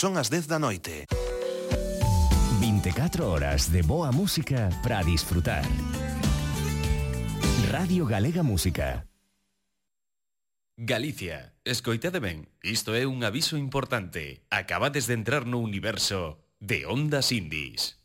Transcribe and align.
Son 0.00 0.16
as 0.16 0.30
10 0.32 0.48
da 0.48 0.58
noite. 0.58 1.04
24 2.58 3.20
horas 3.28 3.68
de 3.68 3.82
boa 3.82 4.08
música 4.10 4.70
para 4.82 5.02
disfrutar. 5.02 5.60
Radio 7.70 8.06
Galega 8.06 8.42
Música. 8.42 9.04
Galicia, 10.78 11.52
escoitade 11.66 12.18
ben, 12.18 12.48
isto 12.64 12.96
é 12.96 13.04
un 13.04 13.20
aviso 13.28 13.60
importante. 13.60 14.40
Acabades 14.48 15.04
de 15.04 15.20
entrar 15.20 15.44
no 15.44 15.60
universo 15.60 16.40
de 16.60 16.86
Ondas 16.88 17.28
Indies. 17.30 17.99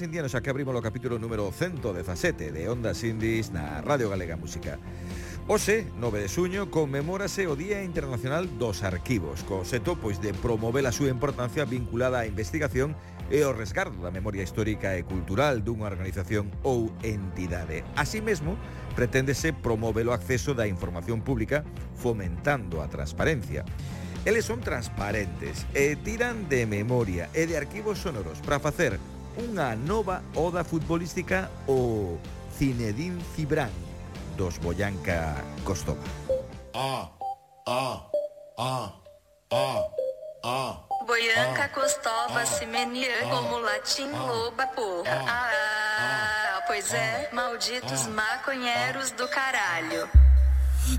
Ondas 0.00 0.08
Indianos, 0.08 0.32
xa 0.32 0.40
que 0.40 0.48
abrimos 0.48 0.72
o 0.72 0.80
capítulo 0.80 1.20
número 1.20 1.52
117 1.52 2.56
de 2.56 2.72
Ondas 2.72 3.04
Indies 3.04 3.52
na 3.52 3.84
Radio 3.84 4.08
Galega 4.08 4.32
Música. 4.32 4.80
Ose, 5.44 5.84
9 6.00 6.24
de 6.24 6.28
suño, 6.32 6.72
conmemórase 6.72 7.44
o 7.44 7.52
Día 7.52 7.84
Internacional 7.84 8.48
dos 8.56 8.80
Arquivos, 8.80 9.44
co 9.44 9.60
seto 9.60 10.00
pois 10.00 10.16
de 10.24 10.32
promover 10.32 10.88
a 10.88 10.96
súa 10.96 11.12
importancia 11.12 11.68
vinculada 11.68 12.24
á 12.24 12.24
investigación 12.24 12.96
e 13.28 13.44
o 13.44 13.52
resgardo 13.52 14.00
da 14.00 14.08
memoria 14.08 14.40
histórica 14.40 14.96
e 14.96 15.04
cultural 15.04 15.60
dunha 15.60 15.92
organización 15.92 16.48
ou 16.64 16.88
entidade. 17.04 17.84
Así 17.92 18.24
mesmo, 18.24 18.56
preténdese 18.96 19.52
promover 19.52 20.08
o 20.08 20.16
acceso 20.16 20.56
da 20.56 20.64
información 20.64 21.20
pública 21.20 21.60
fomentando 21.92 22.80
a 22.80 22.88
transparencia. 22.88 23.68
Eles 24.24 24.48
son 24.48 24.64
transparentes 24.64 25.68
e 25.76 25.92
tiran 26.00 26.48
de 26.48 26.64
memoria 26.64 27.28
e 27.36 27.44
de 27.44 27.60
arquivos 27.60 28.00
sonoros 28.00 28.40
para 28.40 28.56
facer 28.56 28.96
unha 29.38 29.76
nova 29.76 30.22
oda 30.34 30.64
futbolística 30.64 31.50
o 31.68 32.18
Zinedine 32.56 33.22
Cibran 33.34 33.70
dos 34.36 34.58
Boyanca 34.58 35.36
Costova. 35.64 36.02
Ah, 36.74 37.08
ah, 37.66 38.10
ah, 38.58 38.92
ah, 39.52 39.82
ah. 40.44 40.72
Boyanca 41.06 41.68
Costova 41.68 42.46
se 42.46 42.66
menia 42.66 43.22
como 43.30 43.58
latim 43.58 44.10
loba 44.10 44.66
porra. 44.68 45.24
Ah, 45.28 46.62
pois 46.66 46.92
é, 46.94 47.28
malditos 47.32 48.06
maconheiros 48.06 49.10
do 49.12 49.28
caralho. 49.28 50.08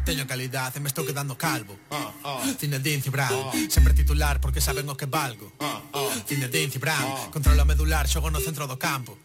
Teño 0.06 0.25
calidad 0.25 0.75
e 0.75 0.80
me 0.80 0.88
estou 0.88 1.06
quedando 1.06 1.38
calvo 1.38 1.78
Zinedine 2.59 3.02
Cibran 3.02 3.30
Sempre 3.69 3.94
titular 3.94 4.40
porque 4.40 4.62
saben 4.62 4.90
o 4.90 4.96
que 4.96 5.06
valgo 5.06 5.52
Zinedine 6.28 6.72
Cibran 6.72 7.30
Controlo 7.31 7.66
medular, 7.66 8.08
xogo 8.08 8.30
no 8.31 8.40
centro 8.40 8.68
do 8.68 8.78
campo 8.78 9.18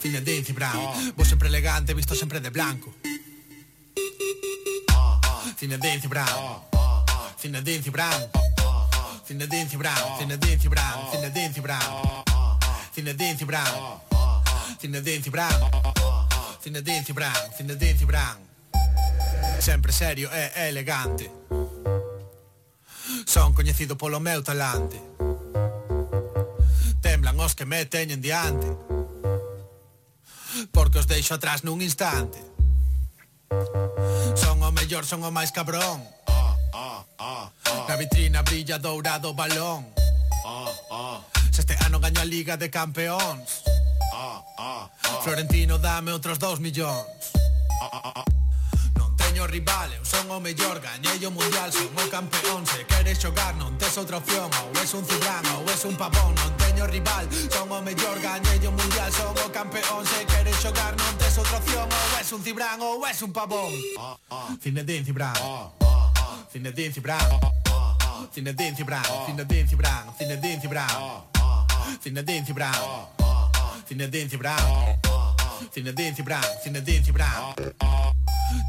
Zinedine 0.00 0.44
Cibran 0.44 0.76
Vou 1.16 1.24
sempre 1.24 1.48
elegante, 1.48 1.94
visto 1.94 2.14
sempre 2.14 2.40
de 2.40 2.50
blanco 2.50 2.94
Zinedine 5.58 6.00
Cibran 6.00 6.28
Zinedine 7.40 7.82
Cibran 7.82 8.30
Zinedine 9.26 9.68
Cibran 9.68 10.00
Zinedine 10.20 10.58
Cibran 10.58 11.10
Zinedine 11.10 11.52
Cibran 11.52 11.80
Zinedine 12.94 13.36
Cibran 13.36 14.00
Zinedine 14.80 15.22
Cibran 15.22 15.56
Zinedine 16.62 17.04
Cibran 17.04 17.34
Zinedine 17.56 17.98
Cibran 17.98 18.45
Sempre 19.58 19.92
serio 19.92 20.30
e 20.32 20.68
elegante. 20.68 21.30
Son 23.26 23.52
coñecido 23.52 23.96
polo 23.96 24.20
meu 24.20 24.42
talante. 24.42 25.00
Temblan 27.02 27.38
os 27.40 27.54
que 27.54 27.66
me 27.66 27.84
teñen 27.86 28.20
diante 28.20 28.66
Porque 30.72 30.98
os 30.98 31.06
deixo 31.06 31.34
atrás 31.34 31.64
nun 31.64 31.84
instante. 31.84 32.40
Son 34.36 34.62
o 34.64 34.70
mellor, 34.72 35.04
son 35.04 35.20
o 35.24 35.30
máis 35.30 35.52
cabrón. 35.52 36.00
Na 37.86 37.94
vitrina 38.00 38.40
brilla 38.42 38.80
dourado 38.80 39.36
balón. 39.36 39.84
Se 41.52 41.60
este 41.60 41.76
ano 41.84 42.00
gaño 42.00 42.20
a 42.20 42.24
Liga 42.24 42.56
de 42.56 42.70
Campeóns. 42.70 43.64
Florentino 45.22 45.78
dame 45.78 46.12
outros 46.12 46.38
2 46.38 46.60
millóns 46.60 47.04
teño 49.36 49.46
rival, 49.48 49.92
eu 49.92 50.02
son 50.02 50.30
o 50.30 50.40
mellor, 50.40 50.80
gañei 50.80 51.26
o 51.26 51.30
mundial, 51.30 51.70
son 51.70 51.92
o 51.92 52.08
campeón 52.08 52.64
Se 52.64 52.86
queres 52.88 53.20
xogar 53.20 53.52
non 53.60 53.76
tes 53.76 53.92
outra 54.00 54.16
opción, 54.16 54.48
ou 54.48 54.72
es 54.80 54.94
un 54.96 55.04
cibrán, 55.04 55.44
ou 55.52 55.68
es 55.68 55.84
un 55.84 55.92
pavón 55.92 56.32
Non 56.40 56.56
teño 56.56 56.88
rival, 56.88 57.28
son 57.52 57.68
o 57.68 57.82
mellor, 57.84 58.16
gañei 58.24 58.64
o 58.64 58.72
mundial, 58.72 59.12
son 59.12 59.36
o 59.36 59.52
campeón 59.52 60.08
Se 60.08 60.24
queres 60.24 60.56
xogar 60.56 60.96
non 60.96 61.12
tes 61.20 61.36
outra 61.36 61.60
opción, 61.60 61.84
ou 61.84 62.16
es 62.16 62.32
un 62.32 62.40
cibrán, 62.40 62.80
ou 62.80 63.04
es 63.04 63.20
un 63.20 63.32
pavón 63.36 63.68
oh, 64.00 64.16
oh. 64.32 64.48
Zinedine 64.56 65.04
Zibran, 65.04 65.36
oh, 65.44 65.68
oh, 65.84 66.08
oh. 66.16 66.48
Zinedine 66.48 66.96
Zibran, 66.96 67.20
oh, 67.28 67.36
oh, 67.44 67.92
oh. 67.92 68.32
Zinedine 68.32 68.72
Zibran, 68.72 69.04
oh. 69.04 69.28
Zinedine 69.28 70.48
Zinedine 75.72 76.14
Zibran, 76.14 76.44
Zinedine 76.62 77.04
Zibran 77.04 77.54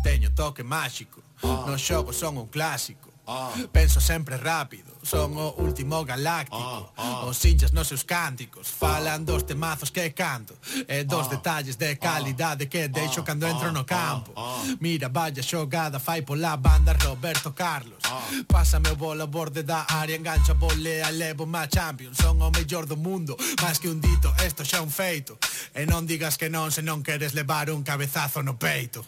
Teño 0.03 0.33
toque 0.33 0.63
máxico. 0.63 1.21
Ah. 1.43 1.65
Nos 1.67 1.81
xogos 1.81 2.15
son 2.15 2.37
un 2.37 2.47
clásico. 2.47 3.11
Ah. 3.27 3.51
Penso 3.71 3.99
sempre 3.99 4.37
rápido. 4.37 4.96
Son 5.07 5.31
o 5.37 5.55
último 5.63 6.03
galáctico. 6.03 6.57
Oh, 6.57 6.91
oh. 6.97 7.29
Os 7.29 7.45
inchas 7.45 7.71
nos 7.71 7.87
seus 7.87 8.03
cánticos 8.03 8.67
Falan 8.67 9.23
dos 9.23 9.43
temazos 9.43 9.89
que 9.89 10.11
canto 10.11 10.53
E 10.85 11.05
dos 11.05 11.27
oh, 11.27 11.29
detalles 11.29 11.77
de 11.77 11.95
calidade 11.95 12.67
que 12.67 12.89
deixo 12.89 13.23
cando 13.23 13.47
entro 13.47 13.71
no 13.71 13.85
campo. 13.85 14.33
Mira, 14.81 15.07
vaya 15.07 15.41
xogada 15.41 15.97
fai 15.97 16.23
pola 16.23 16.57
banda 16.57 16.91
Roberto 16.91 17.53
Carlos. 17.53 18.03
Pásame 18.47 18.89
o 18.89 18.95
bola 18.97 19.25
borde 19.25 19.63
da 19.63 19.85
área 19.87 20.17
Engancho 20.17 20.51
a 20.51 20.55
volea, 20.55 21.09
levo 21.11 21.45
má 21.45 21.67
champion, 21.67 22.13
Son 22.13 22.41
o 22.41 22.51
mellor 22.51 22.85
do 22.85 22.97
mundo 22.97 23.37
Más 23.61 23.79
que 23.79 23.87
un 23.87 24.01
dito, 24.01 24.33
esto 24.43 24.65
xa 24.65 24.81
un 24.81 24.91
feito. 24.91 25.37
E 25.73 25.85
non 25.85 26.05
digas 26.05 26.35
que 26.35 26.49
non 26.49 26.67
se 26.71 26.81
non 26.81 26.99
queres 26.99 27.31
levar 27.31 27.71
un 27.71 27.83
cabezazo 27.83 28.43
no 28.43 28.59
peito. 28.59 29.05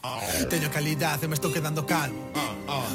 Teño 0.47 0.71
calidade, 0.71 1.27
me 1.27 1.35
estou 1.35 1.51
quedando 1.51 1.83
calmo. 1.83 2.31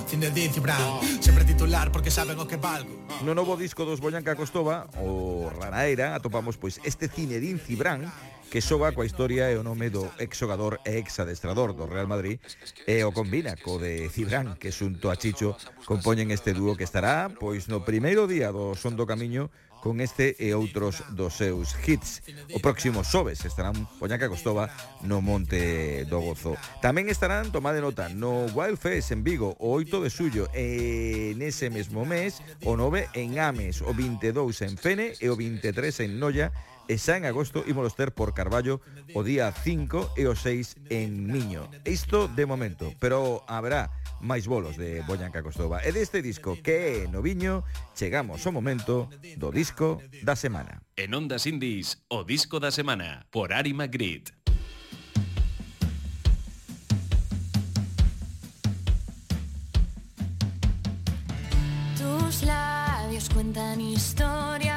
Zinedine 0.08 0.52
Zidane, 0.52 1.22
sempre 1.22 1.44
titular 1.44 1.90
porque 1.90 2.10
saben 2.10 2.38
o 2.38 2.46
que 2.46 2.56
valgo. 2.56 2.93
No 3.24 3.32
novo 3.34 3.56
disco 3.56 3.84
dos 3.84 4.00
Boyanca 4.00 4.36
Costova, 4.36 4.90
o 5.00 5.48
Ranaera, 5.48 6.14
atopamos 6.14 6.60
pois 6.60 6.80
este 6.84 7.08
Cinedín 7.08 7.56
Cibrán, 7.56 8.12
que 8.50 8.60
soba 8.60 8.92
coa 8.92 9.08
historia 9.08 9.50
e 9.50 9.58
o 9.58 9.66
nome 9.66 9.90
do 9.90 10.06
exxogador 10.20 10.78
e 10.86 11.00
exadestrador 11.00 11.74
do 11.74 11.90
Real 11.90 12.06
Madrid 12.06 12.38
e 12.86 13.02
o 13.02 13.10
combina 13.10 13.56
co 13.58 13.82
de 13.82 14.06
Cibrán, 14.12 14.54
que 14.60 14.70
xunto 14.70 15.10
a 15.10 15.18
Chicho 15.18 15.58
compoñen 15.88 16.30
este 16.30 16.54
dúo 16.54 16.78
que 16.78 16.86
estará 16.86 17.32
pois 17.32 17.66
no 17.66 17.82
primeiro 17.82 18.30
día 18.30 18.54
do 18.54 18.78
Son 18.78 18.94
do 18.94 19.08
Camiño 19.08 19.50
con 19.84 20.00
este 20.00 20.32
e 20.40 20.56
outros 20.56 21.04
dos 21.12 21.36
seus 21.36 21.76
hits. 21.84 22.24
O 22.56 22.58
próximo 22.64 23.04
xoves 23.04 23.44
estarán 23.44 23.84
Poñaca 24.00 24.32
Costova 24.32 24.72
no 25.04 25.20
Monte 25.20 26.08
do 26.08 26.24
Gozo. 26.24 26.56
Tamén 26.80 27.12
estarán, 27.12 27.52
tomade 27.52 27.84
nota, 27.84 28.08
no 28.08 28.48
Wild 28.56 28.80
Fest 28.80 29.12
en 29.12 29.20
Vigo 29.20 29.52
o 29.60 29.76
8 29.76 30.00
de 30.00 30.08
xullo 30.08 30.44
e 30.56 31.36
nese 31.36 31.68
mesmo 31.68 32.08
mes 32.08 32.40
o 32.64 32.80
9 32.80 33.12
en 33.12 33.36
Ames, 33.36 33.84
o 33.84 33.92
22 33.92 34.32
en 34.64 34.80
Fene 34.80 35.12
e 35.20 35.28
o 35.28 35.36
23 35.36 36.08
en 36.08 36.16
Noia 36.16 36.48
e 36.88 36.96
xa 36.96 37.20
en 37.20 37.28
agosto 37.28 37.60
ímolos 37.68 37.92
ter 37.92 38.16
por 38.16 38.32
Carballo 38.32 38.80
o 39.12 39.20
día 39.20 39.52
5 39.52 40.16
e 40.16 40.24
o 40.24 40.32
6 40.32 40.88
en 40.88 41.28
Miño. 41.28 41.68
Isto 41.84 42.28
de 42.32 42.48
momento, 42.48 42.88
pero 43.00 43.44
habrá 43.48 43.92
máis 44.24 44.48
bolos 44.48 44.80
de 44.80 45.04
Boñanca 45.04 45.44
Costova. 45.44 45.84
E 45.84 45.92
deste 45.92 46.24
disco 46.24 46.56
que 46.56 47.04
é 47.04 47.12
noviño, 47.12 47.60
chegamos 47.92 48.40
ao 48.48 48.56
momento 48.56 49.12
do 49.36 49.52
disco 49.52 50.00
da 50.24 50.32
semana. 50.34 50.80
En 50.96 51.12
Ondas 51.12 51.44
Indies, 51.44 52.00
o 52.08 52.24
disco 52.24 52.56
da 52.56 52.72
semana, 52.72 53.28
por 53.28 53.52
Ari 53.52 53.76
Magritte. 53.76 54.32
Tus 62.00 62.42
labios 62.42 63.28
cuentan 63.28 63.78
historias 63.84 64.73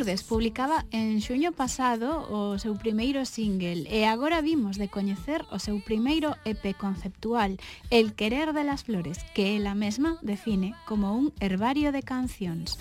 Lourdes 0.00 0.22
publicaba 0.22 0.86
en 0.92 1.20
xuño 1.20 1.52
pasado 1.52 2.24
o 2.32 2.56
seu 2.56 2.72
primeiro 2.72 3.28
single 3.28 3.84
e 3.84 4.08
agora 4.08 4.40
vimos 4.40 4.80
de 4.80 4.88
coñecer 4.88 5.44
o 5.52 5.60
seu 5.60 5.76
primeiro 5.84 6.40
EP 6.48 6.72
conceptual, 6.72 7.60
El 7.92 8.16
querer 8.16 8.56
de 8.56 8.64
las 8.64 8.88
flores, 8.88 9.20
que 9.36 9.60
ela 9.60 9.76
mesma 9.76 10.16
define 10.24 10.72
como 10.88 11.12
un 11.12 11.36
herbario 11.36 11.92
de 11.92 12.00
cancións. 12.00 12.80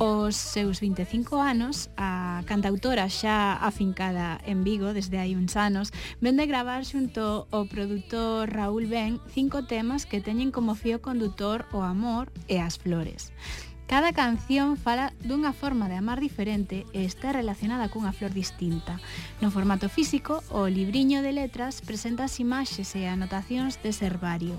Os 0.00 0.40
seus 0.40 0.80
25 0.80 1.36
anos, 1.36 1.92
a 2.00 2.40
cantautora 2.48 3.12
xa 3.12 3.60
afincada 3.60 4.40
en 4.48 4.64
Vigo 4.64 4.96
desde 4.96 5.20
hai 5.20 5.36
uns 5.36 5.60
anos, 5.60 5.92
ven 6.24 6.40
de 6.40 6.48
gravar 6.48 6.88
xunto 6.88 7.44
o 7.52 7.68
produtor 7.68 8.48
Raúl 8.48 8.88
Ben 8.88 9.20
cinco 9.36 9.68
temas 9.68 10.08
que 10.08 10.24
teñen 10.24 10.48
como 10.48 10.72
fío 10.80 11.04
condutor 11.04 11.68
o 11.76 11.84
amor 11.84 12.32
e 12.48 12.56
as 12.56 12.80
flores. 12.80 13.36
Cada 13.86 14.12
canción 14.12 14.76
fala 14.76 15.12
dunha 15.20 15.52
forma 15.52 15.88
de 15.88 15.96
amar 16.00 16.20
diferente 16.20 16.88
e 16.96 17.04
está 17.04 17.32
relacionada 17.32 17.92
cunha 17.92 18.16
flor 18.16 18.32
distinta. 18.32 18.96
No 19.44 19.52
formato 19.52 19.92
físico, 19.92 20.40
o 20.48 20.66
libriño 20.66 21.20
de 21.20 21.36
letras 21.36 21.84
presenta 21.84 22.24
as 22.24 22.40
imaxes 22.40 22.96
e 22.96 23.04
anotacións 23.04 23.76
de 23.84 23.92
Servario. 23.92 24.56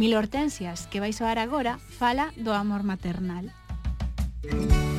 Mil 0.00 0.16
Hortensias, 0.16 0.88
que 0.88 0.98
vai 0.98 1.12
soar 1.12 1.38
agora, 1.38 1.76
fala 1.76 2.32
do 2.34 2.50
amor 2.56 2.82
maternal. 2.82 3.52
Música 4.42 4.89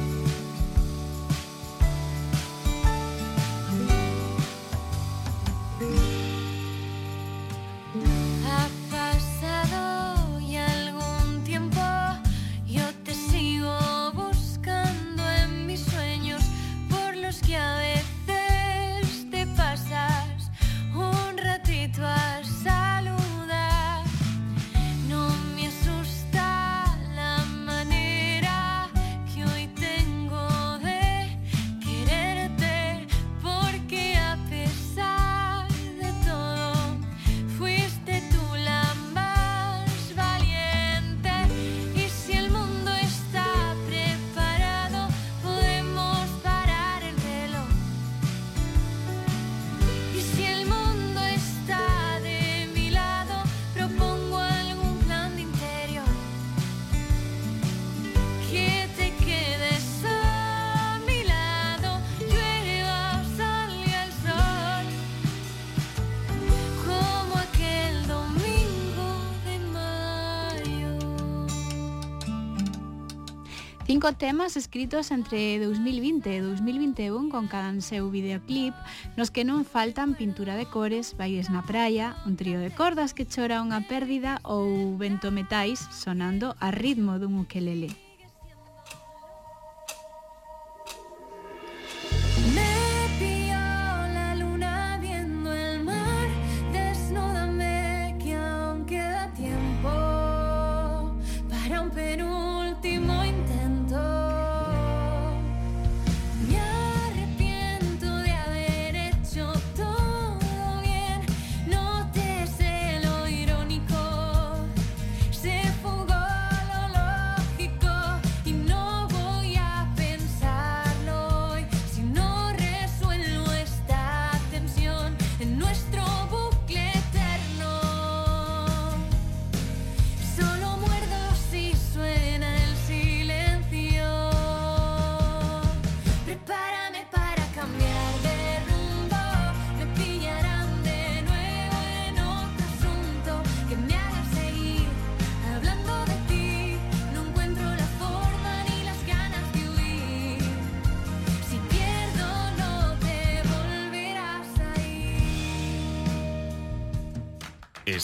Cinco 74.01 74.17
temas 74.17 74.57
escritos 74.57 75.11
entre 75.11 75.59
2020 75.59 76.25
e 76.25 76.41
2021 76.41 77.29
con 77.29 77.45
cada 77.45 77.69
seu 77.85 78.09
videoclip 78.09 78.73
nos 79.13 79.29
que 79.29 79.45
non 79.45 79.61
faltan 79.61 80.17
pintura 80.17 80.57
de 80.57 80.65
cores, 80.65 81.13
bailes 81.13 81.53
na 81.53 81.61
praia, 81.61 82.17
un 82.25 82.33
trío 82.33 82.57
de 82.57 82.73
cordas 82.73 83.13
que 83.13 83.29
chora 83.29 83.61
unha 83.61 83.85
pérdida 83.85 84.41
ou 84.41 84.97
vento 84.97 85.29
metais 85.29 85.85
sonando 85.93 86.57
a 86.57 86.73
ritmo 86.73 87.21
dun 87.21 87.45
ukelele. 87.45 87.93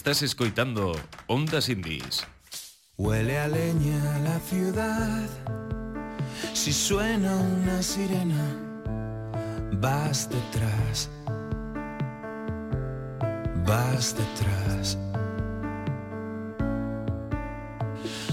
Estás 0.07 0.23
escoitando 0.23 0.93
Ondas 1.27 1.67
Indies. 1.67 2.25
Huele 2.95 3.37
a 3.39 3.49
leña 3.49 4.19
la 4.19 4.39
ciudad. 4.39 5.27
Si 6.53 6.71
suena 6.71 7.35
una 7.35 7.83
sirena, 7.83 8.55
vas 9.81 10.29
detrás. 10.29 11.09
Vas 13.65 14.15
detrás. 14.15 14.97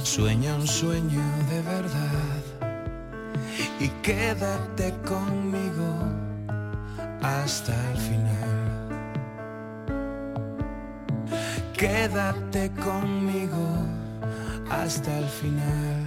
Sueña 0.04 0.54
un 0.54 0.69
sueño 0.69 1.25
de 1.50 1.61
verdad 1.62 2.43
y 3.81 3.88
quédate 4.00 4.95
conmigo 5.04 5.93
hasta 7.21 7.75
el 7.90 7.99
final. 7.99 8.43
Quédate 11.76 12.71
conmigo 12.85 13.66
hasta 14.71 15.19
el 15.19 15.26
final. 15.26 16.03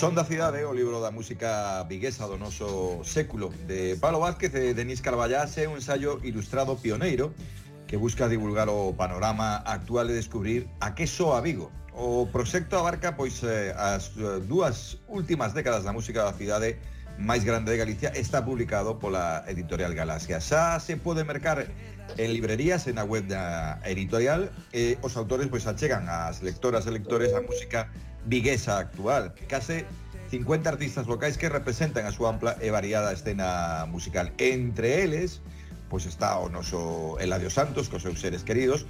Son 0.00 0.14
da 0.14 0.24
cidade 0.24 0.64
o 0.64 0.72
libro 0.72 0.96
da 0.96 1.12
música 1.12 1.84
viguesa 1.84 2.24
do 2.24 2.40
noso 2.40 3.04
século 3.04 3.52
de 3.68 4.00
Pablo 4.00 4.24
Vázquez 4.24 4.48
e 4.56 4.72
Denis 4.72 5.04
Carballás 5.04 5.52
é 5.60 5.68
un 5.68 5.76
ensayo 5.76 6.16
ilustrado 6.24 6.72
pioneiro 6.80 7.36
que 7.84 8.00
busca 8.00 8.24
divulgar 8.24 8.72
o 8.72 8.96
panorama 8.96 9.60
actual 9.68 10.08
e 10.08 10.16
descubrir 10.16 10.72
a 10.80 10.96
que 10.96 11.04
soa 11.04 11.44
Vigo. 11.44 11.68
O 11.92 12.24
proxecto 12.32 12.80
abarca 12.80 13.12
pois 13.12 13.44
eh, 13.44 13.76
as 13.76 14.16
eh, 14.16 14.40
dúas 14.48 14.96
últimas 15.04 15.52
décadas 15.52 15.84
da 15.84 15.92
música 15.92 16.24
da 16.24 16.32
cidade 16.32 16.80
máis 17.20 17.44
grande 17.44 17.68
de 17.68 17.76
Galicia 17.76 18.08
está 18.16 18.40
publicado 18.40 18.96
pola 18.96 19.44
editorial 19.52 19.92
Galaxia. 19.92 20.40
Xa 20.40 20.80
se 20.80 20.96
pode 20.96 21.28
mercar 21.28 21.68
en 22.16 22.28
librerías 22.32 22.88
e 22.88 22.96
na 22.96 23.04
web 23.04 23.28
da 23.28 23.76
editorial 23.84 24.48
e 24.72 24.96
os 25.04 25.12
autores 25.20 25.52
pois 25.52 25.68
achegan 25.68 26.08
ás 26.08 26.40
lectoras 26.40 26.88
e 26.88 26.90
lectores 26.90 27.36
a 27.36 27.44
música 27.44 27.92
viguesa 28.26 28.78
actual, 28.78 29.32
case 29.48 29.86
50 30.30 30.70
artistas 30.70 31.06
locais 31.06 31.36
que 31.36 31.48
representan 31.48 32.06
a 32.06 32.14
súa 32.14 32.30
ampla 32.30 32.54
e 32.62 32.70
variada 32.70 33.10
escena 33.10 33.82
musical. 33.90 34.30
Entre 34.38 35.02
eles, 35.02 35.42
pois 35.90 36.06
está 36.06 36.38
o 36.38 36.46
noso 36.46 37.18
Eladio 37.18 37.50
Santos, 37.50 37.90
cos 37.90 38.06
seus 38.06 38.22
seres 38.22 38.46
queridos, 38.46 38.86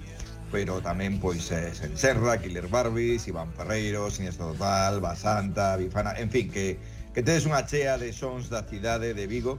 pero 0.52 0.84
tamén 0.84 1.16
pois 1.16 1.48
eh, 1.48 1.72
Senserra, 1.72 2.36
Killer 2.36 2.68
Barbies, 2.68 3.24
Iván 3.24 3.48
Ferreiro, 3.56 4.12
Siniestro 4.12 4.52
Total, 4.52 5.00
Basanta, 5.00 5.80
Bifana, 5.80 6.12
en 6.20 6.28
fin, 6.28 6.52
que, 6.52 6.76
que 7.16 7.24
tedes 7.24 7.48
unha 7.48 7.64
chea 7.64 7.96
de 7.96 8.12
sons 8.12 8.52
da 8.52 8.60
cidade 8.68 9.16
de 9.16 9.24
Vigo 9.24 9.56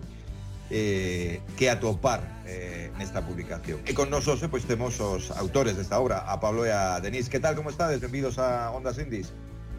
eh, 0.69 1.41
que 1.57 1.73
atopar 1.73 2.21
eh, 2.45 2.93
nesta 3.01 3.25
publicación. 3.25 3.81
E 3.89 3.97
con 3.97 4.13
nosos 4.13 4.37
pois 4.47 4.63
temos 4.69 5.01
os 5.01 5.33
autores 5.33 5.75
desta 5.75 5.97
obra, 5.97 6.29
a 6.29 6.37
Pablo 6.37 6.63
e 6.63 6.71
a 6.71 7.01
Denise. 7.01 7.27
Que 7.27 7.41
tal, 7.41 7.57
como 7.57 7.73
estades? 7.73 7.97
Benvidos 7.99 8.37
a 8.37 8.69
Ondas 8.69 9.01
Indies. 9.01 9.33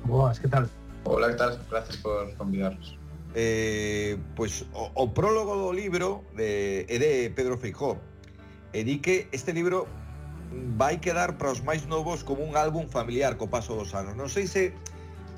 Boas, 0.05 0.39
que 0.39 0.49
tal? 0.49 0.69
Hola, 1.05 1.29
que 1.29 1.35
tal? 1.35 1.61
Gracias 1.71 1.97
por 1.99 2.35
convidarnos. 2.35 2.99
Eh, 3.35 4.19
pois 4.37 4.67
o, 4.75 4.91
o 4.95 5.15
prólogo 5.15 5.57
do 5.57 5.73
libro 5.73 6.25
de, 6.37 6.85
é 6.89 6.97
de 6.99 7.33
Pedro 7.33 7.57
Feijó 7.57 7.97
e 8.77 8.85
di 8.85 9.01
que 9.01 9.25
este 9.33 9.57
libro 9.57 9.89
vai 10.77 11.01
quedar 11.01 11.41
para 11.41 11.49
os 11.49 11.65
máis 11.65 11.89
novos 11.89 12.21
como 12.21 12.45
un 12.45 12.61
álbum 12.61 12.85
familiar 12.93 13.41
co 13.41 13.49
paso 13.49 13.73
dos 13.73 13.97
anos 13.97 14.13
non 14.21 14.29
sei 14.29 14.45
se 14.45 14.77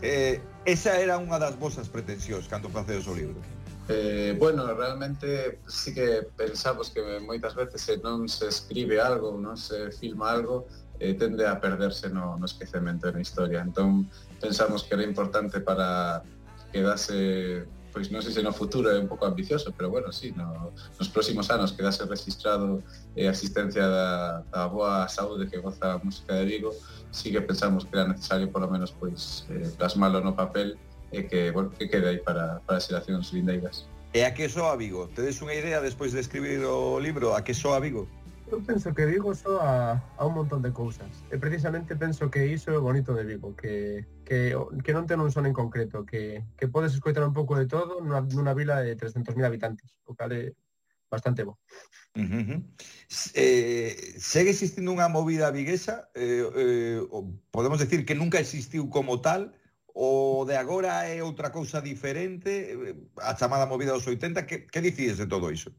eh, 0.03 0.43
esa 0.67 0.99
era 0.99 1.23
unha 1.23 1.39
das 1.39 1.55
vosas 1.55 1.87
pretensións 1.87 2.51
cando 2.51 2.67
facedes 2.67 3.07
o 3.07 3.15
libro 3.15 3.39
Eh, 3.87 4.35
bueno, 4.39 4.73
realmente 4.75 5.61
sí 5.69 5.93
que 5.93 6.27
pensamos 6.37 6.89
que 6.89 7.21
moitas 7.21 7.53
veces 7.55 7.85
se 7.85 8.01
non 8.01 8.25
se 8.33 8.49
escribe 8.49 8.97
algo, 8.97 9.37
non 9.37 9.61
se 9.61 9.93
filma 9.93 10.33
algo, 10.33 10.65
eh, 10.97 11.13
tende 11.13 11.45
a 11.45 11.61
perderse 11.61 12.09
no, 12.09 12.41
no 12.41 12.49
esquecemento 12.49 13.13
da 13.13 13.21
historia. 13.21 13.61
Entón, 13.61 14.09
pensamos 14.45 14.85
que 14.85 14.93
era 14.93 15.03
importante 15.03 15.61
para 15.61 16.23
que 16.71 16.85
dase 16.85 17.65
pois 17.95 18.11
non 18.11 18.21
sei 18.21 18.35
se 18.35 18.43
no 18.43 18.51
futuro 18.51 18.91
é 18.91 18.99
un 18.99 19.07
pouco 19.07 19.23
ambicioso, 19.23 19.71
pero 19.71 19.87
bueno, 19.87 20.11
sí, 20.11 20.35
no, 20.35 20.75
nos 20.99 21.09
próximos 21.09 21.47
anos 21.55 21.71
quedase 21.71 22.03
registrado 22.11 22.83
eh, 23.15 23.31
a 23.31 23.33
asistencia 23.33 23.87
da, 23.87 24.43
da 24.51 24.67
boa 24.67 25.07
saúde 25.07 25.47
que 25.47 25.63
goza 25.63 25.95
a 25.95 26.03
música 26.03 26.35
de 26.35 26.45
Vigo, 26.45 26.75
sí 27.15 27.31
que 27.31 27.39
pensamos 27.41 27.87
que 27.87 27.95
era 27.95 28.11
necesario 28.11 28.51
por 28.51 28.67
lo 28.67 28.69
menos 28.69 28.91
pois 28.91 29.47
eh, 29.49 29.71
plasmalo 29.79 30.19
no 30.19 30.35
papel 30.35 30.75
e 31.15 31.31
que, 31.31 31.55
bueno, 31.55 31.71
que 31.71 31.87
quede 31.87 32.11
aí 32.11 32.19
para, 32.19 32.59
para 32.67 32.83
as 32.83 32.91
xeracións 32.91 33.31
lindeiras. 33.31 33.87
E 34.11 34.27
a 34.27 34.35
que 34.35 34.51
soa 34.51 34.75
Vigo? 34.75 35.07
Tedes 35.15 35.39
unha 35.39 35.55
idea 35.55 35.79
despois 35.79 36.11
de 36.11 36.19
escribir 36.19 36.67
o 36.67 36.99
libro, 36.99 37.39
a 37.39 37.47
que 37.47 37.55
soa 37.55 37.79
Vigo? 37.79 38.11
Eu 38.47 38.63
penso 38.63 38.93
que 38.93 39.07
Vigo 39.07 39.35
soa 39.35 39.97
a 40.19 40.23
un 40.27 40.35
montón 40.37 40.61
de 40.61 40.69
cousas 40.71 41.25
E 41.33 41.41
precisamente 41.41 41.97
penso 41.97 42.29
que 42.29 42.45
iso 42.45 42.77
é 42.77 42.79
bonito 42.79 43.17
de 43.17 43.25
Vigo 43.25 43.57
Que, 43.57 44.05
que, 44.25 44.53
que 44.85 44.93
non 44.93 45.09
ten 45.09 45.25
un 45.25 45.33
son 45.33 45.49
en 45.49 45.57
concreto 45.57 46.05
Que, 46.05 46.45
que 46.61 46.69
podes 46.69 46.93
escoitar 46.93 47.25
un 47.25 47.33
pouco 47.33 47.57
de 47.57 47.65
todo 47.65 48.05
nunha, 48.05 48.21
nunha 48.21 48.53
vila 48.53 48.85
de 48.85 48.93
300.000 49.01 49.33
habitantes 49.49 49.97
O 50.05 50.13
cal 50.13 50.29
é 50.37 50.53
bastante 51.09 51.41
bo 51.41 51.57
uh 51.57 52.21
-huh. 52.21 52.61
eh, 53.33 53.97
Segue 54.21 54.53
existindo 54.53 54.93
unha 54.93 55.09
movida 55.09 55.49
viguesa 55.49 56.13
eh, 56.13 56.45
eh, 56.45 57.01
Podemos 57.49 57.81
decir 57.81 58.05
que 58.05 58.13
nunca 58.19 58.45
existiu 58.45 58.93
como 58.93 59.25
tal 59.25 59.57
O 59.97 60.45
de 60.45 60.61
agora 60.61 61.09
é 61.09 61.25
outra 61.25 61.49
cousa 61.49 61.81
diferente 61.81 62.77
eh, 62.77 62.93
A 63.25 63.33
chamada 63.33 63.65
movida 63.65 63.97
dos 63.97 64.05
80 64.05 64.45
Que, 64.45 64.69
que 64.69 64.85
dicides 64.85 65.17
de 65.17 65.25
todo 65.33 65.49
iso? 65.49 65.73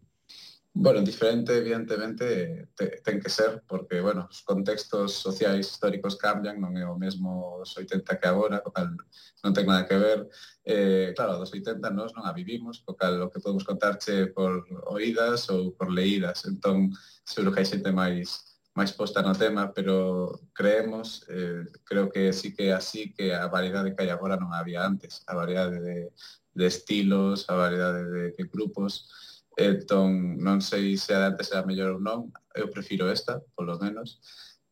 Bueno, 0.77 1.01
diferente 1.01 1.57
evidentemente 1.57 2.67
te, 2.75 2.99
ten 3.01 3.21
que 3.21 3.29
ser, 3.29 3.63
porque, 3.65 4.01
bueno, 4.01 4.27
os 4.29 4.41
contextos 4.43 5.13
sociais 5.13 5.71
históricos 5.71 6.17
cambian, 6.19 6.59
non 6.59 6.75
é 6.75 6.83
o 6.83 6.99
mesmo 6.99 7.63
os 7.63 7.71
80 7.79 8.19
que 8.19 8.27
agora, 8.27 8.59
o 8.59 8.75
cal 8.75 8.91
non 9.39 9.55
ten 9.55 9.63
nada 9.63 9.87
que 9.87 9.95
ver. 9.95 10.27
Eh, 10.67 11.15
claro, 11.15 11.39
dos 11.39 11.55
80 11.55 11.79
nós 11.95 12.11
non 12.11 12.27
a 12.27 12.35
vivimos, 12.35 12.83
o 12.83 12.91
cal 12.91 13.15
o 13.23 13.31
que 13.31 13.39
podemos 13.39 13.63
contarche 13.63 14.27
por 14.35 14.67
oídas 14.91 15.47
ou 15.47 15.71
por 15.71 15.87
leídas, 15.87 16.43
entón 16.43 16.91
seguro 17.23 17.55
que 17.55 17.63
hai 17.63 17.71
xente 17.71 17.95
máis 17.95 18.59
máis 18.75 18.91
posta 18.91 19.23
no 19.23 19.31
tema, 19.31 19.71
pero 19.71 20.27
creemos, 20.51 21.23
eh, 21.31 21.63
creo 21.87 22.11
que 22.11 22.35
sí 22.35 22.51
que 22.51 22.75
así 22.75 23.15
que 23.15 23.31
a 23.31 23.47
variedade 23.47 23.95
que 23.95 24.03
hai 24.03 24.11
agora 24.11 24.35
non 24.35 24.51
había 24.51 24.83
antes, 24.83 25.23
a 25.23 25.39
variedade 25.39 25.79
de, 25.79 26.11
de 26.51 26.65
estilos, 26.67 27.47
a 27.47 27.55
variedade 27.55 28.03
de, 28.11 28.23
de 28.35 28.43
grupos, 28.51 29.07
Entón, 29.55 30.35
non 30.43 30.59
sei 30.59 30.99
se 30.99 31.15
a 31.15 31.19
de 31.19 31.25
antes 31.31 31.47
era 31.51 31.63
mellor 31.63 31.95
ou 31.95 32.03
non, 32.03 32.27
eu 32.51 32.67
prefiro 32.67 33.07
esta, 33.07 33.39
polo 33.55 33.79
menos. 33.79 34.19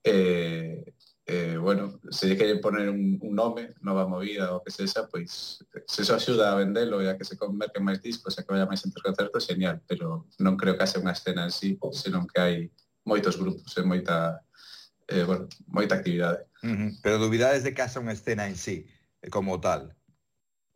Eh, 0.03 0.83
eh, 1.25 1.55
bueno, 1.55 2.01
se 2.11 2.27
lle 2.27 2.35
quere 2.35 2.59
poner 2.59 2.89
un, 2.89 3.17
un 3.21 3.33
nome, 3.33 3.73
nova 3.79 4.03
movida 4.07 4.51
ou 4.51 4.59
que 4.59 4.75
sexa, 4.75 5.07
pois 5.07 5.63
se 5.87 6.01
iso 6.03 6.11
axuda 6.11 6.51
a 6.51 6.59
vendelo 6.59 6.99
e 6.99 7.07
a 7.07 7.15
que 7.15 7.23
se 7.23 7.39
converten 7.39 7.79
máis 7.79 8.03
discos 8.03 8.35
e 8.35 8.43
que 8.43 8.51
vaya 8.51 8.67
máis 8.67 8.83
entre 8.83 8.99
concertos, 8.99 9.47
genial, 9.47 9.79
pero 9.87 10.27
non 10.43 10.59
creo 10.59 10.75
que 10.75 10.83
haxe 10.83 10.99
unha 10.99 11.15
escena 11.15 11.47
en 11.47 11.53
sí, 11.55 11.79
senón 11.95 12.27
que 12.27 12.39
hai 12.43 12.55
moitos 13.07 13.39
grupos 13.39 13.71
e 13.79 13.87
moita 13.87 14.43
eh, 15.07 15.23
bueno, 15.23 15.47
moita 15.71 15.95
actividade. 15.95 16.43
Uh 16.59 16.75
-huh. 16.75 16.89
Pero 16.99 17.23
dubidades 17.23 17.63
de 17.63 17.71
que 17.71 17.81
haxa 17.81 18.03
unha 18.03 18.15
escena 18.15 18.51
en 18.51 18.59
sí, 18.59 18.83
como 19.31 19.63
tal. 19.63 19.95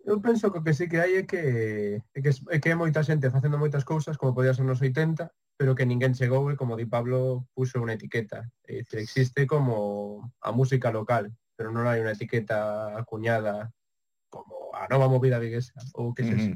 Eu 0.07 0.23
penso 0.23 0.47
que 0.55 0.59
o 0.59 0.63
que 0.63 0.71
sí 0.71 0.87
que 0.87 1.03
hai 1.03 1.19
é 1.19 1.23
que, 1.27 1.99
é 1.99 2.19
que, 2.23 2.31
é 2.31 2.57
que 2.63 2.69
é 2.71 2.79
moita 2.79 3.03
xente 3.03 3.27
facendo 3.27 3.59
moitas 3.59 3.83
cousas, 3.83 4.15
como 4.15 4.31
podía 4.31 4.55
ser 4.55 4.63
nos 4.63 4.79
80, 4.79 5.27
pero 5.59 5.75
que 5.75 5.83
ninguén 5.83 6.15
chegou 6.15 6.47
e, 6.47 6.55
como 6.55 6.79
di 6.79 6.87
Pablo, 6.87 7.43
puso 7.51 7.83
unha 7.83 7.99
etiqueta. 7.99 8.47
E 8.63 8.87
dice, 8.87 9.03
existe 9.03 9.43
como 9.43 10.31
a 10.39 10.55
música 10.55 10.95
local, 10.95 11.27
pero 11.59 11.75
non 11.75 11.83
hai 11.91 11.99
unha 11.99 12.15
etiqueta 12.15 12.95
acuñada 12.95 13.75
como 14.31 14.71
a 14.71 14.87
nova 14.87 15.11
movida 15.11 15.43
viguesa, 15.43 15.75
ou 15.99 16.15
que 16.15 16.23
mm 16.23 16.39
-hmm. 16.39 16.55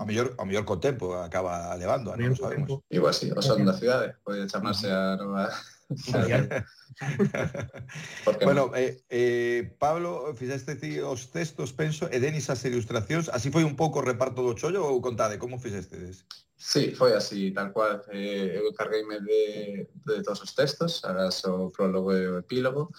A 0.00 0.08
mellor, 0.08 0.32
a 0.40 0.46
mellor 0.48 0.64
co 0.64 0.80
tempo 0.80 1.12
acaba 1.20 1.76
levando, 1.76 2.14
non 2.16 2.32
sabemos. 2.32 2.80
Igual 2.88 3.12
así, 3.12 3.28
o 3.28 3.42
son 3.44 3.60
da 3.66 3.76
cidade, 3.76 4.16
pode 4.24 4.48
chamarse 4.48 4.88
a 4.88 5.20
nova 5.20 5.52
bueno, 8.42 8.72
eh, 8.74 9.04
eh, 9.08 9.76
Pablo, 9.78 10.34
fixeste 10.34 10.74
ti 10.76 10.98
os 10.98 11.30
textos, 11.30 11.72
penso, 11.72 12.10
e 12.10 12.18
Denis 12.18 12.50
as 12.50 12.64
ilustracións, 12.66 13.30
así 13.30 13.54
foi 13.54 13.62
un 13.62 13.78
pouco 13.78 14.02
o 14.02 14.06
reparto 14.06 14.42
do 14.42 14.58
chollo 14.58 14.82
ou 14.82 14.98
contade, 14.98 15.38
como 15.38 15.62
fixestedes? 15.62 16.26
Sí, 16.56 16.96
foi 16.96 17.14
así, 17.14 17.52
tal 17.52 17.70
cual, 17.70 18.02
eh, 18.10 18.58
eu 18.58 18.74
cargueime 18.74 19.20
de, 19.20 19.86
de 19.86 20.22
todos 20.26 20.42
os 20.42 20.54
textos, 20.56 21.04
agas 21.04 21.44
o 21.46 21.70
prólogo 21.70 22.10
e 22.10 22.26
o 22.26 22.42
epílogo, 22.42 22.90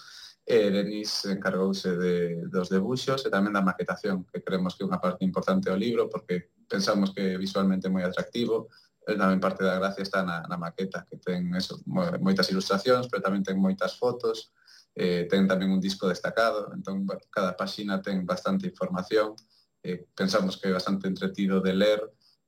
e 0.48 0.72
Denis 0.72 1.28
encargouse 1.28 1.92
de, 1.92 2.48
dos 2.48 2.72
debuxos 2.72 3.20
e 3.20 3.28
tamén 3.28 3.52
da 3.52 3.60
maquetación, 3.60 4.24
que 4.24 4.40
creemos 4.40 4.80
que 4.80 4.80
é 4.80 4.88
unha 4.88 5.02
parte 5.02 5.28
importante 5.28 5.68
do 5.68 5.76
libro, 5.76 6.08
porque 6.08 6.56
pensamos 6.64 7.12
que 7.12 7.36
visualmente 7.36 7.84
é 7.84 7.92
moi 7.92 8.00
atractivo, 8.00 8.72
Eh, 9.08 9.16
tamén 9.16 9.40
parte 9.40 9.64
da 9.64 9.80
gracia 9.80 10.04
está 10.04 10.20
na, 10.20 10.44
na 10.44 10.60
maqueta 10.60 11.08
que 11.08 11.16
ten 11.16 11.48
eso, 11.56 11.80
moitas 12.20 12.52
ilustracións 12.52 13.08
pero 13.08 13.24
tamén 13.24 13.40
ten 13.40 13.56
moitas 13.56 13.96
fotos 13.96 14.52
eh, 14.92 15.24
ten 15.24 15.48
tamén 15.48 15.72
un 15.72 15.80
disco 15.80 16.04
destacado. 16.04 16.68
Entón 16.76 17.08
cada 17.32 17.56
páxina 17.56 18.04
ten 18.04 18.28
bastante 18.28 18.68
información 18.68 19.32
eh, 19.80 20.04
pensamos 20.12 20.60
que 20.60 20.68
é 20.68 20.76
bastante 20.76 21.08
entretido 21.08 21.64
de 21.64 21.72
ler 21.72 22.00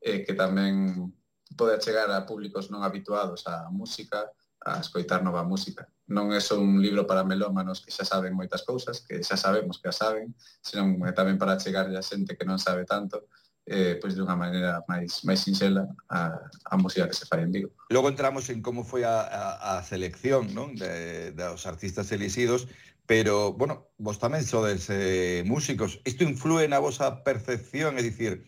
eh, 0.04 0.20
que 0.20 0.36
tamén 0.36 1.08
pode 1.56 1.80
chegar 1.80 2.12
a 2.12 2.28
públicos 2.28 2.68
non 2.68 2.84
habituados 2.84 3.48
á 3.48 3.72
música 3.72 4.28
a 4.60 4.76
escoitar 4.84 5.24
nova 5.24 5.40
música. 5.40 5.88
Non 6.12 6.36
é 6.36 6.40
só 6.42 6.60
un 6.60 6.84
libro 6.84 7.08
para 7.08 7.24
melómanos 7.24 7.80
que 7.80 7.88
xa 7.88 8.04
saben 8.04 8.36
moitas 8.36 8.60
cousas, 8.68 9.00
que 9.00 9.24
xa 9.24 9.40
sabemos 9.40 9.80
que 9.80 9.88
a 9.88 9.94
saben, 9.96 10.36
senón 10.60 11.00
eh, 11.08 11.16
tamén 11.16 11.40
para 11.40 11.56
chegar 11.56 11.88
a 11.88 12.04
xente 12.04 12.36
que 12.36 12.44
non 12.44 12.60
sabe 12.60 12.84
tanto 12.84 13.32
eh, 13.66 13.98
pois 14.00 14.16
de 14.16 14.22
unha 14.22 14.36
maneira 14.38 14.80
máis 14.88 15.24
máis 15.26 15.44
sinxela 15.44 15.88
a, 16.08 16.38
a 16.68 16.74
música 16.80 17.08
que 17.08 17.16
se 17.16 17.28
fai 17.28 17.44
en 17.44 17.52
Vigo. 17.52 17.70
Logo 17.92 18.08
entramos 18.08 18.48
en 18.48 18.64
como 18.64 18.84
foi 18.84 19.04
a, 19.04 19.20
a, 19.20 19.78
a 19.78 19.82
selección 19.84 20.52
non? 20.56 20.72
De, 20.78 21.32
dos 21.36 21.66
artistas 21.68 22.10
elixidos, 22.12 22.66
pero, 23.10 23.52
bueno, 23.52 23.90
vos 23.98 24.22
tamén 24.22 24.46
sodes 24.46 24.86
eh, 24.86 25.42
músicos. 25.42 25.98
Isto 26.06 26.22
influe 26.22 26.70
na 26.70 26.78
vosa 26.78 27.26
percepción, 27.26 27.98
é 27.98 28.06
dicir, 28.06 28.46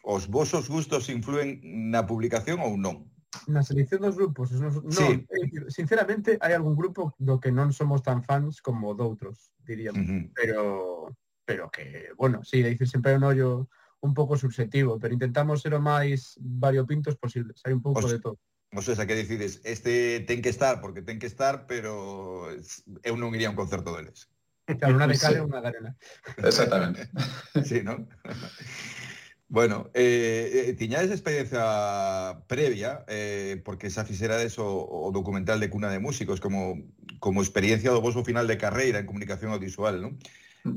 os 0.00 0.32
vosos 0.32 0.72
gustos 0.72 1.12
influen 1.12 1.60
na 1.92 2.08
publicación 2.08 2.64
ou 2.64 2.80
non? 2.80 3.04
Na 3.44 3.60
selección 3.60 4.00
dos 4.00 4.16
grupos, 4.16 4.56
non, 4.56 4.72
sí. 4.88 5.28
non, 5.28 5.68
sinceramente 5.68 6.40
hai 6.40 6.56
algún 6.56 6.72
grupo 6.72 7.12
do 7.20 7.36
que 7.36 7.52
non 7.52 7.68
somos 7.76 8.00
tan 8.00 8.24
fans 8.24 8.64
como 8.64 8.96
doutros, 8.96 9.52
diríamos, 9.60 10.00
uh 10.00 10.08
-huh. 10.08 10.24
pero 10.32 10.60
pero 11.44 11.68
que, 11.68 12.08
bueno, 12.16 12.40
si, 12.48 12.60
sí, 12.60 12.64
dicir 12.64 12.88
sempre 12.88 13.12
un 13.12 13.28
ollo 13.28 13.68
un 14.00 14.14
pouco 14.14 14.36
subjetivo, 14.36 14.98
pero 14.98 15.14
intentamos 15.14 15.62
ser 15.62 15.74
o 15.74 15.82
máis 15.82 16.38
variopintos 16.38 17.18
posible, 17.18 17.54
hai 17.66 17.74
un 17.74 17.82
pouco 17.82 17.98
o 17.98 18.06
sea, 18.06 18.14
de 18.14 18.22
todo. 18.22 18.38
O 18.74 18.82
sea, 18.82 19.06
que 19.06 19.16
decides, 19.16 19.60
este 19.64 20.20
ten 20.28 20.42
que 20.44 20.52
estar 20.52 20.80
porque 20.80 21.02
ten 21.02 21.18
que 21.18 21.26
estar, 21.26 21.66
pero 21.66 22.46
eu 23.02 23.14
non 23.16 23.34
iría 23.34 23.48
a 23.48 23.54
un 23.54 23.58
concerto 23.58 23.96
deles. 23.96 24.28
Claro, 24.68 25.00
unha 25.00 25.08
de 25.08 25.16
cal 25.22 25.34
e 25.34 25.40
sí. 25.40 25.44
unha 25.44 25.60
de 25.64 25.68
arena. 25.72 25.90
Exactamente. 26.44 27.00
sí, 27.68 27.80
non? 27.82 28.06
Bueno, 29.50 29.88
eh, 29.94 30.68
eh, 30.68 30.72
tiñades 30.74 31.10
experiencia 31.10 32.44
previa, 32.48 33.08
eh, 33.08 33.56
porque 33.64 33.88
xa 33.88 34.04
fixerades 34.04 34.60
o, 34.60 34.68
o 34.84 35.08
documental 35.08 35.56
de 35.56 35.72
Cuna 35.72 35.88
de 35.88 36.04
Músicos 36.04 36.36
como, 36.36 36.76
como 37.16 37.40
experiencia 37.40 37.88
do 37.88 38.04
vosso 38.04 38.20
final 38.28 38.44
de 38.44 38.60
carreira 38.60 39.00
en 39.00 39.08
comunicación 39.08 39.48
audiovisual, 39.48 40.04
non? 40.04 40.20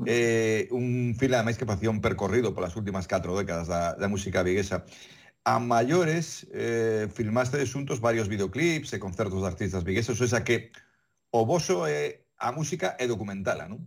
eh, 0.06 0.68
un 0.70 1.14
fila 1.18 1.40
de 1.40 1.46
máis 1.46 1.58
que 1.58 1.66
un 1.66 2.00
percorrido 2.00 2.54
polas 2.54 2.76
últimas 2.76 3.06
4 3.06 3.36
décadas 3.36 3.66
da, 3.68 3.94
da 3.94 4.08
música 4.08 4.42
viguesa. 4.42 4.84
A 5.42 5.58
maiores 5.58 6.46
eh, 6.54 7.10
filmaste 7.10 7.58
xuntos 7.66 7.98
varios 7.98 8.30
videoclips 8.30 8.94
e 8.94 9.02
concertos 9.02 9.42
de 9.42 9.48
artistas 9.50 9.82
vigueses, 9.82 10.14
ou 10.14 10.28
sea 10.28 10.46
que 10.46 10.70
o 11.34 11.42
voso 11.42 11.86
é 11.88 12.22
a 12.38 12.50
música 12.50 12.94
é 12.98 13.06
documentala, 13.06 13.66
non? 13.70 13.82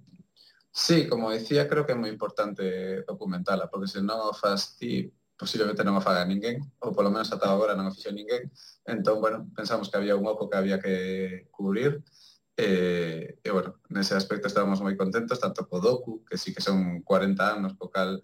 Sí, 0.75 1.07
como 1.07 1.31
decía, 1.31 1.71
creo 1.71 1.87
que 1.87 1.95
é 1.95 1.99
moi 1.99 2.11
importante 2.11 3.03
documentala, 3.07 3.71
porque 3.71 3.87
se 3.87 4.03
non 4.03 4.19
o 4.19 4.35
faz 4.35 4.75
ti, 4.75 5.07
posiblemente 5.39 5.87
non 5.87 5.95
o 5.95 6.03
faga 6.03 6.27
ninguén, 6.27 6.59
ou 6.83 6.91
polo 6.91 7.07
menos 7.07 7.31
ata 7.31 7.47
agora 7.47 7.79
non 7.79 7.87
o 7.87 7.95
fixo 7.95 8.11
ninguén, 8.11 8.51
entón, 8.83 9.23
bueno, 9.23 9.47
pensamos 9.55 9.87
que 9.87 9.95
había 9.95 10.19
un 10.19 10.27
oco 10.27 10.51
que 10.51 10.59
había 10.59 10.75
que 10.79 11.47
cubrir, 11.51 11.99
e 11.99 12.03
E, 12.57 13.37
e 13.43 13.49
bueno, 13.51 13.83
nese 13.91 14.15
aspecto 14.15 14.47
estábamos 14.47 14.79
moi 14.79 14.95
contentos, 14.95 15.43
tanto 15.43 15.67
co 15.67 15.83
docu, 15.83 16.23
que 16.23 16.39
sí 16.39 16.55
que 16.55 16.63
son 16.63 17.03
40 17.03 17.59
anos, 17.59 17.75
co 17.75 17.91
cal 17.91 18.23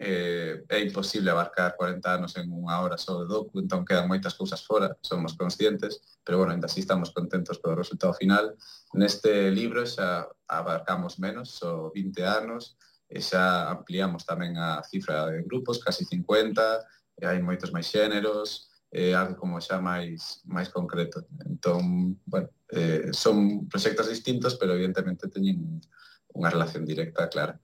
eh, 0.00 0.64
é 0.66 0.80
imposible 0.80 1.30
abarcar 1.30 1.76
40 1.76 2.08
anos 2.08 2.32
en 2.40 2.48
unha 2.50 2.80
hora 2.80 2.96
só 2.96 3.20
de 3.20 3.28
docu, 3.28 3.60
entón 3.60 3.84
quedan 3.84 4.08
moitas 4.08 4.32
cousas 4.32 4.64
fora, 4.64 4.96
somos 5.04 5.36
conscientes, 5.36 6.00
pero 6.24 6.40
bueno, 6.40 6.56
ainda 6.56 6.72
así 6.72 6.80
estamos 6.80 7.12
contentos 7.12 7.60
polo 7.60 7.76
resultado 7.76 8.16
final. 8.16 8.56
Neste 8.96 9.52
libro 9.52 9.84
xa 9.84 10.24
abarcamos 10.48 11.20
menos, 11.20 11.52
só 11.52 11.92
20 11.92 12.24
anos, 12.24 12.80
e 13.06 13.20
xa 13.20 13.68
ampliamos 13.68 14.24
tamén 14.24 14.56
a 14.56 14.80
cifra 14.88 15.28
de 15.28 15.44
grupos, 15.44 15.84
casi 15.84 16.08
50, 16.08 16.58
e 17.20 17.28
hai 17.28 17.38
moitos 17.44 17.68
máis 17.68 17.86
xéneros, 17.86 18.69
eh, 18.90 19.14
algo 19.14 19.38
como 19.38 19.62
xa 19.62 19.78
máis 19.78 20.42
máis 20.50 20.68
concreto. 20.68 21.26
Entón, 21.46 22.18
bueno, 22.26 22.50
eh, 22.74 23.14
son 23.14 23.66
proxectos 23.70 24.10
distintos, 24.10 24.58
pero 24.58 24.74
evidentemente 24.74 25.30
teñen 25.30 25.78
unha 26.34 26.50
relación 26.50 26.86
directa 26.86 27.30
clara. 27.30 27.58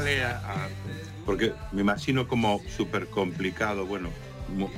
cal 0.00 0.08
é 0.08 0.24
a, 0.24 0.32
a 0.38 0.68
porque 1.26 1.52
me 1.72 1.82
imagino 1.82 2.26
como 2.26 2.62
super 2.74 3.06
complicado, 3.06 3.86
bueno, 3.86 4.08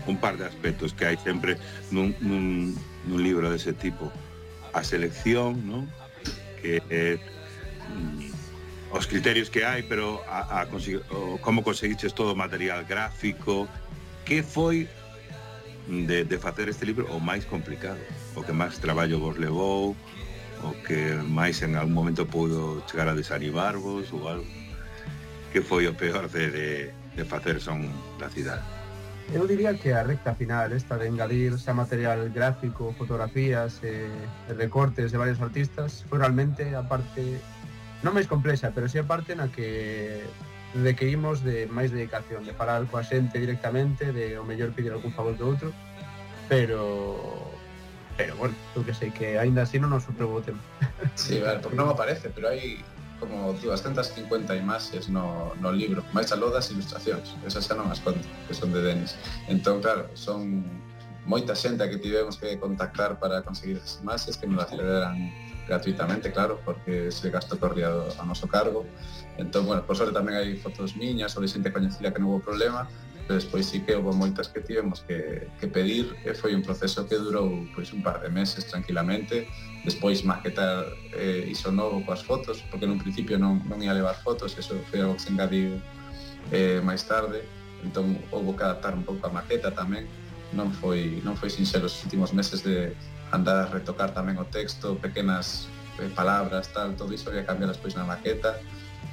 un 0.07 0.19
par 0.19 0.37
de 0.37 0.45
aspectos 0.45 0.93
que 0.93 1.07
hai 1.07 1.17
sempre 1.17 1.57
nun, 1.95 2.13
nun, 2.21 2.75
nun 3.07 3.21
libro 3.23 3.49
dese 3.49 3.73
tipo. 3.73 4.11
A 4.75 4.83
selección, 4.83 5.65
¿no? 5.65 5.87
Que 6.61 6.83
eh, 6.91 7.17
mm, 7.89 8.93
os 8.93 9.07
criterios 9.07 9.49
que 9.49 9.65
hai, 9.65 9.87
pero 9.87 10.21
a, 10.29 10.61
a 10.61 10.69
o, 10.69 11.39
como 11.41 11.63
conseguiches 11.63 12.13
todo 12.13 12.35
o 12.35 12.37
material 12.37 12.85
gráfico, 12.85 13.71
que 14.27 14.43
foi 14.43 14.91
de, 15.89 16.27
de 16.27 16.37
facer 16.37 16.69
este 16.69 16.85
libro 16.85 17.07
o 17.15 17.23
máis 17.23 17.47
complicado, 17.47 18.03
o 18.35 18.43
que 18.43 18.53
máis 18.53 18.77
traballo 18.77 19.23
vos 19.23 19.39
levou, 19.39 19.97
o 20.67 20.71
que 20.85 21.17
máis 21.23 21.63
en 21.65 21.79
algún 21.79 21.97
momento 21.97 22.27
pudo 22.29 22.85
chegar 22.91 23.09
a 23.09 23.17
desanimarvos 23.17 24.13
ou 24.13 24.29
algo 24.29 24.62
que 25.53 25.61
foi 25.61 25.87
o 25.87 25.95
peor 25.95 26.33
de, 26.33 26.49
de, 26.51 26.69
de 27.17 27.25
facer 27.29 27.61
son 27.61 27.85
da 28.17 28.33
cidade. 28.33 28.65
Eu 29.31 29.47
diría 29.47 29.77
que 29.79 29.93
a 29.93 30.03
recta 30.03 30.35
final 30.35 30.73
esta 30.73 30.99
de 30.99 31.07
engadir 31.09 31.57
xa 31.61 31.73
material 31.73 32.29
gráfico, 32.33 32.93
fotografías 32.97 33.81
e 33.85 34.09
eh, 34.09 34.53
recortes 34.57 35.13
de 35.13 35.17
varios 35.21 35.41
artistas 35.41 36.05
foi 36.09 36.19
realmente 36.19 36.75
a 36.75 36.83
parte 36.85 37.41
non 38.03 38.17
máis 38.17 38.27
complexa, 38.27 38.75
pero 38.75 38.91
si 38.91 38.99
a 38.99 39.07
parte 39.07 39.37
na 39.39 39.47
que 39.53 40.27
requerimos 40.75 41.45
de 41.45 41.69
máis 41.69 41.93
dedicación, 41.93 42.43
de 42.49 42.57
falar 42.57 42.83
coa 42.89 43.05
xente 43.05 43.39
directamente, 43.39 44.11
de 44.11 44.41
o 44.41 44.45
mellor 44.45 44.73
pedir 44.73 44.91
algún 44.91 45.13
favor 45.13 45.37
do 45.37 45.45
outro, 45.47 45.69
pero 46.49 47.53
pero 48.17 48.37
bueno, 48.37 48.55
eu 48.77 48.85
que 48.85 48.93
sei 48.93 49.09
que 49.13 49.41
aínda 49.41 49.65
así 49.65 49.81
non 49.81 49.93
nos 49.93 50.05
superou 50.05 50.37
o 50.37 50.45
tema. 50.45 50.61
Sí, 51.17 51.41
vale, 51.41 51.61
porque 51.61 51.77
non 51.79 51.89
me 51.89 51.95
aparece, 51.97 52.29
pero 52.29 52.53
hai 52.53 52.81
como 53.23 53.55
250 53.55 54.03
as 54.03 54.11
150 54.11 54.59
imaxes 54.59 55.07
no, 55.07 55.55
no 55.63 55.71
libro, 55.71 56.03
máis 56.11 56.35
aló 56.35 56.51
das 56.51 56.75
ilustracións, 56.75 57.39
esas 57.47 57.63
xa 57.71 57.79
non 57.79 57.87
as 57.87 58.03
conto, 58.03 58.27
que 58.51 58.55
son 58.59 58.75
de 58.75 58.83
Denis. 58.83 59.15
Entón, 59.47 59.79
claro, 59.79 60.11
son 60.19 60.67
moita 61.23 61.55
xente 61.55 61.87
a 61.87 61.89
que 61.89 62.03
tivemos 62.03 62.35
que 62.35 62.59
contactar 62.59 63.23
para 63.23 63.47
conseguir 63.47 63.79
esas 63.79 64.03
imaxes 64.03 64.35
que 64.35 64.51
nos 64.51 64.67
las 64.67 64.75
cederan 64.75 65.31
gratuitamente, 65.71 66.35
claro, 66.35 66.59
porque 66.67 67.15
ese 67.15 67.31
gasto 67.31 67.55
corría 67.55 67.95
a 67.95 68.25
noso 68.27 68.51
cargo. 68.51 68.83
Entón, 69.39 69.71
bueno, 69.71 69.87
por 69.87 69.95
sorte 69.95 70.11
tamén 70.11 70.35
hai 70.35 70.59
fotos 70.59 70.99
miñas 70.99 71.39
ou 71.39 71.47
de 71.47 71.49
xente 71.49 71.71
coñecida 71.71 72.11
que 72.11 72.19
non 72.19 72.35
houve 72.35 72.43
problema, 72.43 72.91
despois 73.33 73.67
sí 73.67 73.81
que 73.81 73.97
houve 73.97 74.13
moitas 74.15 74.49
que 74.49 74.61
tivemos 74.61 75.01
que, 75.03 75.49
que 75.59 75.67
pedir 75.67 76.17
e 76.25 76.33
foi 76.35 76.55
un 76.55 76.63
proceso 76.63 77.09
que 77.09 77.17
durou 77.17 77.67
pois 77.75 77.93
un 77.93 78.01
par 78.05 78.21
de 78.21 78.29
meses 78.29 78.65
tranquilamente. 78.69 79.49
Despois 79.85 80.23
maquetar 80.23 80.87
eh, 81.17 81.49
iso 81.51 81.73
novo 81.73 82.05
coas 82.07 82.23
fotos 82.23 82.63
porque 82.71 82.87
nun 82.87 83.01
principio 83.01 83.37
non, 83.37 83.65
non 83.67 83.83
ia 83.83 83.93
levar 83.97 84.15
fotos 84.21 84.55
eso 84.55 84.79
foi 84.89 85.03
algo 85.03 85.19
que 85.19 85.25
se 85.25 85.31
engadiu 85.35 85.81
eh, 86.53 86.81
máis 86.85 87.05
tarde. 87.09 87.43
Entón 87.83 88.21
houve 88.31 88.55
que 88.55 88.65
adaptar 88.65 88.95
un 88.95 89.03
pouco 89.03 89.27
a 89.27 89.31
maqueta 89.33 89.75
tamén. 89.75 90.07
Non 90.55 90.71
foi 90.71 91.19
non 91.27 91.35
foi 91.35 91.49
sinxelo 91.49 91.89
os 91.89 91.97
últimos 92.07 92.31
meses 92.37 92.63
de 92.63 92.95
andar 93.33 93.65
a 93.65 93.67
retocar 93.73 94.13
tamén 94.13 94.37
o 94.37 94.47
texto 94.47 95.01
pequenas 95.01 95.67
eh, 95.99 96.13
palabras 96.13 96.69
tal 96.71 96.95
todo 96.95 97.13
iso 97.13 97.33
había 97.33 97.49
cambiar 97.49 97.73
despois 97.73 97.97
na 97.97 98.05
maqueta. 98.05 98.61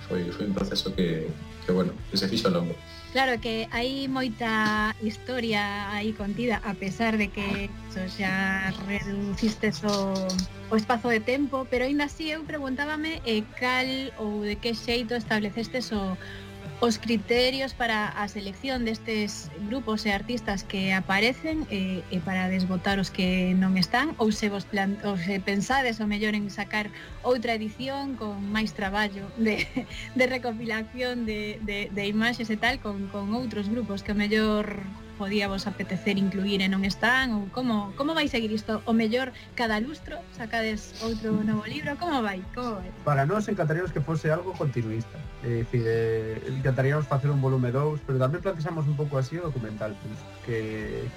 Foi, 0.09 0.29
foi 0.33 0.49
un 0.49 0.55
proceso 0.57 0.93
que, 0.93 1.29
que 1.65 1.71
bueno, 1.71 1.93
que 2.09 2.17
se 2.17 2.25
fixo 2.25 2.49
longo. 2.49 2.73
Claro 3.11 3.41
que 3.41 3.65
hai 3.73 4.05
moita 4.05 4.93
historia 5.01 5.89
aí 5.89 6.13
contida, 6.13 6.61
a 6.61 6.73
pesar 6.77 7.17
de 7.17 7.27
que 7.33 7.73
so, 7.89 8.05
xa 8.05 8.69
reducistes 8.85 9.81
o, 9.81 10.29
o 10.69 10.75
espazo 10.77 11.09
de 11.09 11.19
tempo, 11.19 11.65
pero 11.71 11.85
aínda 11.85 12.05
así 12.05 12.29
eu 12.29 12.45
preguntábame 12.45 13.17
eh, 13.25 13.41
cal 13.57 13.89
ou 14.21 14.45
de 14.45 14.61
que 14.61 14.77
xeito 14.77 15.17
establecestes 15.17 15.89
o, 15.91 16.21
Os 16.81 16.97
criterios 16.97 17.73
para 17.73 18.07
a 18.07 18.25
selección 18.29 18.87
destes 18.87 19.51
grupos 19.67 20.07
e 20.07 20.15
artistas 20.15 20.63
que 20.63 20.95
aparecen 20.95 21.67
e, 21.67 22.07
e 22.07 22.17
para 22.23 22.47
desbotar 22.47 23.03
os 23.03 23.11
que 23.11 23.51
non 23.59 23.75
están 23.75 24.15
ou 24.15 24.31
se 24.31 24.47
vos 24.47 24.63
plan, 24.63 24.95
ou 25.03 25.19
se 25.19 25.43
pensades 25.43 25.99
o 25.99 26.07
mellor 26.07 26.39
en 26.39 26.47
sacar 26.47 26.87
outra 27.19 27.51
edición 27.59 28.15
con 28.15 28.39
máis 28.55 28.71
traballo 28.71 29.27
de, 29.35 29.67
de 30.15 30.25
recopilación 30.31 31.27
de, 31.27 31.59
de, 31.67 31.91
de 31.91 32.03
imaxes 32.07 32.47
e 32.47 32.55
tal 32.55 32.79
con, 32.79 33.11
con 33.11 33.35
outros 33.35 33.67
grupos 33.67 33.99
que 33.99 34.15
o 34.15 34.19
mellor 34.19 34.79
podía 35.19 35.51
vos 35.51 35.67
apetecer 35.67 36.15
incluir 36.15 36.63
e 36.63 36.71
non 36.71 36.87
están 36.87 37.35
ou 37.35 37.51
como 37.51 37.91
como 37.99 38.15
vai 38.15 38.31
seguir 38.31 38.55
isto? 38.55 38.79
O 38.87 38.95
mellor 38.95 39.35
cada 39.59 39.75
lustro 39.83 40.15
sacades 40.31 40.95
outro 41.03 41.35
novo 41.43 41.67
libro, 41.67 41.99
como 41.99 42.23
vai? 42.23 42.39
Como 42.55 42.79
vai? 42.79 42.87
Para 43.03 43.27
nós 43.27 43.51
encantaríamos 43.51 43.91
que 43.91 43.99
fose 43.99 44.31
algo 44.31 44.55
continuista. 44.55 45.19
É 45.43 45.67
dicir, 45.67 45.83
eh, 45.83 46.39
encantaríamos 46.47 47.03
facer 47.03 47.27
un 47.27 47.43
volume 47.43 47.75
2, 47.75 48.07
pero 48.07 48.15
tamén 48.15 48.39
plantexamos 48.39 48.87
un 48.87 48.95
pouco 48.95 49.19
así 49.19 49.35
o 49.35 49.51
documental, 49.51 49.91
pues, 49.99 50.17
que 50.47 50.57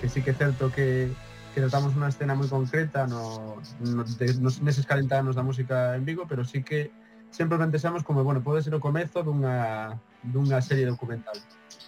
que 0.02 0.10
sí 0.10 0.18
que 0.26 0.34
é 0.34 0.36
certo 0.36 0.74
que 0.74 1.06
que 1.54 1.60
tratamos 1.62 1.94
unha 1.94 2.10
escena 2.10 2.34
moi 2.34 2.48
concreta 2.50 3.06
no, 3.06 3.60
no, 3.84 4.02
de, 4.18 4.26
nos, 4.42 4.58
meses 4.64 4.82
40 4.82 5.14
anos 5.14 5.34
da 5.38 5.46
música 5.46 5.94
en 5.94 6.02
Vigo, 6.02 6.26
pero 6.26 6.42
sí 6.42 6.64
que 6.66 6.90
sempre 7.30 7.56
plantexamos 7.56 8.02
como, 8.02 8.24
bueno, 8.24 8.42
pode 8.42 8.62
ser 8.64 8.74
o 8.74 8.80
comezo 8.80 9.22
dunha, 9.22 10.00
dunha 10.24 10.60
serie 10.64 10.88
documental. 10.88 11.36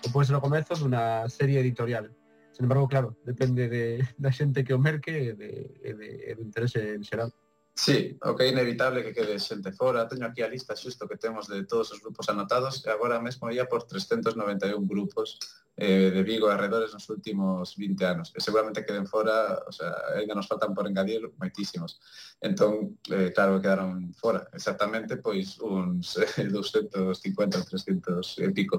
Ou 0.05 0.13
pode 0.13 0.29
ser 0.29 0.37
o 0.37 0.45
comezo 0.45 0.77
dunha 0.77 1.25
serie 1.29 1.61
editorial. 1.61 2.13
Sin 2.53 2.65
embargo, 2.65 2.87
claro, 2.87 3.17
depende 3.25 3.69
de, 3.69 4.05
da 4.17 4.31
xente 4.31 4.63
que 4.63 4.75
o 4.75 4.79
merque 4.79 5.11
e 5.11 5.35
de, 5.35 5.51
de, 5.83 5.91
de, 5.95 6.35
de 6.39 7.05
en. 7.05 7.33
Sí, 7.77 8.17
o 8.23 8.37
que 8.37 8.45
é 8.45 8.49
inevitable 8.55 9.03
que 9.03 9.13
quede 9.13 9.35
xente 9.43 9.75
fora. 9.75 10.07
Teño 10.07 10.31
aquí 10.31 10.47
a 10.47 10.49
lista 10.49 10.79
xusto 10.79 11.11
que 11.11 11.19
temos 11.19 11.51
de 11.51 11.67
todos 11.67 11.91
os 11.91 11.99
grupos 11.99 12.31
anotados 12.31 12.87
e 12.87 12.89
agora 12.89 13.19
mesmo 13.19 13.51
ia 13.51 13.67
por 13.67 13.83
391 13.83 14.79
grupos 14.87 15.43
eh, 15.75 16.15
de 16.15 16.23
Vigo 16.23 16.47
arredores 16.47 16.95
nos 16.95 17.11
últimos 17.11 17.75
20 17.75 18.05
anos. 18.07 18.31
E 18.31 18.39
seguramente 18.39 18.87
queden 18.87 19.11
fora, 19.11 19.59
o 19.67 19.75
sea, 19.75 19.91
ainda 20.15 20.39
nos 20.39 20.47
faltan 20.47 20.71
por 20.71 20.87
engadir 20.87 21.27
moitísimos. 21.35 21.99
Entón, 22.39 22.95
eh, 23.11 23.35
claro, 23.35 23.59
quedaron 23.59 24.15
fora. 24.15 24.47
Exactamente, 24.55 25.19
pois, 25.19 25.59
uns 25.59 26.15
eh, 26.39 26.47
250 26.47 27.59
300 27.59 28.39
e 28.39 28.55
pico. 28.55 28.79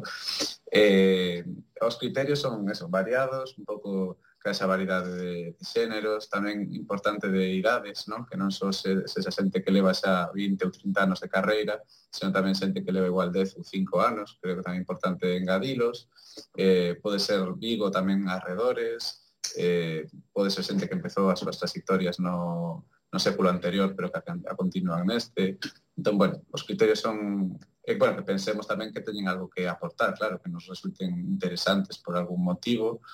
Eh, 0.72 1.44
os 1.84 2.00
criterios 2.00 2.40
son 2.40 2.64
eso, 2.72 2.88
variados, 2.88 3.60
un 3.60 3.68
pouco 3.68 4.24
esa 4.52 4.70
variedade 4.70 5.16
de, 5.16 5.34
de 5.58 5.64
xéneros, 5.66 6.30
tamén 6.30 6.70
importante 6.76 7.32
de 7.32 7.56
idades, 7.56 8.06
non? 8.06 8.28
que 8.28 8.38
non 8.38 8.54
só 8.54 8.70
se, 8.70 9.08
se 9.10 9.24
xa 9.24 9.32
xente 9.32 9.64
que 9.64 9.74
leva 9.74 9.96
xa 9.96 10.30
20 10.30 10.68
ou 10.68 10.72
30 10.74 11.06
anos 11.06 11.20
de 11.24 11.32
carreira, 11.32 11.82
senón 12.12 12.36
tamén 12.36 12.54
xente 12.54 12.84
que 12.84 12.94
leva 12.94 13.10
igual 13.10 13.34
10 13.34 13.58
ou 13.58 13.64
5 13.66 14.02
anos, 14.02 14.38
creo 14.38 14.60
que 14.60 14.66
tamén 14.66 14.82
é 14.82 14.86
importante 14.86 15.26
engadilos, 15.34 16.12
eh, 16.54 17.00
pode 17.02 17.18
ser 17.18 17.42
Vigo 17.58 17.90
tamén 17.90 18.30
arredores, 18.30 19.26
eh, 19.58 20.06
pode 20.30 20.52
ser 20.52 20.62
xente 20.62 20.86
que 20.86 20.98
empezou 20.98 21.32
as 21.32 21.40
súas 21.40 21.58
trayectorias 21.58 22.22
no, 22.22 22.86
no 23.10 23.20
século 23.20 23.50
anterior, 23.50 23.96
pero 23.96 24.12
que 24.12 24.20
a, 24.20 24.36
a 24.52 24.54
continúan 24.60 25.08
neste. 25.08 25.58
Entón, 25.96 26.20
bueno, 26.20 26.36
os 26.52 26.68
criterios 26.68 27.00
son 27.00 27.58
e, 27.86 27.96
bueno, 27.96 28.18
que 28.18 28.26
pensemos 28.26 28.66
tamén 28.66 28.90
que 28.90 29.06
teñen 29.06 29.30
algo 29.30 29.46
que 29.46 29.70
aportar, 29.70 30.18
claro, 30.18 30.42
que 30.42 30.50
nos 30.50 30.66
resulten 30.66 31.14
interesantes 31.22 32.02
por 32.02 32.18
algún 32.18 32.42
motivo, 32.42 33.06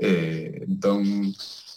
Eh, 0.00 0.64
entón, 0.64 1.04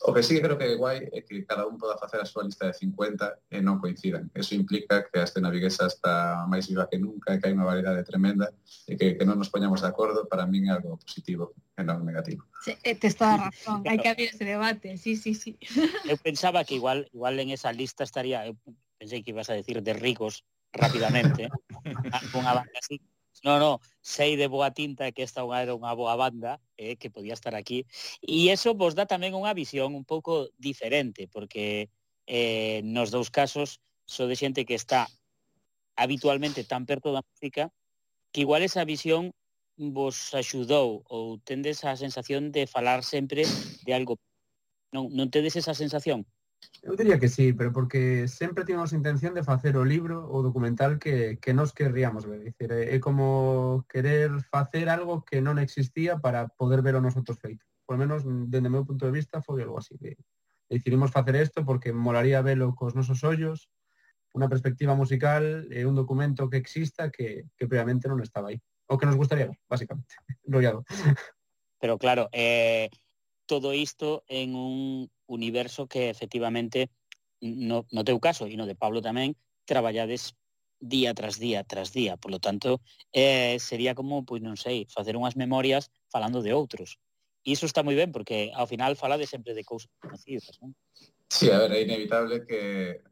o 0.06 0.14
que 0.14 0.24
sí 0.24 0.36
que 0.36 0.42
creo 0.42 0.58
que 0.58 0.72
é 0.72 0.76
guai 0.76 1.12
é 1.12 1.20
que 1.28 1.44
cada 1.44 1.68
un 1.68 1.76
poda 1.76 2.00
facer 2.00 2.24
a 2.24 2.28
súa 2.28 2.48
lista 2.48 2.68
de 2.68 2.76
50 2.76 3.52
e 3.52 3.60
non 3.60 3.84
coincidan. 3.84 4.32
Eso 4.32 4.56
implica 4.56 5.04
que 5.12 5.20
a 5.20 5.28
escena 5.28 5.52
viguesa 5.52 5.88
está 5.92 6.48
máis 6.48 6.72
viva 6.72 6.88
que 6.88 7.00
nunca, 7.00 7.36
que 7.36 7.46
hai 7.48 7.56
unha 7.56 7.68
variedade 7.68 8.08
tremenda 8.08 8.48
e 8.88 8.96
que, 8.96 9.20
que 9.20 9.28
non 9.28 9.36
nos 9.36 9.52
poñamos 9.52 9.84
de 9.84 9.92
acordo 9.92 10.24
para 10.28 10.48
min 10.48 10.68
é 10.68 10.76
algo 10.76 10.96
positivo 11.00 11.52
e 11.76 11.84
non 11.84 12.04
negativo. 12.08 12.48
Sí, 12.64 12.80
tes 12.80 13.16
toda 13.20 13.36
a 13.36 13.52
razón, 13.52 13.84
hai 13.88 14.00
que 14.00 14.08
abrir 14.08 14.32
ese 14.32 14.48
debate, 14.48 14.96
sí, 14.96 15.20
sí, 15.20 15.36
sí. 15.36 15.60
Eu 16.08 16.16
pensaba 16.16 16.64
que 16.64 16.80
igual 16.80 17.12
igual 17.12 17.36
en 17.44 17.52
esa 17.52 17.76
lista 17.76 18.08
estaría, 18.08 18.48
eu 18.48 18.56
pensei 19.00 19.20
que 19.20 19.36
ibas 19.36 19.52
a 19.52 19.56
decir 19.60 19.84
de 19.84 19.96
ricos 19.96 20.48
rapidamente, 20.72 21.48
unha 22.40 22.56
banda 22.56 22.76
así, 22.80 23.04
No, 23.44 23.60
no, 23.60 23.82
sei 24.00 24.38
de 24.38 24.48
boa 24.48 24.72
tinta 24.72 25.12
que 25.12 25.24
esta 25.28 25.44
unha 25.44 25.60
era 25.68 25.76
unha 25.76 25.92
boa 26.00 26.16
banda 26.16 26.64
eh, 26.80 26.96
que 26.96 27.12
podía 27.12 27.36
estar 27.36 27.52
aquí. 27.60 27.84
E 28.24 28.48
eso 28.48 28.72
vos 28.72 28.96
dá 28.96 29.04
tamén 29.04 29.36
unha 29.36 29.52
visión 29.52 29.92
un 30.00 30.08
pouco 30.08 30.48
diferente, 30.56 31.28
porque 31.28 31.92
eh, 32.24 32.80
nos 32.88 33.12
dous 33.12 33.28
casos 33.28 33.84
so 34.08 34.32
de 34.32 34.40
xente 34.40 34.64
que 34.64 34.80
está 34.80 35.12
habitualmente 36.00 36.64
tan 36.64 36.88
perto 36.88 37.12
da 37.12 37.24
música 37.28 37.68
que 38.32 38.44
igual 38.48 38.64
esa 38.64 38.88
visión 38.88 39.36
vos 39.78 40.32
axudou 40.32 41.04
ou 41.12 41.36
tendes 41.44 41.84
a 41.84 42.00
sensación 42.00 42.52
de 42.56 42.64
falar 42.68 43.04
sempre 43.04 43.44
de 43.84 43.92
algo. 43.92 44.16
Non, 44.96 45.12
non 45.12 45.28
tedes 45.34 45.60
esa 45.60 45.76
sensación? 45.76 46.24
Eu 46.84 46.96
diría 46.96 47.20
que 47.20 47.30
sí, 47.30 47.54
pero 47.54 47.72
porque 47.72 48.28
sempre 48.28 48.66
tivemos 48.66 48.92
intención 48.92 49.34
de 49.34 49.44
facer 49.44 49.78
o 49.78 49.88
libro 49.88 50.28
ou 50.28 50.44
documental 50.44 51.00
que, 51.00 51.40
que 51.40 51.56
nos 51.56 51.72
querríamos 51.72 52.28
ver. 52.28 52.44
Dicir, 52.44 52.76
é 52.76 53.00
como 53.00 53.88
querer 53.88 54.44
facer 54.52 54.92
algo 54.92 55.24
que 55.24 55.40
non 55.40 55.60
existía 55.64 56.20
para 56.20 56.52
poder 56.60 56.84
ver 56.84 57.00
o 57.00 57.04
nosotros 57.04 57.40
feito. 57.40 57.64
Por 57.88 57.96
menos, 57.96 58.28
dende 58.28 58.68
o 58.68 58.76
meu 58.76 58.84
punto 58.84 59.08
de 59.08 59.16
vista, 59.16 59.40
foi 59.40 59.64
algo 59.64 59.80
así. 59.80 59.96
De, 59.96 60.20
decidimos 60.68 61.12
facer 61.12 61.40
isto 61.40 61.64
porque 61.64 61.96
molaría 61.96 62.44
velo 62.44 62.76
cos 62.76 62.96
nosos 62.96 63.24
ollos, 63.24 63.72
unha 64.34 64.50
perspectiva 64.50 64.98
musical 64.98 65.70
e 65.70 65.86
un 65.86 65.94
documento 65.94 66.50
que 66.50 66.58
exista 66.58 67.14
que, 67.14 67.48
que 67.56 67.70
previamente 67.70 68.10
non 68.10 68.20
estaba 68.20 68.50
aí. 68.50 68.58
O 68.90 68.98
que 68.98 69.08
nos 69.08 69.16
gustaría 69.16 69.48
básicamente. 69.70 70.20
Rollado. 70.52 70.84
Pero 71.80 71.96
claro, 72.02 72.28
eh, 72.34 72.90
todo 73.46 73.74
isto 73.74 74.24
en 74.28 74.56
un 74.56 75.12
universo 75.28 75.88
que 75.88 76.10
efectivamente 76.10 76.90
no, 77.42 77.86
no 77.92 78.04
teu 78.08 78.20
caso 78.20 78.48
e 78.48 78.56
no 78.56 78.66
de 78.66 78.80
Pablo 78.80 79.04
tamén 79.04 79.36
traballades 79.68 80.36
día 80.80 81.14
tras 81.14 81.40
día 81.40 81.64
tras 81.64 81.92
día, 81.92 82.18
por 82.18 82.32
lo 82.32 82.40
tanto, 82.40 82.82
eh, 83.12 83.58
sería 83.60 83.96
como, 83.96 84.26
pois 84.28 84.44
non 84.44 84.60
sei, 84.60 84.88
facer 84.92 85.16
unhas 85.16 85.40
memorias 85.40 85.92
falando 86.12 86.44
de 86.44 86.52
outros. 86.52 87.00
E 87.44 87.56
iso 87.56 87.68
está 87.68 87.84
moi 87.84 87.96
ben, 87.96 88.12
porque 88.12 88.52
ao 88.56 88.68
final 88.68 88.96
falades 88.96 89.32
sempre 89.32 89.56
de 89.56 89.68
cousas 89.68 89.92
conocidas, 90.00 90.60
non? 90.64 90.76
Sí, 91.28 91.52
a 91.52 91.60
ver, 91.60 91.72
é 91.76 91.84
inevitable 91.84 92.44
que 92.48 93.04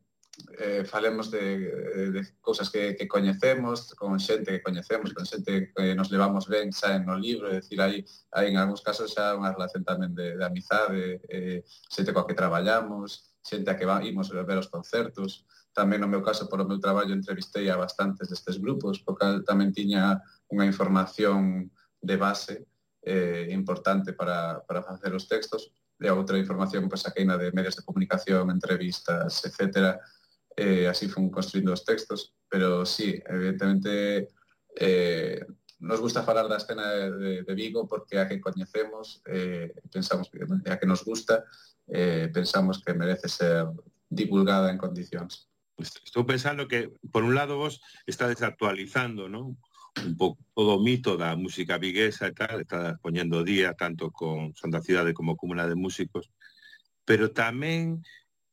eh, 0.57 0.83
falemos 0.85 1.29
de, 1.29 1.55
eh, 1.55 2.11
de 2.11 2.21
cousas 2.39 2.69
que, 2.69 2.95
que 2.95 3.07
coñecemos, 3.07 3.93
con 3.95 4.19
xente 4.19 4.51
que 4.51 4.61
coñecemos, 4.63 5.13
con 5.13 5.25
xente 5.25 5.71
que 5.75 5.95
nos 5.95 6.11
levamos 6.11 6.47
ben 6.47 6.71
xa 6.71 6.95
en 6.95 7.05
no 7.05 7.15
libro, 7.15 7.51
é 7.51 7.59
dicir, 7.59 7.79
hai, 7.81 8.05
hai 8.31 8.45
en 8.49 8.57
algúns 8.57 8.81
casos 8.81 9.11
xa 9.11 9.35
unha 9.35 9.51
relación 9.51 9.83
tamén 9.83 10.15
de, 10.15 10.39
de 10.39 10.43
amizade, 10.45 11.19
eh, 11.27 11.63
xente 11.67 12.13
coa 12.15 12.27
que 12.27 12.37
traballamos, 12.37 13.35
xente 13.43 13.67
a 13.71 13.77
que 13.77 13.87
va, 13.87 14.03
imos 14.03 14.31
ver 14.31 14.57
os 14.57 14.71
concertos, 14.71 15.43
tamén 15.75 15.99
no 16.03 16.07
meu 16.07 16.23
caso, 16.23 16.47
polo 16.47 16.67
meu 16.67 16.79
traballo, 16.79 17.15
entrevistei 17.15 17.67
a 17.67 17.79
bastantes 17.79 18.27
destes 18.31 18.59
grupos, 18.59 19.03
porque 19.03 19.43
tamén 19.43 19.75
tiña 19.75 20.19
unha 20.51 20.67
información 20.67 21.71
de 21.99 22.15
base 22.15 22.67
eh, 23.03 23.47
importante 23.51 24.13
para, 24.13 24.63
para 24.63 24.83
facer 24.83 25.11
os 25.11 25.27
textos, 25.27 25.71
e 26.01 26.09
outra 26.09 26.41
información 26.41 26.89
pues, 26.89 27.05
saqueina 27.05 27.37
de 27.37 27.53
medios 27.53 27.77
de 27.77 27.85
comunicación, 27.85 28.49
entrevistas, 28.49 29.45
etcétera, 29.45 30.01
eh, 30.61 30.85
así 30.85 31.09
fun 31.09 31.33
construindo 31.33 31.73
os 31.73 31.81
textos, 31.81 32.37
pero 32.45 32.85
sí, 32.85 33.17
evidentemente 33.25 34.29
eh, 34.77 35.41
nos 35.81 35.99
gusta 35.99 36.21
falar 36.21 36.45
da 36.45 36.61
escena 36.61 36.85
de, 37.09 37.41
de 37.41 37.53
Vigo 37.57 37.89
porque 37.89 38.21
a 38.21 38.29
que 38.29 38.37
coñecemos, 38.37 39.25
eh, 39.25 39.73
pensamos 39.89 40.29
que 40.29 40.45
a 40.69 40.77
que 40.77 40.85
nos 40.85 41.01
gusta, 41.01 41.43
eh, 41.89 42.29
pensamos 42.29 42.85
que 42.85 42.93
merece 42.93 43.27
ser 43.27 43.65
divulgada 44.05 44.69
en 44.69 44.77
condicións. 44.77 45.49
Estou 45.81 46.21
pensando 46.29 46.69
que, 46.69 46.93
por 47.09 47.25
un 47.25 47.33
lado, 47.33 47.57
vos 47.57 47.81
está 48.05 48.29
desactualizando, 48.29 49.25
¿no? 49.25 49.57
un 49.99 50.15
pouco 50.15 50.39
todo 50.55 50.79
mito 50.79 51.17
da 51.17 51.35
música 51.35 51.81
viguesa 51.81 52.29
e 52.29 52.33
tal, 52.37 52.61
está 52.61 52.95
poñendo 53.03 53.43
día 53.43 53.73
tanto 53.73 54.13
con 54.13 54.55
Son 54.55 54.71
da 54.71 54.79
Cidade 54.79 55.11
como 55.11 55.35
Comuna 55.35 55.67
de 55.67 55.75
Músicos, 55.75 56.31
pero 57.03 57.35
tamén 57.35 57.99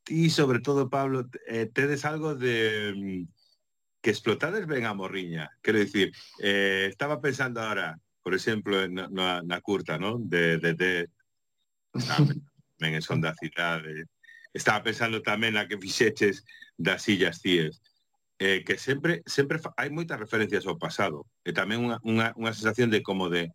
Ti, 0.08 0.30
sobre 0.30 0.60
todo, 0.60 0.88
Pablo, 0.88 1.28
eh, 1.46 1.66
tedes 1.66 2.06
algo 2.06 2.34
de 2.34 2.94
mm, 2.96 3.28
que 4.00 4.08
explotades 4.08 4.66
ben 4.66 4.86
a 4.86 4.94
morriña. 4.94 5.50
Quero 5.60 5.78
dicir, 5.78 6.12
eh, 6.40 6.86
estaba 6.88 7.20
pensando 7.20 7.60
ahora, 7.60 8.00
por 8.22 8.32
exemplo, 8.32 8.88
na, 8.88 9.06
na, 9.12 9.42
na 9.42 9.60
curta, 9.60 9.98
no 9.98 10.16
De, 10.16 10.56
de, 10.56 10.72
de... 10.72 11.10
Ah, 12.08 12.24
ben 12.80 12.94
en 12.94 13.02
son 13.02 13.20
da 13.20 13.36
cidade. 13.36 14.08
Estaba 14.56 14.80
pensando 14.80 15.20
tamén 15.20 15.60
na 15.60 15.68
que 15.68 15.76
fixeches 15.76 16.40
das 16.80 17.04
sillas 17.04 17.44
cíes. 17.44 17.84
Eh, 18.40 18.64
que 18.64 18.80
sempre 18.80 19.20
sempre 19.28 19.60
hai 19.76 19.92
moitas 19.92 20.16
referencias 20.16 20.64
ao 20.64 20.80
pasado 20.80 21.28
e 21.44 21.52
tamén 21.52 21.84
unha, 21.84 22.00
unha, 22.00 22.32
unha 22.32 22.56
sensación 22.56 22.88
de 22.88 23.04
como 23.04 23.28
de, 23.28 23.52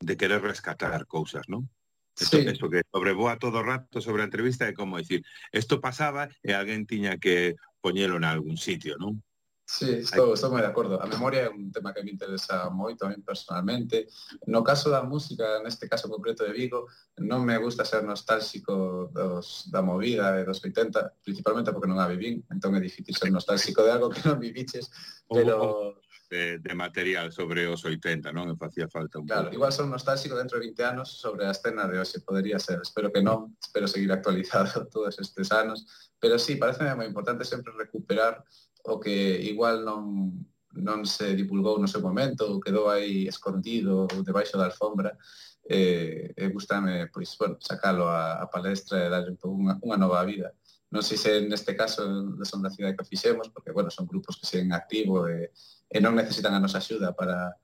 de 0.00 0.14
querer 0.16 0.40
rescatar 0.40 1.04
cousas, 1.04 1.44
non? 1.52 1.68
Esto, 2.16 2.38
sí. 2.38 2.48
esto 2.48 2.70
que 2.70 2.80
sobrevoa 2.90 3.38
todo 3.38 3.60
o 3.60 3.62
rato 3.62 4.00
sobre 4.00 4.24
a 4.24 4.28
entrevista 4.28 4.64
é 4.64 4.72
como 4.72 4.96
dicir, 4.96 5.20
isto 5.52 5.84
pasaba 5.84 6.32
e 6.40 6.56
alguén 6.56 6.88
tiña 6.88 7.20
que 7.20 7.60
poñelo 7.84 8.16
en 8.16 8.24
algún 8.24 8.56
sitio, 8.56 8.96
non? 8.96 9.20
Sí, 9.66 9.98
estou, 9.98 10.30
estou 10.32 10.54
moi 10.54 10.62
de 10.62 10.70
acordo. 10.70 10.94
A 11.02 11.10
memoria 11.10 11.44
é 11.44 11.50
un 11.50 11.74
tema 11.74 11.90
que 11.90 11.98
me 12.06 12.14
interesa 12.14 12.70
moito 12.70 13.02
a 13.02 13.10
mí 13.10 13.18
personalmente. 13.18 14.06
No 14.46 14.62
caso 14.62 14.94
da 14.94 15.02
música, 15.02 15.58
neste 15.58 15.90
caso 15.90 16.06
concreto 16.06 16.46
de 16.46 16.54
Vigo, 16.54 16.86
non 17.18 17.42
me 17.42 17.58
gusta 17.58 17.82
ser 17.82 18.06
nostálxico 18.06 19.10
dos, 19.10 19.66
da 19.66 19.82
movida 19.82 20.30
de 20.38 20.46
dos 20.46 20.62
80, 20.62 21.18
principalmente 21.26 21.74
porque 21.74 21.90
non 21.90 21.98
a 21.98 22.06
vivín, 22.06 22.46
entón 22.46 22.78
é 22.78 22.80
difícil 22.80 23.18
ser 23.18 23.28
nostálxico 23.34 23.82
de 23.82 23.90
algo 23.90 24.06
que 24.06 24.22
non 24.22 24.38
viviches, 24.38 24.86
oh, 25.28 25.34
oh, 25.34 25.34
oh. 25.34 25.34
pero 25.34 25.56
de, 26.28 26.58
de 26.58 26.74
material 26.74 27.32
sobre 27.32 27.66
os 27.66 27.84
80, 27.84 28.32
non? 28.32 28.50
E 28.50 28.58
facía 28.58 28.90
falta 28.90 29.18
un 29.18 29.26
Claro, 29.26 29.48
pouco. 29.48 29.56
igual 29.56 29.72
son 29.72 29.90
nostálxico 29.90 30.34
dentro 30.34 30.58
de 30.58 30.68
20 30.70 30.82
anos 30.84 31.08
sobre 31.14 31.46
a 31.46 31.54
escena 31.54 31.86
de 31.86 31.98
hoxe, 31.98 32.22
podería 32.22 32.58
ser, 32.58 32.82
espero 32.82 33.12
que 33.14 33.22
non, 33.22 33.54
espero 33.58 33.86
seguir 33.86 34.10
actualizado 34.10 34.86
todos 34.94 35.18
estes 35.18 35.48
anos, 35.52 36.12
pero 36.18 36.38
sí, 36.38 36.56
parece 36.58 36.82
moi 36.94 37.06
importante 37.06 37.46
sempre 37.46 37.74
recuperar 37.74 38.42
o 38.86 38.98
que 38.98 39.42
igual 39.46 39.82
non, 39.86 40.34
non 40.74 41.06
se 41.06 41.34
divulgou 41.34 41.78
no 41.78 41.90
seu 41.90 42.02
momento, 42.02 42.46
ou 42.46 42.62
quedou 42.62 42.90
aí 42.90 43.26
escondido 43.26 44.06
ou 44.10 44.22
debaixo 44.22 44.58
da 44.58 44.70
alfombra, 44.70 45.14
e, 45.66 46.30
e 46.36 46.44
gustame, 46.54 47.10
pois, 47.10 47.34
bueno, 47.34 47.58
sacalo 47.58 48.06
a, 48.06 48.38
a 48.38 48.46
palestra 48.46 49.02
e 49.02 49.10
darle 49.10 49.34
unha, 49.42 49.74
unha 49.82 49.98
nova 49.98 50.22
vida 50.22 50.54
non 50.86 51.02
sei 51.02 51.18
se 51.18 51.42
neste 51.42 51.74
caso 51.74 52.06
son 52.46 52.62
da 52.62 52.70
cidade 52.70 52.94
que 52.94 53.04
fixemos, 53.04 53.50
porque, 53.50 53.74
bueno, 53.74 53.90
son 53.90 54.06
grupos 54.06 54.38
que 54.38 54.46
seguen 54.46 54.70
activo 54.72 55.26
e, 55.26 55.50
e 55.90 55.98
non 56.02 56.18
necesitan 56.18 56.54
a 56.54 56.62
nosa 56.62 56.78
axuda 56.82 57.14
para, 57.14 57.54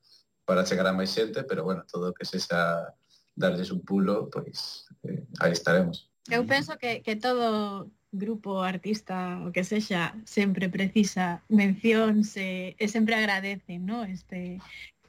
para 0.46 0.66
chegar 0.66 0.86
a 0.86 0.96
máis 0.96 1.10
xente, 1.10 1.42
pero 1.44 1.66
bueno, 1.66 1.82
todo 1.86 2.10
o 2.10 2.14
que 2.14 2.26
sexa 2.26 2.92
darlles 3.34 3.72
un 3.72 3.80
pulo, 3.82 4.28
pois 4.30 4.86
eh, 5.08 5.24
aí 5.40 5.52
estaremos. 5.52 6.10
Eu 6.30 6.46
penso 6.46 6.78
que, 6.78 7.02
que 7.02 7.16
todo 7.16 7.90
grupo, 8.12 8.60
artista, 8.60 9.40
o 9.42 9.50
que 9.50 9.64
sexa, 9.64 10.14
sempre 10.24 10.68
precisa 10.68 11.42
mencións 11.48 12.36
e, 12.36 12.76
e 12.78 12.84
sempre 12.86 13.16
agradecen, 13.16 13.82
no? 13.86 14.04
Este, 14.04 14.60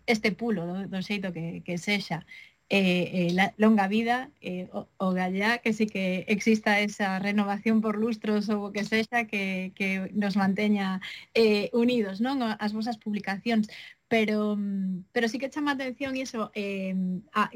este 0.07 0.31
pulo 0.31 0.65
do, 0.65 0.87
do 0.87 0.99
xeito 1.03 1.31
que, 1.35 1.61
que 1.61 1.77
sexa 1.77 2.25
eh, 2.73 3.27
eh, 3.29 3.33
la 3.33 3.53
longa 3.57 3.87
vida 3.87 4.31
eh, 4.41 4.67
o, 4.73 4.87
o 4.97 5.13
gallá 5.13 5.59
que 5.59 5.73
sí 5.73 5.85
que 5.85 6.25
exista 6.27 6.79
esa 6.79 7.19
renovación 7.19 7.81
por 7.85 7.99
lustros 8.01 8.49
ou 8.49 8.65
o 8.65 8.71
que 8.73 8.81
sexa 8.81 9.29
que, 9.29 9.69
que 9.77 10.09
nos 10.17 10.33
manteña 10.33 10.97
eh, 11.37 11.69
unidos 11.69 12.17
non 12.17 12.41
as 12.41 12.73
vosas 12.73 12.97
publicacións 12.97 13.69
pero 14.09 14.57
mm, 14.57 15.13
pero 15.13 15.29
sí 15.29 15.37
que 15.37 15.53
chama 15.53 15.77
atención 15.77 16.17
iso 16.17 16.49
eh, 16.57 16.97
a, 17.37 17.53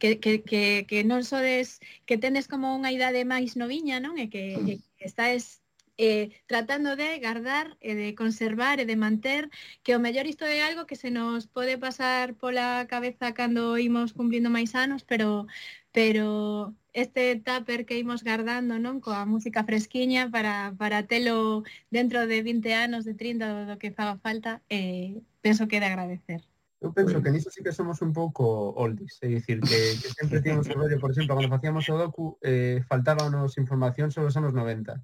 que, 0.00 0.16
que, 0.16 0.40
que, 0.40 0.88
que 0.88 0.98
non 1.04 1.28
sodes 1.28 1.84
que 2.08 2.16
tenes 2.16 2.48
como 2.48 2.72
unha 2.72 2.88
idade 2.88 3.28
máis 3.28 3.52
noviña 3.52 4.00
non 4.00 4.16
e 4.16 4.32
que, 4.32 4.56
e 4.56 4.80
que 4.96 5.04
estáes 5.04 5.60
eh, 5.98 6.30
tratando 6.46 6.96
de 6.96 7.18
gardar 7.18 7.76
e 7.80 7.92
eh, 7.92 7.94
de 7.94 8.08
conservar 8.14 8.78
e 8.78 8.86
de 8.86 8.96
manter 8.96 9.50
que 9.82 9.94
o 9.96 10.00
mellor 10.00 10.26
isto 10.30 10.44
é 10.46 10.62
algo 10.62 10.86
que 10.86 10.96
se 10.96 11.10
nos 11.10 11.50
pode 11.50 11.76
pasar 11.76 12.38
pola 12.38 12.86
cabeza 12.88 13.34
cando 13.34 13.76
imos 13.76 14.14
cumplindo 14.14 14.48
máis 14.48 14.72
anos, 14.78 15.02
pero 15.02 15.46
pero 15.92 16.74
este 16.94 17.36
tupper 17.36 17.84
que 17.86 17.98
imos 17.98 18.22
gardando, 18.22 18.78
non, 18.78 19.02
coa 19.02 19.26
música 19.26 19.66
fresquiña 19.66 20.30
para 20.30 20.72
para 20.78 21.06
telo 21.10 21.66
dentro 21.90 22.24
de 22.30 22.46
20 22.46 22.72
anos, 22.86 23.02
de 23.02 23.14
30 23.18 23.66
do 23.66 23.76
que 23.82 23.90
faga 23.90 24.16
falta, 24.22 24.62
eh, 24.70 25.18
penso 25.42 25.66
que 25.66 25.76
é 25.78 25.82
de 25.82 25.90
agradecer. 25.90 26.40
Eu 26.78 26.94
penso 26.94 27.18
que 27.18 27.34
niso 27.34 27.50
sí 27.50 27.58
que 27.66 27.74
somos 27.74 27.98
un 28.06 28.14
pouco 28.14 28.70
oldies, 28.78 29.18
é 29.18 29.26
dicir, 29.26 29.58
que, 29.58 29.98
que 29.98 30.08
sempre 30.14 30.38
tínhamos 30.46 30.70
o 30.70 30.78
rollo, 30.78 31.02
por 31.02 31.10
exemplo, 31.10 31.34
cando 31.34 31.50
facíamos 31.50 31.82
o 31.90 31.98
docu, 31.98 32.38
eh, 32.38 32.86
faltábamos 32.86 33.58
información 33.58 34.14
sobre 34.14 34.30
os 34.30 34.38
anos 34.38 34.54
90 34.54 34.94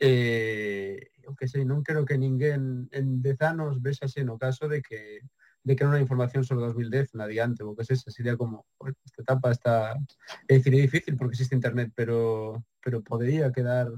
eh, 0.00 1.10
o 1.26 1.34
que 1.34 1.48
sei, 1.48 1.64
non 1.64 1.82
creo 1.82 2.04
que 2.04 2.20
ninguén 2.20 2.86
en 2.92 3.20
10 3.22 3.40
anos 3.42 3.82
vexase 3.82 4.22
no 4.22 4.38
caso 4.38 4.68
de 4.68 4.82
que 4.82 5.24
de 5.66 5.74
que 5.74 5.82
non 5.82 5.98
hai 5.98 6.04
información 6.06 6.46
sobre 6.46 6.70
2010 6.70 7.18
na 7.18 7.26
diante, 7.26 7.66
o 7.66 7.74
que 7.74 7.82
sexa, 7.82 8.14
sería 8.14 8.38
como 8.38 8.62
esta 8.86 9.26
etapa 9.26 9.50
está, 9.50 9.98
é 10.46 10.62
dicir, 10.62 10.78
é 10.78 10.86
difícil 10.86 11.18
porque 11.18 11.34
existe 11.34 11.58
internet, 11.58 11.90
pero 11.98 12.62
pero 12.78 13.02
podería 13.02 13.50
quedar 13.50 13.90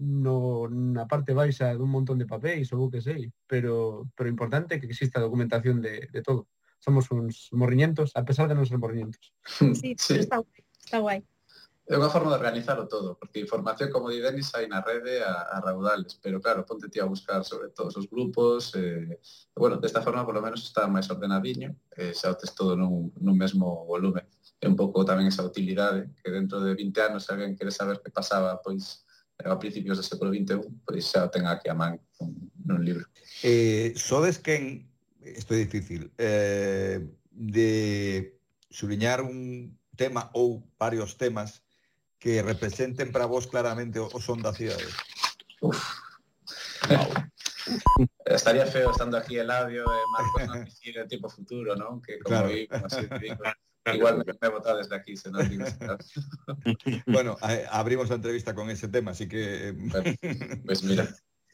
no, 0.00 0.72
na 0.72 1.04
parte 1.04 1.36
baixa 1.36 1.68
dun 1.76 1.92
montón 1.92 2.16
de 2.16 2.24
papéis 2.24 2.72
ou 2.72 2.88
que 2.88 3.04
sei, 3.04 3.28
pero 3.44 4.08
pero 4.16 4.32
importante 4.32 4.80
que 4.80 4.88
exista 4.88 5.20
documentación 5.20 5.84
de, 5.84 6.08
de 6.08 6.20
todo. 6.24 6.48
Somos 6.80 7.12
uns 7.12 7.52
morriñentos, 7.52 8.10
a 8.16 8.24
pesar 8.24 8.48
de 8.48 8.56
non 8.56 8.64
ser 8.64 8.80
morriñentos. 8.80 9.36
Sí, 9.76 9.94
sí. 10.00 10.16
está 10.16 10.40
está 10.80 10.98
guai. 10.98 11.20
É 11.92 12.00
unha 12.00 12.08
forma 12.08 12.32
de 12.32 12.40
organizarlo 12.40 12.88
todo, 12.88 13.20
porque 13.20 13.44
información, 13.44 13.92
como 13.92 14.08
di 14.08 14.16
Denis, 14.16 14.48
hai 14.56 14.64
na 14.64 14.80
rede 14.80 15.20
a, 15.20 15.44
a 15.52 15.60
raudales, 15.60 16.16
pero 16.16 16.40
claro, 16.40 16.64
ponte 16.64 16.88
ti 16.88 16.96
a 16.96 17.04
buscar 17.04 17.44
sobre 17.44 17.68
todos 17.68 17.92
os 18.00 18.08
grupos, 18.08 18.72
eh, 18.80 19.20
bueno, 19.52 19.76
desta 19.76 20.00
forma 20.00 20.24
por 20.24 20.32
lo 20.32 20.40
menos 20.40 20.64
está 20.64 20.88
máis 20.88 21.12
ordenadiño, 21.12 21.68
eh, 21.92 22.16
xa 22.16 22.32
o 22.32 22.38
tes 22.40 22.56
todo 22.56 22.80
nun, 22.80 23.12
nun 23.20 23.36
mesmo 23.36 23.84
volume. 23.84 24.24
É 24.56 24.64
un 24.64 24.72
pouco 24.72 25.04
tamén 25.04 25.28
esa 25.28 25.44
utilidade, 25.44 26.08
que 26.24 26.32
dentro 26.32 26.64
de 26.64 26.72
20 26.72 27.12
anos, 27.12 27.28
se 27.28 27.36
alguén 27.36 27.60
quere 27.60 27.68
saber 27.68 28.00
que 28.00 28.08
pasaba, 28.08 28.56
pois, 28.64 29.04
eh, 29.36 29.52
a 29.52 29.60
principios 29.60 30.00
do 30.00 30.08
século 30.08 30.32
XXI, 30.32 30.64
pois 30.88 31.04
xa 31.04 31.28
o 31.28 31.28
ten 31.28 31.44
aquí 31.44 31.68
a 31.68 31.76
man 31.76 32.00
nun 32.64 32.80
libro. 32.80 33.04
Eh, 33.44 33.92
sodes 34.00 34.40
quen, 34.40 34.88
isto 35.20 35.52
é 35.52 35.60
difícil, 35.60 36.08
eh, 36.16 37.04
de 37.28 38.32
subliñar 38.72 39.20
un 39.20 39.76
tema 39.92 40.32
ou 40.32 40.64
varios 40.80 41.20
temas 41.20 41.61
que 42.22 42.40
representen 42.42 43.10
para 43.10 43.26
vos 43.26 43.50
claramente 43.50 43.98
o 43.98 44.08
son 44.22 44.38
da 44.38 44.54
cidade? 44.54 44.86
Uf. 45.58 45.82
Wow. 46.86 47.10
Estaría 48.26 48.66
feo 48.66 48.90
estando 48.90 49.18
aquí 49.18 49.38
el 49.38 49.50
labio 49.50 49.82
e 49.82 49.98
Marcos 50.14 50.42
no 50.46 50.54
el 51.02 51.08
tipo 51.08 51.26
futuro, 51.26 51.74
non? 51.74 51.98
Que 51.98 52.22
como 52.22 52.46
claro. 52.46 52.54
vi, 52.54 52.70
así 52.70 53.10
digo, 53.18 53.42
Igual 53.84 54.24
me 54.40 54.48
vota 54.48 54.76
desde 54.76 54.94
aquí, 54.94 55.16
se 55.16 55.30
nos 55.30 55.48
digo. 55.50 55.64
bueno, 57.06 57.36
a, 57.40 57.78
abrimos 57.78 58.08
la 58.08 58.16
entrevista 58.16 58.54
con 58.54 58.70
ese 58.70 58.86
tema, 58.86 59.10
así 59.10 59.26
que... 59.26 59.74
pues 60.64 60.84
mira, 60.84 61.08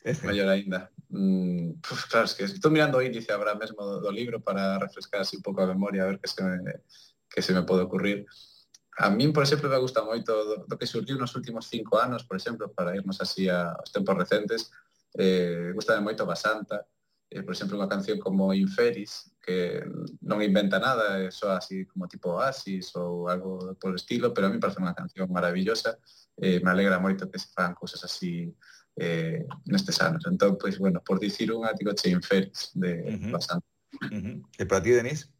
mayor 0.24 0.48
ainda. 0.48 0.90
Mm, 1.08 1.80
pues 1.80 2.04
claro, 2.04 2.26
es 2.26 2.34
que 2.34 2.44
estou 2.44 2.70
mirando 2.70 2.98
o 2.98 3.02
índice 3.02 3.32
ahora 3.32 3.54
mesmo 3.54 3.80
do, 3.80 4.00
do 4.00 4.12
libro 4.12 4.44
para 4.44 4.78
refrescar 4.78 5.22
así 5.22 5.36
un 5.36 5.42
pouco 5.42 5.62
a 5.62 5.72
memoria, 5.72 6.04
a 6.04 6.12
ver 6.12 6.20
que 6.20 6.28
se 6.28 6.44
me, 6.44 6.60
que 7.32 7.40
se 7.40 7.54
me 7.54 7.62
pode 7.62 7.82
ocurrir. 7.88 8.26
A 8.98 9.10
min, 9.10 9.32
por 9.32 9.46
exemplo, 9.46 9.70
me 9.70 9.78
gusta 9.78 10.02
moito 10.02 10.34
do, 10.34 10.54
do 10.66 10.74
que 10.74 10.86
surgiu 10.90 11.14
nos 11.14 11.34
últimos 11.38 11.70
cinco 11.70 12.02
anos, 12.02 12.26
por 12.26 12.34
exemplo, 12.34 12.66
para 12.74 12.98
irnos 12.98 13.22
así 13.22 13.46
a, 13.46 13.78
aos 13.78 13.94
tempos 13.94 14.18
recentes, 14.18 14.74
eh, 15.14 15.70
gustame 15.70 16.02
moito 16.02 16.26
Basanta, 16.26 16.82
eh, 17.30 17.42
por 17.46 17.54
exemplo, 17.54 17.78
unha 17.78 17.86
canción 17.86 18.18
como 18.18 18.50
Inferis, 18.50 19.30
que 19.38 19.86
non 20.26 20.42
inventa 20.42 20.82
nada, 20.82 21.22
é 21.22 21.30
só 21.30 21.54
así 21.54 21.86
como 21.86 22.10
tipo 22.10 22.34
Oasis 22.34 22.90
ou 22.98 23.30
algo 23.30 23.78
por 23.78 23.94
estilo, 23.94 24.34
pero 24.34 24.48
a 24.48 24.50
mí 24.50 24.58
parece 24.58 24.82
unha 24.82 24.98
canción 24.98 25.30
maravillosa, 25.30 25.94
eh, 26.34 26.58
me 26.58 26.74
alegra 26.74 26.98
moito 26.98 27.30
que 27.30 27.38
se 27.38 27.54
fan 27.54 27.78
cousas 27.78 28.02
así 28.02 28.50
eh, 28.98 29.46
nestes 29.70 30.02
anos. 30.02 30.26
Entón, 30.26 30.58
pois, 30.58 30.74
bueno, 30.74 30.98
por 31.06 31.22
dicir 31.22 31.54
unha, 31.54 31.70
digo 31.70 31.94
che 31.94 32.10
Inferis 32.10 32.74
de 32.74 32.98
uh 32.98 33.14
-huh. 33.14 33.30
Basanta. 33.30 33.66
Uh 34.10 34.18
-huh. 34.18 34.36
E 34.58 34.66
para 34.66 34.82
ti, 34.82 34.90
Denis? 34.90 35.30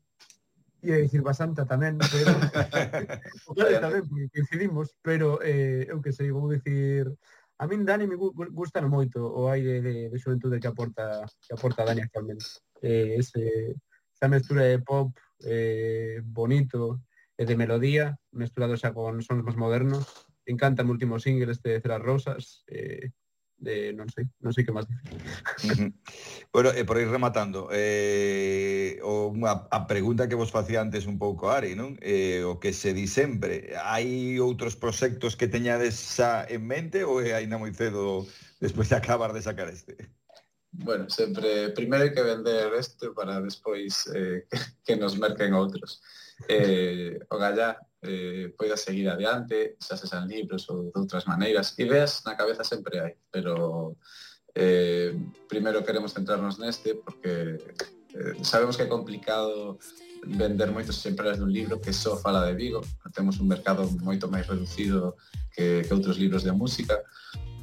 ia 0.83 0.97
dicir 0.99 1.23
basanta 1.23 1.67
tamén, 1.67 1.99
pero 1.99 2.31
claro, 3.57 3.83
tamén 3.83 4.05
porque 4.07 4.31
coincidimos, 4.31 4.95
pero 5.03 5.43
eh, 5.43 5.87
eu 5.91 5.99
que 5.99 6.15
sei, 6.15 6.31
vou 6.31 6.47
dicir 6.51 7.11
A 7.59 7.67
min 7.67 7.85
Dani 7.85 8.07
me 8.07 8.15
gusta 8.15 8.79
moito 8.87 9.19
o 9.19 9.51
aire 9.51 9.83
de, 9.83 9.95
de 10.11 10.19
xuventude 10.23 10.61
que 10.63 10.71
aporta 10.71 11.27
que 11.43 11.53
aporta 11.55 11.83
Dani 11.83 12.03
actualmente. 12.07 12.47
Eh, 12.81 13.19
ese, 13.19 13.75
esa 14.15 14.29
mestura 14.31 14.63
de 14.63 14.79
pop 14.79 15.11
eh, 15.43 16.23
bonito 16.23 17.03
e 17.35 17.43
de 17.43 17.59
melodía, 17.59 18.15
mesturado 18.31 18.79
xa 18.79 18.95
con 18.95 19.19
sons 19.27 19.43
máis 19.43 19.59
modernos. 19.59 20.07
Me 20.47 20.55
encanta 20.55 20.87
o 20.87 20.91
último 20.95 21.19
single 21.19 21.51
este 21.51 21.75
de 21.75 21.83
Ceras 21.83 22.03
Rosas, 22.03 22.63
eh, 22.71 23.11
de 23.59 23.93
non 23.93 24.07
sei, 24.09 24.25
non 24.39 24.55
sei 24.55 24.63
que 24.63 24.71
máis 24.71 24.87
dicir. 24.87 25.19
Uh 25.67 25.75
-huh. 25.75 25.91
bueno, 26.55 26.71
e 26.71 26.87
por 26.87 26.97
aí 26.97 27.07
rematando, 27.11 27.67
eh, 27.75 29.03
o, 29.03 29.35
a, 29.45 29.67
a 29.67 29.81
pregunta 29.91 30.31
que 30.31 30.39
vos 30.39 30.55
facía 30.55 30.79
antes 30.79 31.11
un 31.11 31.19
pouco, 31.19 31.51
Ari, 31.51 31.75
non? 31.75 31.99
Eh, 31.99 32.47
o 32.47 32.63
que 32.63 32.71
se 32.71 32.95
di 32.95 33.11
sempre, 33.11 33.75
hai 33.83 34.39
outros 34.39 34.79
proxectos 34.79 35.35
que 35.35 35.51
teñades 35.51 35.99
xa 35.99 36.47
en 36.47 36.63
mente 36.63 37.03
ou 37.03 37.19
é 37.19 37.35
aínda 37.35 37.59
moi 37.59 37.75
cedo 37.75 38.23
despois 38.63 38.87
de 38.89 38.97
acabar 38.97 39.35
de 39.35 39.43
sacar 39.43 39.67
este? 39.67 39.99
Bueno, 40.71 41.11
sempre, 41.11 41.75
primeiro 41.75 42.07
hai 42.07 42.15
que 42.15 42.23
vender 42.23 42.71
este 42.79 43.11
para 43.11 43.43
despois 43.43 44.07
eh, 44.15 44.47
que 44.87 44.95
nos 44.95 45.19
merquen 45.19 45.59
outros. 45.59 45.99
Eh, 46.47 47.19
o 47.35 47.35
Gallá 47.35 47.75
eh, 48.03 48.55
poida 48.57 48.77
seguir 48.77 49.09
adiante, 49.09 49.77
xa 49.83 49.97
se 49.97 50.07
san 50.07 50.29
libros 50.29 50.69
ou 50.71 50.91
de 50.91 50.99
outras 50.99 51.27
maneiras. 51.27 51.75
Ideas 51.79 52.23
na 52.27 52.39
cabeza 52.39 52.63
sempre 52.63 53.01
hai, 53.03 53.13
pero 53.31 53.97
eh, 54.55 55.15
primeiro 55.49 55.83
queremos 55.83 56.15
centrarnos 56.15 56.59
neste 56.59 56.95
porque 56.95 57.59
eh, 58.15 58.35
sabemos 58.43 58.77
que 58.77 58.87
é 58.87 58.91
complicado 58.91 59.79
vender 60.27 60.71
moitos 60.71 60.99
exemplares 60.99 61.39
dun 61.39 61.51
libro 61.51 61.79
que 61.79 61.95
só 61.95 62.19
fala 62.19 62.43
de 62.47 62.55
Vigo, 62.55 62.83
temos 63.15 63.39
un 63.39 63.47
mercado 63.47 63.87
moito 64.03 64.27
máis 64.27 64.47
reducido 64.51 65.15
que, 65.55 65.87
que 65.87 65.95
outros 65.95 66.19
libros 66.19 66.43
de 66.43 66.51
música, 66.51 66.99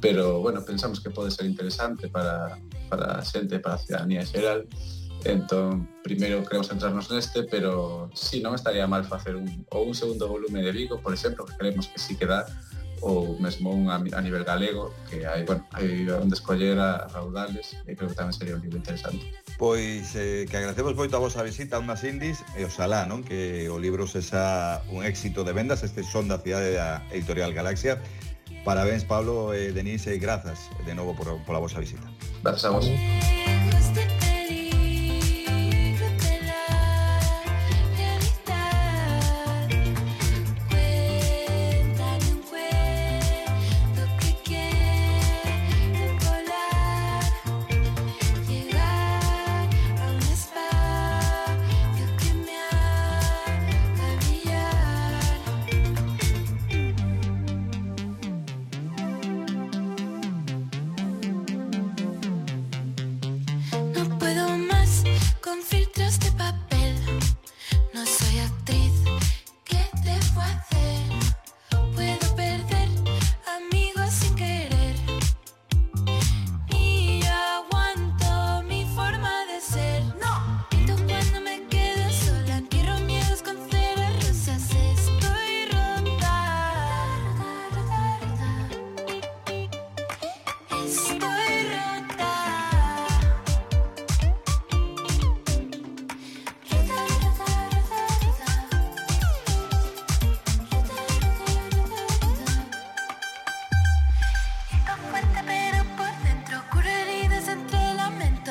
pero 0.00 0.40
bueno, 0.40 0.64
pensamos 0.64 1.00
que 1.00 1.12
pode 1.12 1.30
ser 1.30 1.44
interesante 1.44 2.08
para, 2.08 2.56
para 2.88 3.20
a 3.20 3.24
xente, 3.24 3.60
para 3.60 3.76
a 3.76 3.82
cidadanía 3.82 4.24
en 4.24 4.28
xeral, 4.28 4.60
Entón, 5.24 5.88
primeiro 6.02 6.44
queremos 6.44 6.68
centrarnos 6.68 7.10
neste, 7.10 7.42
pero 7.48 8.10
si 8.14 8.38
sí, 8.38 8.42
non 8.42 8.54
estaría 8.54 8.86
mal 8.86 9.02
facer 9.02 9.34
un, 9.34 9.48
ou 9.74 9.88
un 9.88 9.96
segundo 9.96 10.28
volume 10.30 10.62
de 10.62 10.70
Vigo, 10.70 11.02
por 11.02 11.10
exemplo, 11.10 11.46
que 11.46 11.56
creemos 11.56 11.88
que 11.88 11.98
si 11.98 12.14
sí 12.14 12.20
que 12.20 12.30
dá, 12.30 12.46
ou 13.00 13.36
mesmo 13.40 13.70
un 13.70 13.90
a, 13.90 13.96
a 13.96 14.22
nivel 14.22 14.44
galego, 14.44 14.94
que 15.10 15.26
hai, 15.26 15.44
bueno, 15.44 15.66
hai 15.72 16.08
onde 16.08 16.34
escoller 16.34 16.78
a 16.78 17.08
raudales, 17.12 17.76
e 17.84 17.92
creo 17.98 18.08
que 18.08 18.16
tamén 18.16 18.32
sería 18.32 18.56
un 18.56 18.62
libro 18.62 18.78
interesante. 18.78 19.20
Pois 19.58 20.14
eh, 20.16 20.46
que 20.48 20.56
agradecemos 20.56 20.96
moito 20.96 21.16
a 21.16 21.20
vosa 21.20 21.44
visita 21.44 21.76
a 21.76 21.82
unhas 21.82 22.06
indies, 22.06 22.40
e 22.56 22.64
oxalá, 22.64 23.04
non, 23.04 23.20
que 23.20 23.68
o 23.68 23.76
libro 23.76 24.08
sexa 24.08 24.80
un 24.88 25.04
éxito 25.04 25.44
de 25.44 25.52
vendas, 25.52 25.84
este 25.84 26.06
son 26.06 26.30
da 26.30 26.40
cidade 26.40 26.76
da 26.76 27.04
Editorial 27.12 27.52
Galaxia. 27.52 28.00
Parabéns, 28.64 29.06
Pablo, 29.06 29.54
e 29.54 29.70
eh, 29.70 29.74
Denise, 29.76 30.14
e 30.14 30.18
grazas 30.18 30.70
de 30.86 30.94
novo 30.96 31.14
por, 31.14 31.28
pola 31.44 31.60
vosa 31.60 31.78
visita. 31.78 32.06
Grazas 32.42 32.64
a 32.66 32.70
vos. 32.74 32.86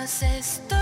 haces 0.05 0.61
tú. 0.69 0.74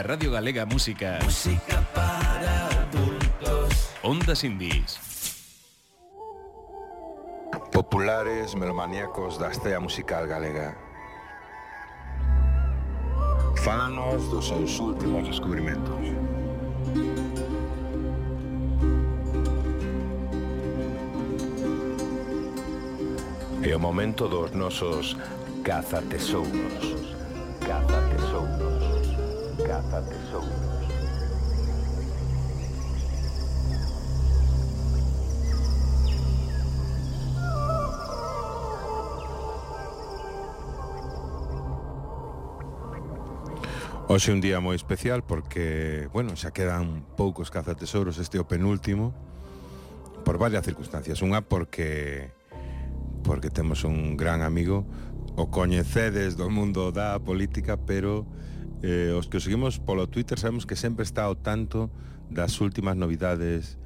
Na 0.00 0.06
Radio 0.16 0.30
Galega 0.32 0.64
Música. 0.64 1.18
Música 1.22 1.86
para 1.92 2.68
adultos. 2.88 3.92
Ondas 4.02 4.42
Indies. 4.44 4.96
Populares 7.70 8.54
melomaníacos 8.54 9.36
da 9.36 9.50
estea 9.50 9.78
musical 9.78 10.26
galega. 10.26 10.74
Fálanos 13.56 14.30
dos 14.30 14.48
seus 14.48 14.80
últimos 14.80 15.28
descubrimentos. 15.28 16.00
É 23.62 23.76
o 23.76 23.78
momento 23.78 24.28
dos 24.28 24.52
nosos 24.52 25.14
cazatesouros. 25.62 26.99
Hoxe 44.10 44.32
un 44.34 44.42
día 44.42 44.58
moi 44.58 44.74
especial 44.74 45.22
porque, 45.22 46.10
bueno, 46.10 46.34
xa 46.34 46.50
quedan 46.50 47.06
poucos 47.14 47.46
cazatesouros 47.46 48.18
este 48.18 48.42
o 48.42 48.44
penúltimo 48.50 49.14
por 50.26 50.34
varias 50.34 50.66
circunstancias. 50.66 51.22
Unha 51.22 51.46
porque 51.46 52.34
porque 53.22 53.54
temos 53.54 53.86
un 53.86 54.18
gran 54.18 54.42
amigo, 54.42 54.82
o 55.38 55.46
coñecedes 55.54 56.34
do 56.34 56.50
mundo 56.50 56.90
da 56.90 57.22
política, 57.22 57.78
pero 57.78 58.26
eh, 58.82 59.14
os 59.14 59.30
que 59.30 59.38
o 59.38 59.42
seguimos 59.46 59.78
polo 59.78 60.10
Twitter 60.10 60.42
sabemos 60.42 60.66
que 60.66 60.74
sempre 60.74 61.06
está 61.06 61.30
ao 61.30 61.38
tanto 61.38 61.94
das 62.34 62.58
últimas 62.58 62.98
novidades 62.98 63.78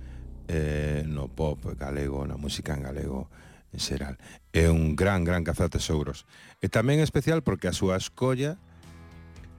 eh, 0.48 1.04
no 1.04 1.28
pop 1.28 1.60
galego, 1.76 2.24
na 2.24 2.40
música 2.40 2.72
en 2.72 2.80
galego 2.80 3.28
en 3.76 3.80
xeral. 3.84 4.16
É 4.56 4.72
un 4.72 4.96
gran, 4.96 5.20
gran 5.28 5.44
cazatesouros. 5.44 6.24
E 6.64 6.72
tamén 6.72 7.04
especial 7.04 7.44
porque 7.44 7.68
a 7.68 7.76
súa 7.76 8.00
escolla 8.00 8.56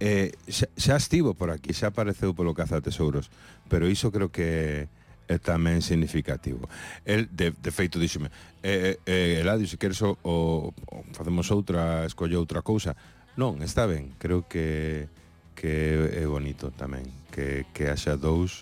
Eh, 0.06 0.38
xa, 0.46 0.70
xa 0.78 1.02
estivo 1.02 1.34
por 1.34 1.50
aquí, 1.50 1.74
xa 1.74 1.90
apareceu 1.90 2.38
polo 2.38 2.54
caza 2.54 2.78
tesouros, 2.78 3.34
pero 3.66 3.90
iso 3.90 4.14
creo 4.14 4.30
que 4.30 4.86
é 5.26 5.38
tamén 5.42 5.82
significativo. 5.82 6.70
El, 7.02 7.26
de, 7.34 7.58
de 7.58 7.72
feito, 7.74 7.98
díxeme, 7.98 8.30
eh, 8.62 9.02
eh, 9.02 9.42
eh, 9.42 9.42
Eladio, 9.42 9.66
se 9.66 9.82
queres 9.82 9.98
o, 10.06 10.14
o, 10.22 10.70
o 10.70 10.98
facemos 11.10 11.50
outra, 11.50 12.06
escolle 12.06 12.38
outra 12.38 12.62
cousa. 12.62 12.94
Non, 13.34 13.66
está 13.66 13.90
ben, 13.90 14.14
creo 14.22 14.46
que 14.46 15.10
que 15.58 16.22
é 16.22 16.26
bonito 16.30 16.70
tamén, 16.70 17.10
que, 17.34 17.66
que 17.74 17.90
haxa 17.90 18.14
dous, 18.14 18.62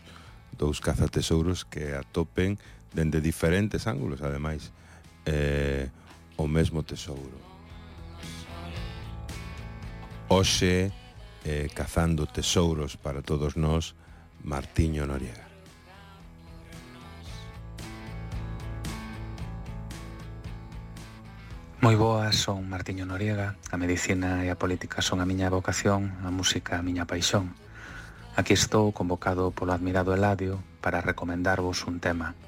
dous 0.56 0.80
cazatesouros 0.80 1.68
que 1.68 1.91
atopen 1.91 2.56
dende 2.96 3.20
diferentes 3.20 3.84
ángulos, 3.84 4.24
ademais, 4.24 4.72
eh, 5.28 5.91
o 6.39 6.48
mesmo 6.48 6.88
tesouro. 6.88 7.36
Oxe, 10.32 10.94
eh, 11.46 11.70
cazando 11.74 12.26
tesouros 12.26 12.98
para 12.98 13.22
todos 13.22 13.56
nós, 13.56 13.96
Martiño 14.44 15.06
Noriega. 15.08 15.44
Moi 21.84 22.00
boas, 22.00 22.39
son 22.39 22.64
Martiño 22.72 23.04
Noriega, 23.04 23.60
a 23.68 23.76
medicina 23.76 24.48
e 24.48 24.48
a 24.48 24.56
política 24.56 25.04
son 25.04 25.20
a 25.20 25.28
miña 25.28 25.52
vocación, 25.52 26.16
a 26.24 26.32
música 26.32 26.80
a 26.80 26.86
miña 26.86 27.04
paixón. 27.04 27.52
Aquí 28.39 28.56
estou 28.56 28.96
convocado 28.96 29.52
polo 29.52 29.76
admirado 29.76 30.16
Eladio 30.16 30.64
para 30.80 31.04
recomendarvos 31.04 31.84
un 31.84 32.00
tema. 32.00 32.39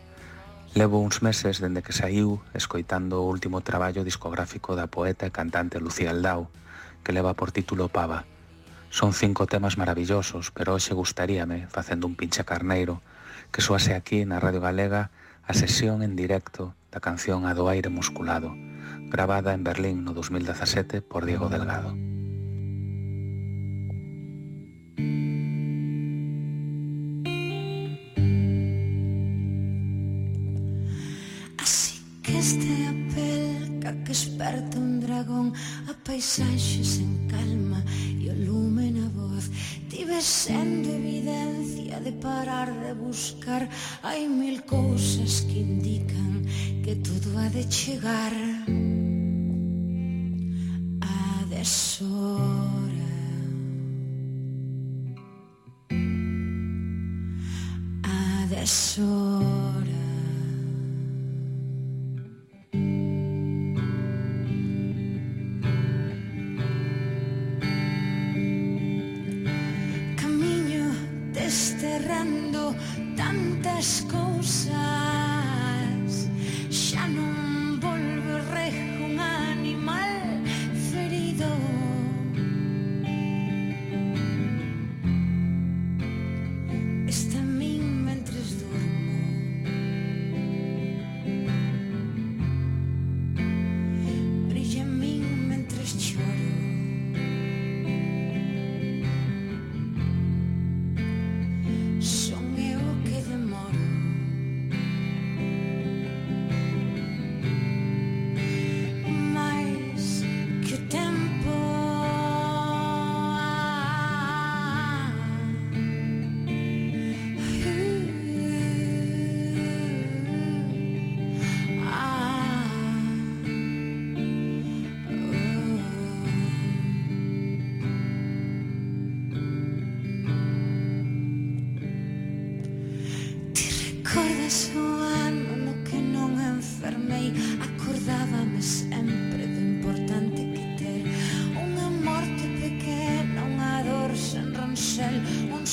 Levo 0.71 1.03
uns 1.03 1.19
meses 1.19 1.59
dende 1.59 1.83
que 1.83 1.91
saiu 1.91 2.39
escoitando 2.55 3.23
o 3.23 3.27
último 3.27 3.59
traballo 3.59 4.07
discográfico 4.07 4.71
da 4.71 4.87
poeta 4.87 5.27
e 5.27 5.35
cantante 5.35 5.83
Lucía 5.83 6.15
Aldao, 6.15 6.47
que 7.03 7.11
leva 7.11 7.35
por 7.35 7.51
título 7.51 7.91
Pava, 7.91 8.23
Son 8.95 9.11
cinco 9.11 9.45
temas 9.45 9.77
maravillosos, 9.77 10.55
pero 10.55 10.71
hoxe 10.71 10.95
gustaríame, 10.95 11.67
facendo 11.67 12.07
un 12.07 12.15
pinche 12.15 12.47
carneiro, 12.47 13.03
que 13.51 13.59
soase 13.59 13.91
aquí 13.91 14.23
na 14.23 14.39
Radio 14.39 14.63
Galega 14.63 15.11
a 15.43 15.51
sesión 15.51 15.99
en 15.99 16.15
directo 16.15 16.71
da 16.95 17.03
canción 17.03 17.43
A 17.43 17.51
do 17.51 17.67
aire 17.67 17.91
musculado, 17.91 18.55
gravada 19.11 19.51
en 19.51 19.67
Berlín 19.67 20.07
no 20.07 20.15
2017 20.15 21.03
por 21.03 21.27
Diego 21.27 21.51
Delgado. 21.51 21.91
Así 31.59 31.99
que 32.23 32.39
este 32.39 32.71
apelca 32.87 33.91
que 34.07 34.13
esperta 34.15 34.79
un 34.79 35.03
dragón 35.03 35.51
a 35.91 35.93
paisaxes 35.99 37.03
en 37.03 37.27
calma 37.27 37.83
e 38.23 38.31
o 38.31 38.35
lume 38.39 38.64
voz 39.35 39.51
Tive 39.89 40.21
sendo 40.21 40.89
evidencia 40.89 41.99
de 41.99 42.11
parar 42.13 42.71
de 42.83 42.93
buscar. 42.93 43.69
Hai 44.01 44.27
mil 44.27 44.63
cousas 44.63 45.41
que 45.47 45.59
indican 45.59 46.43
que 46.83 46.95
todo 46.95 47.37
ha 47.37 47.49
de 47.49 47.63
chegar. 47.69 48.33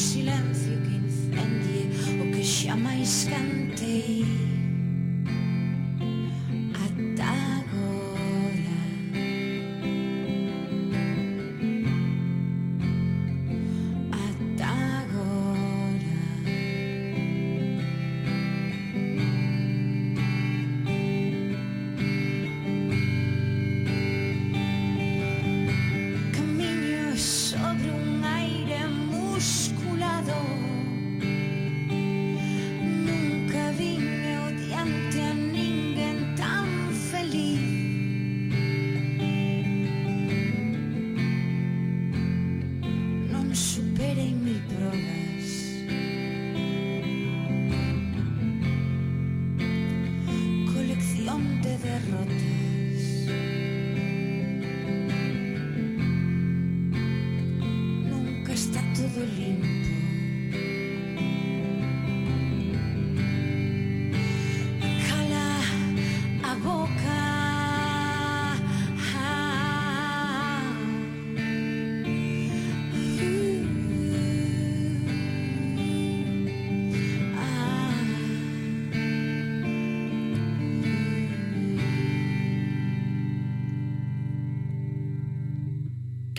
silencio 0.03 0.75
que 0.83 0.97
incendie 0.97 1.87
o 2.21 2.33
que 2.33 2.43
xa 2.43 2.75
cantei 3.25 4.52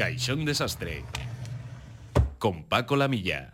Caixón 0.04 0.44
Desastre 0.44 1.06
con 2.38 2.64
Paco 2.64 2.98
Lamilla. 2.98 3.54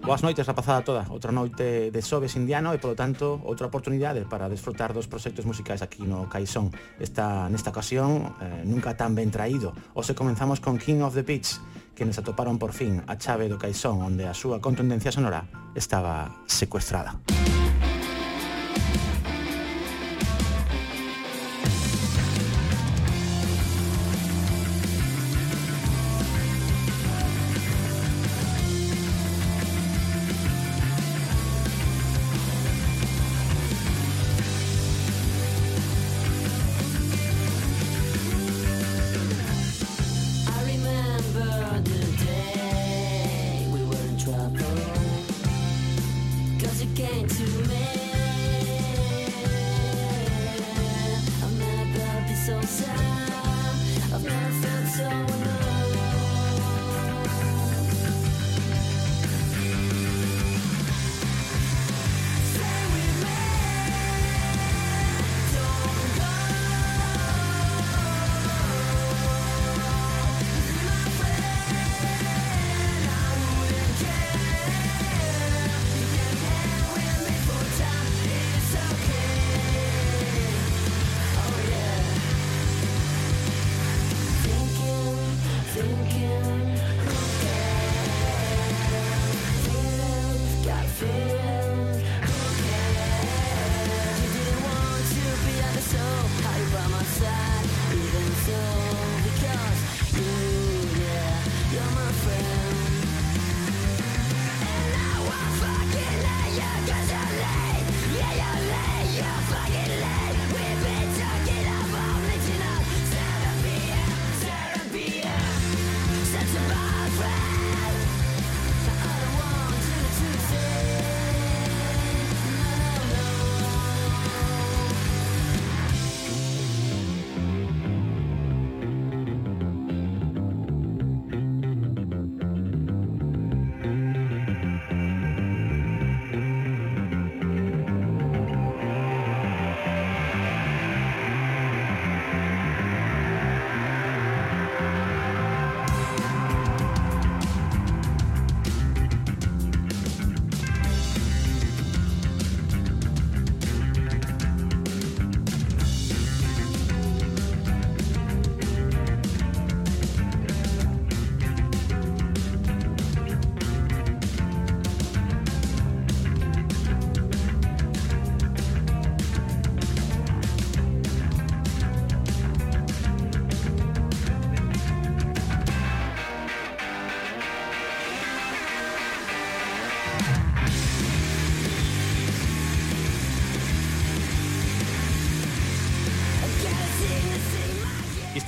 Boas 0.00 0.22
noites, 0.22 0.46
rapazada 0.46 0.80
toda. 0.80 1.04
Outra 1.12 1.28
noite 1.28 1.92
de 1.92 2.00
xoves 2.00 2.40
indiano 2.40 2.72
e, 2.72 2.80
polo 2.80 2.96
tanto, 2.96 3.36
outra 3.44 3.68
oportunidade 3.68 4.24
para 4.24 4.48
desfrutar 4.48 4.96
dos 4.96 5.04
proxectos 5.12 5.44
musicais 5.44 5.84
aquí 5.84 6.00
no 6.08 6.24
Caixón. 6.24 6.72
Esta, 6.96 7.52
nesta 7.52 7.68
ocasión, 7.68 8.32
eh, 8.40 8.64
nunca 8.64 8.96
tan 8.96 9.12
ben 9.12 9.28
traído. 9.28 9.76
Ose 9.92 10.16
comenzamos 10.16 10.56
con 10.56 10.80
King 10.80 11.04
of 11.04 11.12
the 11.12 11.20
Beach, 11.20 11.60
quienes 11.92 12.16
atoparon 12.16 12.56
por 12.56 12.72
fin 12.72 13.04
a 13.04 13.20
chave 13.20 13.52
do 13.52 13.60
Caixón, 13.60 14.00
onde 14.00 14.24
a 14.24 14.32
súa 14.32 14.56
contundencia 14.56 15.12
sonora 15.12 15.44
estaba 15.76 16.32
secuestrada. 16.48 17.20
Música 17.28 17.49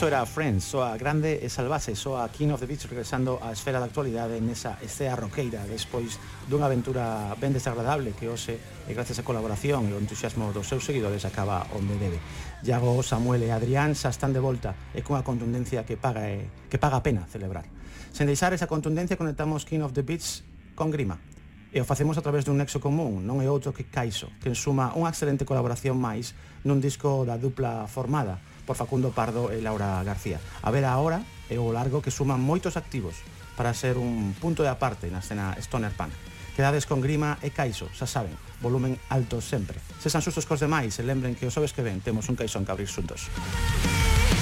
isto 0.03 0.09
era 0.09 0.27
Friends, 0.27 0.65
soa 0.65 0.99
grande 0.99 1.39
e 1.39 1.47
salvase, 1.47 1.95
soa 1.95 2.27
King 2.27 2.51
of 2.51 2.59
the 2.59 2.67
Beach 2.67 2.91
regresando 2.91 3.39
á 3.39 3.55
esfera 3.55 3.79
da 3.79 3.87
actualidade 3.87 4.43
nesa 4.43 4.75
escea 4.83 5.15
roqueira 5.15 5.63
despois 5.71 6.19
dunha 6.51 6.67
aventura 6.67 7.31
ben 7.39 7.55
desagradable 7.55 8.11
que 8.11 8.27
hoxe, 8.27 8.59
eh, 8.59 8.91
e 8.91 8.99
gracias 8.99 9.23
á 9.23 9.23
colaboración 9.23 9.87
e 9.87 9.95
o 9.95 10.03
entusiasmo 10.03 10.51
dos 10.51 10.67
seus 10.67 10.83
seguidores, 10.83 11.23
acaba 11.23 11.71
onde 11.71 11.95
debe. 12.03 12.19
Iago, 12.67 12.99
Samuel 13.07 13.47
e 13.47 13.55
Adrián 13.55 13.95
xa 13.95 14.11
están 14.11 14.35
de 14.35 14.43
volta 14.43 14.75
e 14.91 15.07
cunha 15.07 15.23
contundencia 15.23 15.87
que 15.87 15.95
paga, 15.95 16.27
e, 16.27 16.51
que 16.67 16.83
paga 16.83 16.99
a 16.99 17.07
pena 17.07 17.23
celebrar. 17.31 17.71
Sen 18.11 18.27
deixar 18.27 18.51
esa 18.51 18.67
contundencia 18.67 19.15
conectamos 19.15 19.63
King 19.63 19.87
of 19.87 19.95
the 19.95 20.03
Beach 20.03 20.43
con 20.75 20.91
Grima, 20.91 21.23
e 21.71 21.79
o 21.79 21.87
facemos 21.87 22.19
a 22.19 22.27
través 22.27 22.43
dun 22.43 22.59
nexo 22.59 22.83
común, 22.83 23.23
non 23.23 23.39
é 23.39 23.47
outro 23.47 23.71
que 23.71 23.87
Caixo, 23.87 24.35
que 24.43 24.51
suma 24.59 24.91
unha 24.99 25.15
excelente 25.15 25.47
colaboración 25.47 25.95
máis 25.95 26.35
nun 26.67 26.83
disco 26.83 27.23
da 27.23 27.39
dupla 27.39 27.87
formada, 27.87 28.43
por 28.67 28.77
Facundo 28.77 29.11
Pardo 29.11 29.51
e 29.51 29.61
Laura 29.61 30.03
García. 30.03 30.39
A 30.63 30.71
ver 30.71 30.85
agora 30.85 31.23
é 31.51 31.59
o 31.59 31.71
largo 31.75 32.01
que 32.01 32.15
suman 32.15 32.41
moitos 32.41 32.79
activos 32.79 33.21
para 33.55 33.75
ser 33.77 33.99
un 33.99 34.33
punto 34.39 34.63
de 34.65 34.71
aparte 34.71 35.11
na 35.13 35.21
escena 35.21 35.55
stoner 35.61 35.93
punk. 35.93 36.15
Quedades 36.53 36.85
con 36.85 37.01
Grima 37.01 37.41
e 37.41 37.49
Caixo, 37.49 37.89
xa 37.97 38.05
saben, 38.05 38.37
volumen 38.61 39.01
alto 39.09 39.41
sempre. 39.41 39.81
Se 39.99 40.13
san 40.13 40.21
sustos 40.21 40.45
cos 40.45 40.61
demais 40.61 40.93
e 40.99 41.03
lembren 41.03 41.37
que 41.37 41.49
os 41.49 41.55
xoves 41.55 41.73
que 41.73 41.85
ven 41.85 42.05
temos 42.05 42.29
un 42.29 42.37
caixón 42.37 42.65
que 42.65 42.73
abrir 42.73 42.89
xuntos. 42.89 43.33
Música 43.33 44.42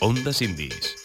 Ondas 0.00 0.40
Indies. 0.40 0.99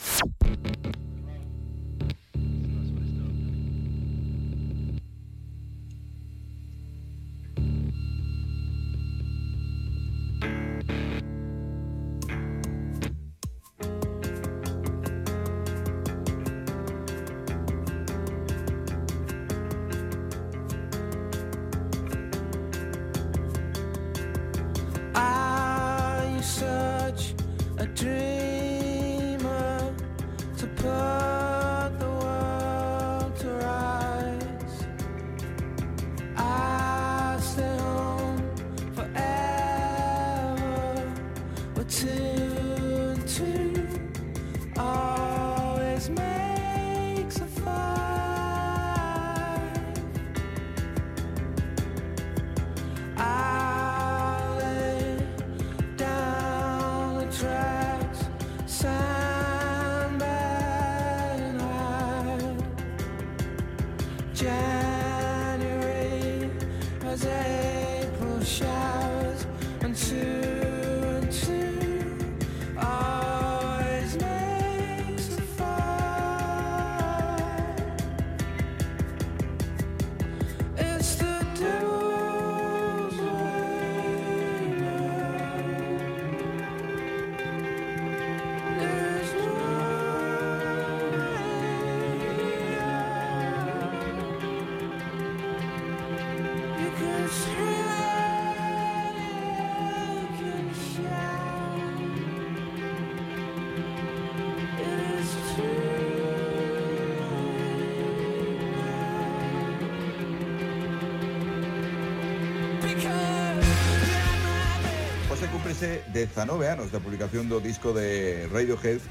Hoxe 115.32 115.48
cúmprese 115.50 116.06
19 116.14 116.70
anos 116.70 116.94
da 116.94 117.02
publicación 117.02 117.50
do 117.50 117.58
disco 117.58 117.98
de 117.98 118.46
Radiohead 118.54 119.02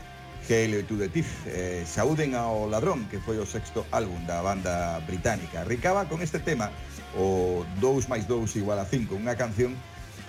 Hail 0.46 0.86
to 0.86 0.94
the 0.94 1.10
Thief 1.10 1.26
eh, 1.50 1.82
Saúden 1.82 2.38
ao 2.38 2.70
ladrón 2.70 3.02
que 3.10 3.18
foi 3.18 3.34
o 3.42 3.42
sexto 3.42 3.82
álbum 3.90 4.22
da 4.30 4.38
banda 4.46 5.02
británica 5.10 5.66
Ricaba 5.66 6.06
con 6.06 6.22
este 6.22 6.38
tema 6.38 6.70
o 7.18 7.66
2 7.82 8.06
máis 8.06 8.30
2 8.30 8.62
igual 8.62 8.78
a 8.78 8.86
5 8.86 9.10
unha 9.10 9.34
canción 9.34 9.74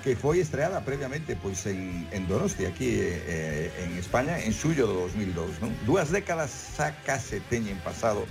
que 0.01 0.17
foi 0.17 0.41
estreada 0.41 0.81
previamente 0.81 1.33
pois 1.37 1.65
en, 1.65 2.05
en 2.13 2.29
Donosti, 2.29 2.69
aquí 2.69 3.01
eh, 3.01 3.73
en 3.81 3.97
España, 3.97 4.37
en 4.37 4.53
xullo 4.53 4.85
do 4.85 5.09
2002. 5.09 5.65
Non? 5.65 5.73
Dúas 5.81 6.13
décadas 6.13 6.77
xa 6.77 6.93
case 7.01 7.41
teñen 7.49 7.81
pasado 7.81 8.29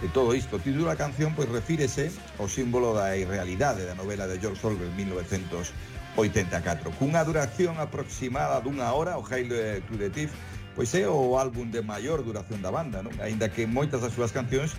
de 0.00 0.08
todo 0.08 0.34
isto. 0.34 0.56
O 0.56 0.60
título 0.62 0.86
da 0.86 0.96
canción 0.96 1.34
pois 1.34 1.48
refírese 1.48 2.10
ao 2.38 2.48
símbolo 2.48 2.94
da 2.94 3.16
irrealidade 3.16 3.86
da 3.86 3.94
novela 3.94 4.26
de 4.26 4.40
George 4.40 4.60
Orwell 4.64 4.90
1984. 4.96 6.90
Cunha 6.98 7.22
duración 7.24 7.78
aproximada 7.78 8.60
dunha 8.60 8.90
hora, 8.92 9.18
o 9.18 9.24
Hail 9.26 9.50
to 9.86 9.94
the 9.98 10.10
Thief, 10.10 10.32
pois 10.74 10.94
é 10.94 11.06
o 11.06 11.38
álbum 11.38 11.70
de 11.70 11.82
maior 11.82 12.22
duración 12.22 12.60
da 12.60 12.70
banda, 12.70 13.02
non? 13.02 13.14
Aínda 13.22 13.48
que 13.48 13.66
moitas 13.66 14.02
das 14.02 14.12
súas 14.12 14.34
cancións 14.34 14.74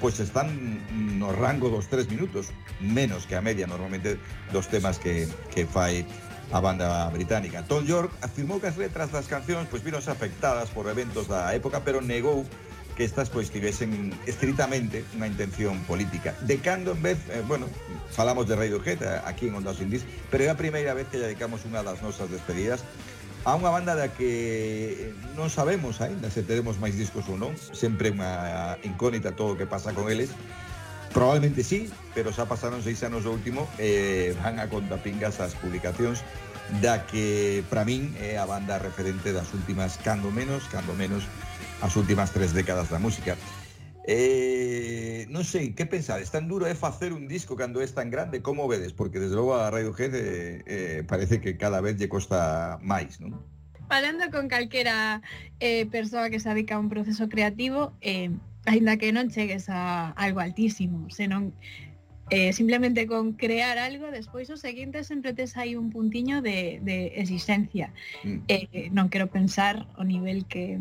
pois 0.00 0.16
están 0.16 0.48
no 1.20 1.28
rango 1.36 1.68
dos 1.68 1.84
tres 1.90 2.08
minutos, 2.08 2.48
menos 2.80 3.28
que 3.28 3.36
a 3.36 3.44
media 3.44 3.68
normalmente 3.68 4.16
dos 4.48 4.64
temas 4.70 4.96
que, 4.96 5.28
que 5.52 5.68
fai 5.68 6.06
a 6.52 6.58
banda 6.58 7.10
británica. 7.10 7.62
Tom 7.68 7.84
York 7.84 8.10
afirmou 8.22 8.58
que 8.58 8.66
as 8.66 8.80
letras 8.80 9.12
das 9.12 9.26
cancións 9.28 9.68
pois 9.68 9.84
víronse 9.84 10.10
afectadas 10.10 10.70
por 10.70 10.88
eventos 10.88 11.28
da 11.28 11.52
época, 11.52 11.84
pero 11.84 12.00
negou 12.00 12.46
que 13.00 13.08
estas 13.08 13.32
pois 13.32 13.48
tivesen 13.48 14.12
estritamente 14.28 15.00
unha 15.16 15.24
intención 15.24 15.80
política. 15.88 16.36
De 16.44 16.60
cando 16.60 16.92
en 16.92 17.00
vez, 17.00 17.16
eh, 17.32 17.40
bueno, 17.48 17.64
falamos 18.12 18.44
de 18.44 18.60
Radio 18.60 18.76
Jeta 18.76 19.24
aquí 19.24 19.48
en 19.48 19.56
Ondas 19.56 19.80
Indies, 19.80 20.04
pero 20.28 20.44
é 20.44 20.52
a 20.52 20.56
primeira 20.60 20.92
vez 20.92 21.08
que 21.08 21.16
dedicamos 21.16 21.64
unha 21.64 21.80
das 21.80 22.04
nosas 22.04 22.28
despedidas 22.28 22.84
a 23.48 23.56
unha 23.56 23.72
banda 23.72 23.96
da 23.96 24.12
que 24.12 25.16
non 25.32 25.48
sabemos 25.48 26.04
aínda 26.04 26.28
se 26.28 26.44
teremos 26.44 26.76
máis 26.76 26.92
discos 26.92 27.24
ou 27.32 27.40
non, 27.40 27.56
sempre 27.56 28.12
unha 28.12 28.76
incógnita 28.84 29.32
todo 29.32 29.56
o 29.56 29.58
que 29.58 29.64
pasa 29.64 29.96
con 29.96 30.12
eles. 30.12 30.36
Probablemente 31.16 31.64
sí, 31.64 31.88
pero 32.12 32.36
xa 32.36 32.44
pasaron 32.44 32.84
seis 32.84 33.00
anos 33.00 33.24
do 33.24 33.32
último 33.32 33.64
e 33.80 34.36
eh, 34.36 34.38
van 34.44 34.60
a 34.60 34.68
contapingas 34.68 35.40
as 35.40 35.56
publicacións 35.56 36.20
da 36.84 37.08
que 37.08 37.64
para 37.72 37.88
min 37.88 38.12
é 38.20 38.36
a 38.36 38.44
banda 38.44 38.76
referente 38.76 39.32
das 39.32 39.56
últimas 39.56 39.96
cando 40.04 40.28
menos, 40.28 40.68
cando 40.68 40.92
menos 40.92 41.24
as 41.80 41.96
últimas 41.96 42.30
tres 42.30 42.52
décadas 42.52 42.88
da 42.88 42.98
música. 42.98 43.36
Eh, 44.04 45.26
non 45.28 45.44
sei, 45.44 45.76
que 45.76 45.84
pensades? 45.84 46.32
Tan 46.32 46.48
duro 46.48 46.64
é 46.64 46.74
facer 46.74 47.12
un 47.12 47.28
disco 47.28 47.54
cando 47.54 47.84
é 47.84 47.86
tan 47.86 48.08
grande? 48.08 48.40
Como 48.40 48.66
vedes? 48.66 48.96
Porque, 48.96 49.20
desde 49.20 49.36
logo, 49.36 49.54
a 49.54 49.68
Radiohead 49.68 50.12
eh, 50.16 50.64
eh, 50.66 51.00
parece 51.04 51.40
que 51.40 51.56
cada 51.60 51.84
vez 51.84 52.00
lle 52.00 52.08
costa 52.08 52.80
máis, 52.80 53.20
non? 53.20 53.36
Falando 53.86 54.26
con 54.32 54.48
calquera 54.48 55.20
eh, 55.60 55.84
persoa 55.90 56.30
que 56.30 56.40
se 56.40 56.48
adica 56.48 56.74
a 56.74 56.82
un 56.82 56.88
proceso 56.88 57.28
creativo, 57.28 57.92
eh, 58.00 58.32
aínda 58.64 58.96
que 58.96 59.12
non 59.12 59.28
chegues 59.28 59.68
a 59.68 60.16
algo 60.16 60.40
altísimo, 60.40 61.10
senón 61.12 61.52
eh, 62.30 62.52
simplemente 62.52 63.06
con 63.06 63.34
crear 63.34 63.76
algo, 63.76 64.10
despois 64.10 64.48
o 64.48 64.56
seguinte 64.56 65.02
sempre 65.04 65.34
tes 65.34 65.58
aí 65.58 65.74
un 65.76 65.90
puntiño 65.90 66.40
de, 66.40 66.80
de 66.82 67.18
existencia. 67.18 67.92
Mm. 68.24 68.38
Eh, 68.48 68.88
non 68.94 69.10
quero 69.10 69.28
pensar 69.28 69.90
o 69.98 70.06
nivel 70.06 70.46
que, 70.46 70.78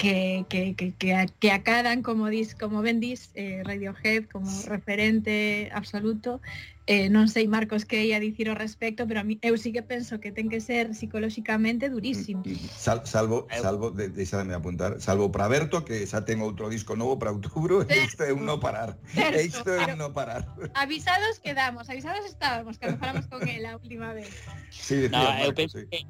que, 0.00 0.46
que, 0.48 0.74
que, 0.74 0.94
que, 0.94 1.26
que 1.38 1.52
acadan, 1.52 2.02
como 2.02 2.28
dis, 2.28 2.54
como 2.54 2.80
ben 2.80 3.00
dis, 3.00 3.28
eh, 3.34 3.60
Radiohead 3.66 4.24
como 4.32 4.48
referente 4.64 5.68
absoluto. 5.76 6.40
Eh, 6.88 7.12
non 7.12 7.28
sei, 7.28 7.44
Marcos, 7.52 7.84
que 7.84 8.08
ia 8.08 8.16
dicir 8.16 8.48
respecto, 8.56 9.04
pero 9.04 9.20
a 9.20 9.28
mí, 9.28 9.36
eu 9.44 9.60
sí 9.60 9.76
que 9.76 9.84
penso 9.84 10.16
que 10.16 10.32
ten 10.32 10.48
que 10.48 10.64
ser 10.64 10.96
psicolóxicamente 10.96 11.92
durísimo. 11.92 12.40
Sal, 12.72 13.04
salvo, 13.04 13.44
salvo, 13.52 13.92
de, 13.92 14.08
apuntar, 14.56 15.04
salvo 15.04 15.28
para 15.28 15.52
Berto, 15.52 15.84
que 15.84 16.08
xa 16.08 16.24
ten 16.24 16.40
outro 16.40 16.72
disco 16.72 16.96
novo 16.96 17.20
para 17.20 17.28
outubro, 17.28 17.84
e 17.84 17.96
isto 18.00 18.24
é 18.24 18.32
un 18.32 18.48
no 18.48 18.56
parar. 18.56 18.96
Certo, 19.12 19.36
isto 19.36 19.68
é 19.68 19.84
un 19.92 20.00
no 20.00 20.16
parar. 20.16 20.48
Avisados 20.72 21.44
quedamos, 21.44 21.92
avisados 21.92 22.24
estábamos 22.24 22.80
cando 22.80 22.96
falamos 22.96 23.28
con 23.28 23.44
él 23.44 23.68
a 23.68 23.76
última 23.76 24.16
vez. 24.16 24.32
Sí, 24.72 25.12
No, 25.12 25.20
decía 25.20 25.44
eu, 25.44 25.52
Marcos, 25.52 25.76
penso 25.76 25.78
que, 25.84 26.00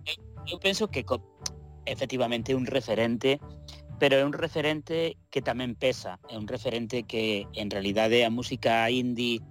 eu 0.47 0.59
penso 0.63 0.85
que 0.87 1.03
co, 1.03 1.19
efectivamente 1.91 2.55
un 2.55 2.67
referente, 2.67 3.41
pero 4.01 4.17
é 4.17 4.25
un 4.25 4.33
referente 4.33 5.21
que 5.29 5.45
tamén 5.45 5.77
pesa, 5.77 6.17
é 6.33 6.41
un 6.41 6.49
referente 6.49 7.05
que 7.05 7.45
en 7.53 7.69
realidade 7.69 8.25
a 8.25 8.33
música 8.33 8.89
indie 8.89 9.45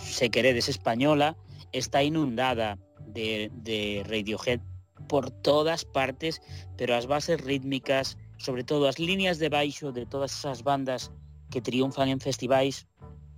se 0.00 0.32
queredes 0.32 0.72
española 0.72 1.36
está 1.76 2.00
inundada 2.00 2.80
de, 3.04 3.52
de 3.60 4.00
Radiohead 4.08 4.64
por 5.12 5.28
todas 5.30 5.84
partes, 5.84 6.40
pero 6.80 6.96
as 6.96 7.04
bases 7.04 7.36
rítmicas, 7.44 8.16
sobre 8.40 8.64
todo 8.64 8.88
as 8.88 8.96
líneas 8.96 9.36
de 9.36 9.52
baixo 9.52 9.92
de 9.92 10.08
todas 10.08 10.32
esas 10.32 10.64
bandas 10.64 11.12
que 11.52 11.60
triunfan 11.60 12.08
en 12.08 12.18
festivais, 12.24 12.88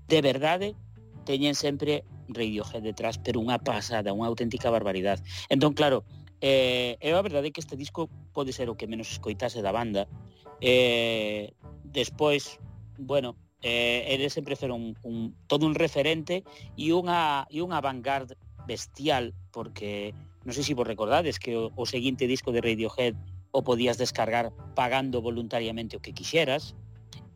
de 0.07 0.23
verdade 0.23 0.79
teñen 1.27 1.59
sempre 1.59 2.07
Radiohead 2.31 2.87
detrás, 2.87 3.19
pero 3.19 3.43
unha 3.43 3.59
pasada, 3.59 4.15
unha 4.15 4.31
auténtica 4.31 4.71
barbaridade. 4.71 5.27
Entón, 5.51 5.75
claro, 5.75 6.07
Eh, 6.43 6.99
eu 6.99 7.15
a 7.15 7.23
verdade 7.23 7.49
é 7.49 7.53
que 7.55 7.63
este 7.63 7.79
disco 7.79 8.11
pode 8.35 8.51
ser 8.51 8.67
o 8.67 8.75
que 8.75 8.91
menos 8.91 9.07
escoitase 9.15 9.63
da 9.63 9.71
banda. 9.71 10.11
Eh, 10.59 11.55
despois, 11.87 12.59
bueno, 12.99 13.39
eh, 13.63 14.03
eles 14.11 14.35
sempre 14.35 14.59
foron 14.59 14.83
un, 14.83 14.95
un, 15.07 15.17
todo 15.47 15.71
un 15.71 15.79
referente 15.79 16.43
e 16.75 16.91
unha, 16.91 17.47
e 17.47 17.63
unha 17.63 17.79
vanguard 17.79 18.35
bestial, 18.67 19.31
porque 19.55 20.11
non 20.43 20.51
sei 20.51 20.67
se 20.67 20.75
vos 20.75 20.83
recordades 20.83 21.39
que 21.39 21.55
o, 21.55 21.71
o 21.79 21.87
seguinte 21.87 22.27
disco 22.27 22.51
de 22.51 22.59
Radiohead 22.59 23.15
o 23.55 23.63
podías 23.63 23.95
descargar 23.95 24.51
pagando 24.75 25.23
voluntariamente 25.23 25.95
o 25.95 26.03
que 26.03 26.11
quixeras, 26.11 26.75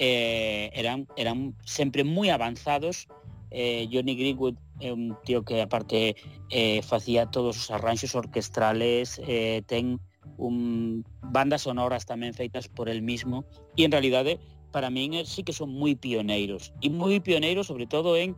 eh, 0.02 0.66
eran, 0.74 1.06
eran 1.14 1.54
sempre 1.62 2.02
moi 2.02 2.34
avanzados, 2.34 3.06
eh, 3.54 3.86
Johnny 3.86 4.18
Greenwood 4.18 4.58
é 4.80 4.92
un 4.92 5.16
tío 5.24 5.44
que 5.44 5.62
aparte 5.62 6.16
eh, 6.50 6.80
facía 6.82 7.26
todos 7.26 7.56
os 7.56 7.68
arranxos 7.70 8.14
orquestrales, 8.14 9.20
eh, 9.24 9.62
ten 9.66 10.00
un 10.36 11.04
bandas 11.22 11.64
sonoras 11.64 12.04
tamén 12.04 12.36
feitas 12.36 12.68
por 12.68 12.90
el 12.90 13.00
mismo 13.00 13.46
e 13.78 13.86
en 13.86 13.92
realidade 13.94 14.36
para 14.74 14.90
min 14.92 15.24
sí 15.24 15.46
que 15.46 15.56
son 15.56 15.72
moi 15.72 15.96
pioneiros 15.96 16.74
e 16.84 16.92
moi 16.92 17.16
pioneiros 17.22 17.70
sobre 17.70 17.88
todo 17.88 18.18
en 18.18 18.36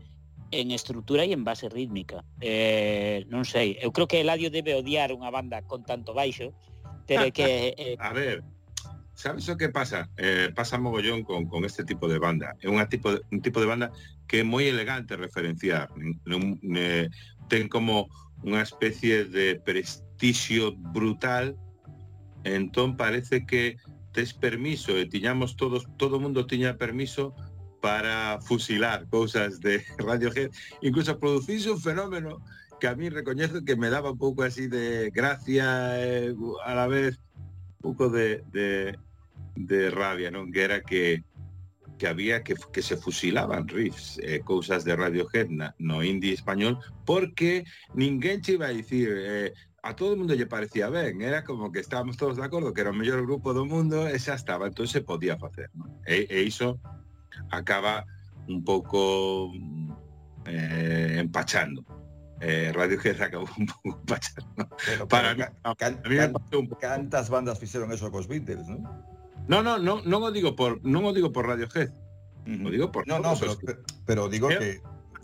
en 0.51 0.70
estrutura 0.70 1.28
e 1.28 1.32
en 1.36 1.45
base 1.45 1.68
rítmica. 1.68 2.24
Eh, 2.41 3.28
non 3.28 3.45
sei, 3.45 3.76
eu 3.84 3.93
creo 3.93 4.09
que 4.09 4.24
Eladio 4.24 4.49
debe 4.49 4.72
odiar 4.72 5.12
unha 5.12 5.28
banda 5.28 5.61
con 5.68 5.84
tanto 5.84 6.16
baixo, 6.16 6.57
pero 7.05 7.28
que 7.28 7.74
eh, 7.76 7.97
a 8.01 8.16
ver, 8.16 8.41
sabes 9.18 9.48
o 9.50 9.58
que 9.58 9.68
pasa? 9.68 10.08
Eh, 10.16 10.54
pasa 10.54 10.78
mogollón 10.78 11.26
con, 11.26 11.50
con 11.50 11.66
este 11.66 11.82
tipo 11.82 12.06
de 12.06 12.22
banda. 12.22 12.54
É 12.62 12.70
unha 12.70 12.86
tipo 12.86 13.10
de, 13.10 13.18
un 13.34 13.42
tipo 13.42 13.58
de 13.58 13.66
banda 13.66 13.90
que 14.30 14.40
é 14.40 14.44
moi 14.46 14.70
elegante 14.70 15.18
referenciar. 15.18 15.90
Eh, 15.98 17.10
ten 17.50 17.66
como 17.66 18.06
unha 18.46 18.62
especie 18.62 19.26
de 19.26 19.58
prestixio 19.58 20.78
brutal 20.94 21.58
entón 22.46 22.94
parece 22.94 23.42
que 23.42 23.74
tes 24.14 24.30
permiso 24.30 24.94
e 24.94 25.10
tiñamos 25.10 25.58
todos, 25.58 25.90
todo 25.98 26.22
mundo 26.22 26.46
tiña 26.46 26.78
permiso 26.78 27.34
para 27.82 28.38
fusilar 28.40 29.06
cousas 29.10 29.58
de 29.58 29.82
Radiohead, 29.98 30.50
incluso 30.82 31.18
producirse 31.18 31.70
un 31.70 31.80
fenómeno 31.82 32.38
que 32.78 32.86
a 32.86 32.94
mí 32.94 33.10
recoñezo 33.10 33.64
que 33.66 33.74
me 33.74 33.90
daba 33.90 34.14
un 34.14 34.18
pouco 34.18 34.42
así 34.46 34.70
de 34.70 35.10
gracia 35.10 35.98
eh, 35.98 36.34
a 36.64 36.74
la 36.74 36.86
vez 36.86 37.18
un 37.82 37.94
pouco 37.94 38.08
de, 38.08 38.42
de, 38.52 38.98
de 39.66 39.90
rabia, 39.90 40.30
non? 40.30 40.52
Que 40.54 40.62
era 40.62 40.78
que 40.82 41.26
que 41.98 42.06
había 42.06 42.44
que, 42.44 42.54
que 42.72 42.80
se 42.80 42.96
fusilaban 42.96 43.66
riffs 43.66 44.20
eh, 44.22 44.40
cousas 44.40 44.84
de 44.84 44.94
Radiohead 44.94 45.50
na, 45.50 45.74
no 45.82 46.06
indie 46.06 46.32
español 46.32 46.78
porque 47.04 47.66
ninguén 47.92 48.40
che 48.40 48.54
iba 48.54 48.70
a 48.70 48.76
dicir 48.76 49.11
eh, 49.18 49.52
a 49.82 49.94
todo 49.94 50.14
o 50.14 50.16
mundo 50.16 50.34
lle 50.34 50.46
parecía 50.46 50.88
ben, 50.88 51.20
era 51.20 51.42
como 51.42 51.70
que 51.72 51.82
estábamos 51.82 52.16
todos 52.16 52.38
de 52.38 52.46
acordo 52.46 52.72
que 52.72 52.80
era 52.80 52.94
o 52.94 52.96
mellor 52.96 53.26
grupo 53.26 53.50
do 53.50 53.66
mundo 53.66 54.06
e 54.06 54.16
xa 54.22 54.38
estaba, 54.38 54.70
entón 54.70 54.86
se 54.86 55.02
podía 55.02 55.36
facer, 55.36 55.68
non? 55.74 55.90
E, 56.06 56.26
e 56.30 56.38
iso 56.46 56.78
acaba 57.50 58.06
un 58.48 58.64
pouco 58.64 59.52
eh, 60.46 61.18
empachando. 61.18 61.84
Eh, 62.40 62.70
Radiohead 62.70 63.18
acabou 63.18 63.50
un 63.59 63.66
pouco 63.66 63.98
empachando. 63.98 64.66
Pero, 64.86 65.06
pero, 65.06 65.09
Para, 65.11 65.34
can, 65.34 65.52
a, 65.62 65.70
a 65.70 65.74
mí 65.74 65.76
can, 65.76 65.92
me 66.06 66.16
can, 66.16 66.30
un 66.30 66.66
pouco. 66.68 66.78
Cantas 66.78 67.26
bandas 67.28 67.59
fixeron 67.59 67.90
eso 67.90 68.11
cos 68.11 68.26
Beatles, 68.26 68.66
non? 68.70 68.86
No, 69.49 69.62
no, 69.64 69.78
no, 69.80 70.05
non 70.05 70.20
o 70.22 70.30
digo 70.30 70.53
por 70.55 70.78
non 70.84 71.09
o 71.09 71.12
digo 71.16 71.32
por 71.32 71.49
Radiohead. 71.49 71.88
O 72.49 72.68
digo 72.68 72.92
por 72.92 73.09
No, 73.09 73.16
no, 73.20 73.32
pero, 73.36 73.53
os 73.53 73.59
que- 73.59 73.76
pero 74.05 74.28
digo 74.28 74.49
Pero- 74.49 74.61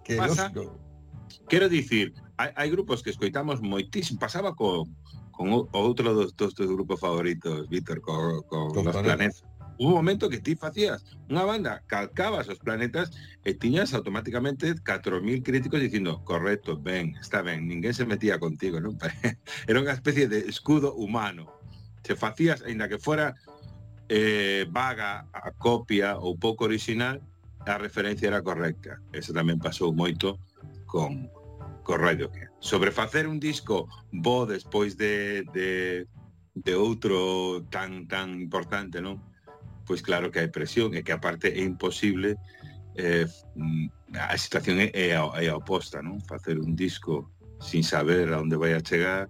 que 0.05 0.17
pasa- 0.17 0.53
dicir, 1.69 2.13
hai, 2.37 2.53
hai 2.57 2.69
grupos 2.73 3.01
que 3.05 3.13
escoitamos 3.13 3.61
moitísimo, 3.61 4.21
pasaba 4.21 4.53
con, 4.57 4.89
con 5.33 5.49
outro 5.73 6.13
dos, 6.13 6.33
dos 6.37 6.53
teus 6.57 6.69
grupos 6.73 7.01
favoritos, 7.01 7.69
Víctor, 7.69 8.01
con, 8.01 8.43
con, 8.49 8.73
Con 8.73 8.85
los 8.85 8.93
Planetas. 8.97 9.41
planetas. 9.41 9.45
Un 9.77 9.91
momento 9.91 10.31
que 10.31 10.39
ti 10.39 10.55
facías 10.55 11.03
unha 11.27 11.43
banda, 11.43 11.83
calcabas 11.91 12.47
os 12.47 12.63
planetas 12.63 13.11
e 13.43 13.59
tiñas 13.59 13.91
automáticamente 13.91 14.71
4.000 14.87 15.43
críticos 15.43 15.83
dicindo, 15.83 16.23
correcto, 16.23 16.79
ben, 16.79 17.19
está 17.19 17.43
ben, 17.43 17.67
ninguén 17.67 17.91
se 17.93 18.07
metía 18.07 18.39
contigo, 18.39 18.79
non? 18.79 18.95
Era 19.69 19.83
unha 19.83 19.91
especie 19.97 20.31
de 20.31 20.47
escudo 20.47 20.95
humano. 20.95 21.51
Se 22.07 22.15
facías, 22.15 22.63
aínda 22.63 22.87
que 22.87 23.01
fora 23.03 23.35
eh, 24.15 24.65
vaga 24.71 25.27
a 25.33 25.51
copia 25.51 26.15
ou 26.23 26.39
pouco 26.39 26.63
original, 26.71 27.19
a 27.67 27.79
referencia 27.79 28.31
era 28.31 28.47
correcta. 28.47 29.03
Eso 29.11 29.35
tamén 29.35 29.59
pasou 29.59 29.91
moito 29.91 30.39
con, 30.87 31.27
co 31.83 31.99
Radiohead. 31.99 32.55
Sobre 32.63 32.95
facer 32.95 33.27
un 33.27 33.43
disco 33.43 33.91
bo 34.15 34.47
despois 34.47 34.95
de, 34.95 35.43
de, 35.51 36.07
de 36.55 36.75
outro 36.79 37.67
tan 37.75 38.07
tan 38.07 38.39
importante, 38.39 39.03
non? 39.03 39.19
Pois 39.83 39.99
claro 39.99 40.31
que 40.31 40.39
hai 40.39 40.49
presión 40.55 40.95
e 40.95 41.03
que 41.03 41.11
aparte 41.11 41.51
é 41.51 41.67
imposible 41.67 42.39
eh, 42.95 43.27
mm, 43.59 44.15
a 44.15 44.39
situación 44.39 44.79
é, 44.79 44.95
é, 44.95 45.19
a, 45.19 45.27
é 45.43 45.51
a 45.51 45.59
oposta, 45.59 45.99
non? 45.99 46.23
Facer 46.23 46.63
un 46.63 46.79
disco 46.79 47.35
sin 47.59 47.83
saber 47.83 48.31
a 48.31 48.39
onde 48.39 48.55
vai 48.55 48.79
a 48.79 48.85
chegar 48.85 49.27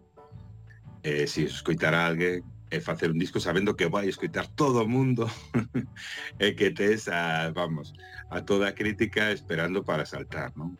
eh, 1.01 1.24
se 1.24 1.49
escoitar 1.49 1.97
a 1.97 2.05
alguén 2.05 2.45
e 2.75 2.81
facer 2.83 3.11
un 3.11 3.18
disco 3.18 3.39
sabendo 3.39 3.79
que 3.79 3.87
vai 3.87 4.11
escoitar 4.11 4.51
todo 4.59 4.83
o 4.83 4.89
mundo 4.91 5.31
e 6.43 6.59
que 6.59 6.75
tes 6.75 7.07
a, 7.07 7.55
vamos, 7.55 7.95
a 8.31 8.43
toda 8.43 8.68
a 8.68 8.75
crítica 8.75 9.31
esperando 9.31 9.87
para 9.87 10.03
saltar, 10.05 10.51
non? 10.59 10.75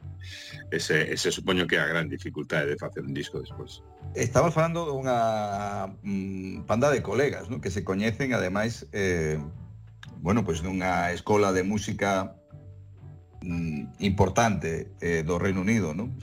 Ese, 0.75 1.15
ese 1.15 1.31
supoño 1.31 1.71
que 1.71 1.79
é 1.79 1.83
a 1.83 1.87
gran 1.87 2.11
dificultade 2.11 2.67
de 2.67 2.81
facer 2.81 3.07
un 3.07 3.15
disco 3.15 3.39
despois. 3.39 3.87
Estamos 4.19 4.53
falando 4.53 4.85
dunha 4.91 5.95
mm, 6.03 6.67
panda 6.67 6.91
de 6.91 7.01
colegas, 7.01 7.47
non? 7.47 7.63
Que 7.63 7.71
se 7.71 7.87
coñecen, 7.87 8.35
ademais, 8.35 8.91
eh, 8.91 9.39
bueno, 10.19 10.43
pois 10.43 10.61
pues, 10.61 10.67
dunha 10.67 11.15
escola 11.15 11.55
de 11.55 11.63
música 11.63 12.35
mm, 13.41 14.03
importante 14.03 14.91
eh, 15.01 15.23
do 15.23 15.39
Reino 15.39 15.63
Unido, 15.63 15.95
non? 15.95 16.19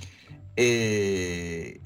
Eh, 0.60 1.81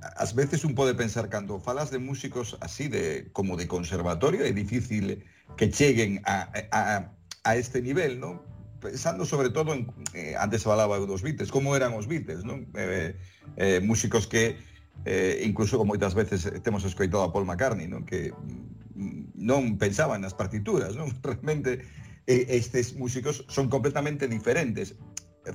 ás 0.00 0.34
veces 0.34 0.64
un 0.64 0.74
pode 0.74 0.94
pensar 0.94 1.28
cando 1.28 1.58
falas 1.58 1.90
de 1.90 1.98
músicos 1.98 2.56
así 2.60 2.86
de 2.88 3.30
como 3.32 3.56
de 3.56 3.66
conservatorio 3.66 4.46
é 4.46 4.52
difícil 4.54 5.24
que 5.58 5.70
cheguen 5.70 6.22
a, 6.24 6.46
a, 6.70 7.10
a 7.42 7.56
este 7.56 7.82
nivel, 7.82 8.20
non? 8.20 8.44
Pensando 8.78 9.26
sobre 9.26 9.50
todo 9.50 9.74
en, 9.74 9.90
eh, 10.14 10.38
antes 10.38 10.62
falaba 10.62 11.00
dos 11.02 11.22
Beatles, 11.22 11.50
como 11.50 11.74
eran 11.74 11.98
os 11.98 12.06
Beatles, 12.06 12.46
non? 12.46 12.70
Eh, 12.78 13.18
eh, 13.58 13.80
músicos 13.82 14.30
que 14.30 14.54
eh, 15.02 15.42
incluso 15.42 15.82
moitas 15.82 16.14
veces 16.14 16.46
temos 16.62 16.86
escoitado 16.86 17.26
a 17.26 17.32
Paul 17.34 17.48
McCartney, 17.48 17.90
non? 17.90 18.06
Que 18.06 18.30
mm, 18.30 19.34
non 19.34 19.82
pensaban 19.82 20.22
nas 20.22 20.36
partituras, 20.36 20.94
non? 20.94 21.10
Realmente 21.26 21.82
eh, 22.30 22.46
estes 22.54 22.94
músicos 22.94 23.42
son 23.50 23.66
completamente 23.66 24.30
diferentes. 24.30 24.94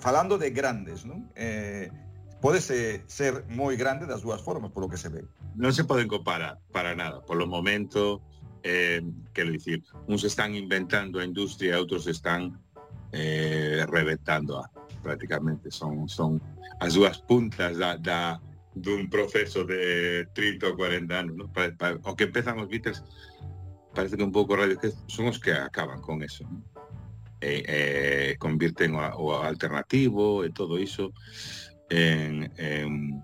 Falando 0.02 0.42
de 0.42 0.50
grandes, 0.52 1.08
non? 1.08 1.32
Eh, 1.40 1.88
podese 2.44 3.08
ser 3.08 3.48
moi 3.48 3.80
grande 3.80 4.04
das 4.04 4.20
dúas 4.20 4.44
formas, 4.44 4.68
polo 4.76 4.92
que 4.92 5.00
se 5.00 5.08
ve. 5.08 5.24
Non 5.56 5.72
se 5.72 5.88
poden 5.88 6.12
comparar 6.12 6.60
para 6.76 6.92
nada, 6.92 7.24
polo 7.24 7.48
momento, 7.48 8.20
eh, 8.68 9.00
quero 9.32 9.48
dicir, 9.48 9.80
uns 10.12 10.28
están 10.28 10.52
inventando 10.52 11.24
a 11.24 11.24
industria, 11.24 11.80
outros 11.80 12.04
están 12.04 12.60
eh, 13.16 13.88
reventando 13.88 14.60
a 14.60 14.68
prácticamente 15.00 15.72
son 15.72 16.12
son 16.12 16.44
as 16.84 17.00
dúas 17.00 17.24
puntas 17.24 17.80
da, 17.80 17.96
da 17.96 18.44
dun 18.76 19.08
proceso 19.08 19.64
de 19.64 20.28
30 20.36 20.68
ou 20.68 20.76
40 20.76 21.16
anos, 21.16 21.34
¿no? 21.40 21.48
Para, 21.48 21.72
para, 21.80 21.96
o 22.04 22.12
que 22.12 22.28
empezan 22.28 22.60
os 22.60 22.68
Beatles 22.68 23.08
parece 23.96 24.20
que 24.20 24.26
un 24.28 24.36
pouco 24.36 24.60
radio 24.60 24.76
que 24.76 24.92
son 25.08 25.32
os 25.32 25.40
que 25.40 25.56
acaban 25.56 26.04
con 26.04 26.20
eso, 26.20 26.44
¿no? 26.44 26.60
e, 27.44 27.64
eh, 27.68 28.36
convirten 28.40 28.96
o, 28.96 29.04
o 29.20 29.44
alternativo 29.44 30.48
e 30.48 30.50
todo 30.56 30.80
iso 30.80 31.12
en, 31.94 32.52
en, 32.58 33.22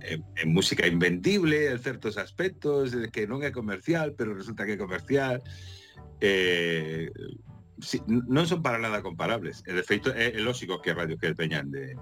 en, 0.00 0.24
en 0.36 0.48
música 0.52 0.86
invendible 0.86 1.70
en 1.70 1.78
certos 1.78 2.18
aspectos 2.18 2.92
que 3.12 3.24
non 3.24 3.40
é 3.40 3.48
comercial 3.48 4.12
pero 4.12 4.36
resulta 4.36 4.68
que 4.68 4.76
é 4.76 4.80
comercial. 4.80 5.40
Eh, 6.20 7.08
si, 7.80 8.04
non 8.06 8.44
son 8.44 8.60
para 8.60 8.76
nada 8.76 9.00
comparables. 9.00 9.64
E 9.64 9.72
de 9.72 9.80
feito 9.80 10.12
é, 10.12 10.36
é 10.36 10.40
lógico 10.44 10.84
que 10.84 10.92
radio 10.92 11.16
que 11.16 11.32
peñan 11.32 11.72
de, 11.72 11.96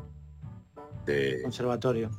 de... 1.06 1.46
conservatorio. 1.46 2.10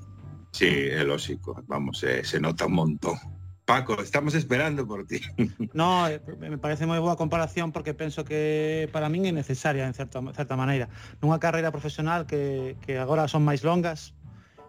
Sí, 0.56 0.72
é 0.72 1.04
lógico, 1.04 1.60
vamos, 1.68 2.00
eh, 2.08 2.24
se 2.24 2.40
nota 2.40 2.64
un 2.72 2.80
montón. 2.80 3.20
Paco, 3.66 4.00
estamos 4.00 4.36
esperando 4.36 4.88
por 4.88 5.08
ti. 5.08 5.22
No, 5.74 6.08
eh, 6.08 6.22
me 6.38 6.58
parece 6.58 6.86
moi 6.86 7.02
boa 7.02 7.18
comparación 7.18 7.74
porque 7.74 7.98
penso 7.98 8.22
que 8.22 8.86
para 8.94 9.10
min 9.10 9.26
é 9.26 9.34
necesaria 9.34 9.90
en 9.90 9.98
certa, 9.98 10.22
certa 10.38 10.54
maneira. 10.54 10.88
Nunha 11.18 11.42
carreira 11.42 11.74
profesional 11.74 12.30
que, 12.30 12.78
que 12.86 13.02
agora 13.02 13.26
son 13.26 13.42
máis 13.42 13.66
longas, 13.66 14.14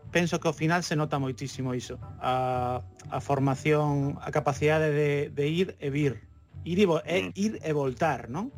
penso 0.08 0.40
que 0.40 0.48
ao 0.48 0.56
final 0.56 0.80
se 0.80 0.96
nota 0.96 1.20
moitísimo 1.20 1.76
iso. 1.76 2.00
A, 2.24 2.80
a 3.12 3.18
formación, 3.20 4.16
a 4.24 4.32
capacidade 4.32 4.88
de, 4.88 5.28
de 5.28 5.44
ir 5.44 5.68
e 5.76 5.92
vir. 5.92 6.24
Ir 6.64 6.80
e, 6.80 6.86
vo, 6.88 7.04
e, 7.04 7.30
ir 7.36 7.60
e 7.60 7.70
voltar, 7.76 8.32
non? 8.32 8.48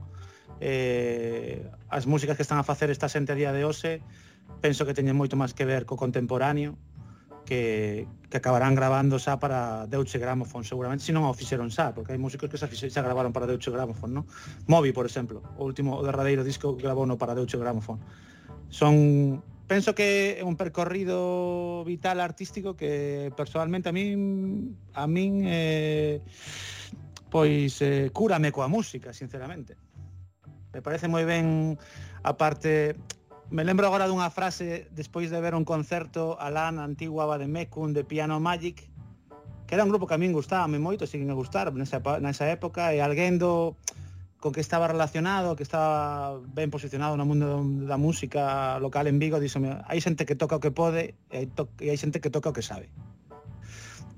Eh, 0.63 1.67
as 1.91 2.07
músicas 2.07 2.39
que 2.39 2.47
están 2.47 2.63
a 2.63 2.67
facer 2.67 2.95
esta 2.95 3.11
xente 3.11 3.35
a 3.35 3.39
día 3.39 3.51
de 3.51 3.67
hoxe 3.67 4.07
penso 4.63 4.87
que 4.87 4.95
teñen 4.95 5.19
moito 5.19 5.35
máis 5.35 5.51
que 5.51 5.67
ver 5.67 5.83
co 5.83 5.99
contemporáneo 5.99 6.79
que, 7.49 8.05
que 8.29 8.37
acabarán 8.37 8.77
grabando 8.77 9.17
xa 9.17 9.41
para 9.41 9.89
Deutsche 9.89 10.21
Grammophon 10.21 10.69
seguramente, 10.69 11.01
se 11.01 11.17
non 11.17 11.25
o 11.25 11.33
fixeron 11.33 11.73
xa, 11.73 11.97
porque 11.97 12.13
hai 12.13 12.21
músicos 12.21 12.53
que 12.53 12.61
xa, 12.61 12.69
fixe, 12.69 12.93
xa 12.93 13.01
gravaron 13.01 13.33
para 13.33 13.49
Deutsche 13.49 13.73
Grammophon, 13.73 14.13
non? 14.13 14.25
Moby, 14.69 14.93
por 14.93 15.09
exemplo, 15.09 15.41
o 15.57 15.65
último 15.65 15.97
o 15.97 16.05
derradeiro 16.05 16.45
disco 16.45 16.77
grabou 16.77 17.09
no 17.09 17.17
para 17.17 17.33
Deutsche 17.33 17.57
Grammophon. 17.57 17.97
Son 18.69 19.41
penso 19.65 19.97
que 19.97 20.37
é 20.37 20.45
un 20.45 20.61
percorrido 20.61 21.85
vital 21.89 22.21
artístico 22.21 22.77
que 22.77 23.33
personalmente 23.33 23.89
a 23.89 23.97
min 23.97 24.77
a 24.93 25.09
min 25.09 25.49
eh, 25.49 26.21
pois 27.33 27.81
eh, 27.81 28.13
cúrame 28.13 28.53
coa 28.53 28.69
música, 28.69 29.17
sinceramente. 29.17 29.73
Me 30.77 30.85
parece 30.85 31.09
moi 31.09 31.25
ben 31.25 31.81
a 32.21 32.37
parte 32.37 32.93
Me 33.51 33.65
lembro 33.65 33.89
agora 33.89 34.05
dunha 34.05 34.29
frase 34.29 34.93
despois 34.93 35.33
de 35.33 35.41
ver 35.41 35.57
un 35.57 35.65
concerto 35.65 36.37
alá 36.37 36.69
na 36.69 36.85
antigua 36.85 37.25
Bademecum 37.25 37.97
de 37.97 38.05
Piano 38.05 38.37
Magic 38.45 38.85
que 39.69 39.75
era 39.75 39.85
un 39.85 39.91
grupo 39.91 40.09
que 40.09 40.17
a 40.17 40.21
min 40.21 40.33
gustaba 40.33 40.69
moito, 40.69 41.05
siguen 41.05 41.29
a 41.29 41.37
gustar 41.37 41.69
nesa, 41.77 42.01
nesa 42.25 42.49
época 42.49 42.93
e 42.97 43.05
alguén 43.05 43.37
do 43.37 43.77
con 44.41 44.53
que 44.53 44.61
estaba 44.61 44.89
relacionado, 44.89 45.57
que 45.57 45.63
estaba 45.65 46.41
ben 46.41 46.73
posicionado 46.73 47.21
no 47.21 47.29
mundo 47.29 47.61
da 47.85 48.01
música 48.01 48.81
local 48.81 49.09
en 49.09 49.21
Vigo, 49.21 49.37
díxome, 49.37 49.77
hai 49.85 50.01
xente 50.01 50.25
que 50.25 50.37
toca 50.37 50.57
o 50.57 50.63
que 50.65 50.73
pode 50.73 51.21
e 51.29 51.37
hai, 51.37 51.47
to 51.53 51.69
e 51.85 51.93
hai 51.93 51.99
xente 52.01 52.21
que 52.25 52.33
toca 52.33 52.49
o 52.49 52.57
que 52.57 52.65
sabe. 52.65 52.89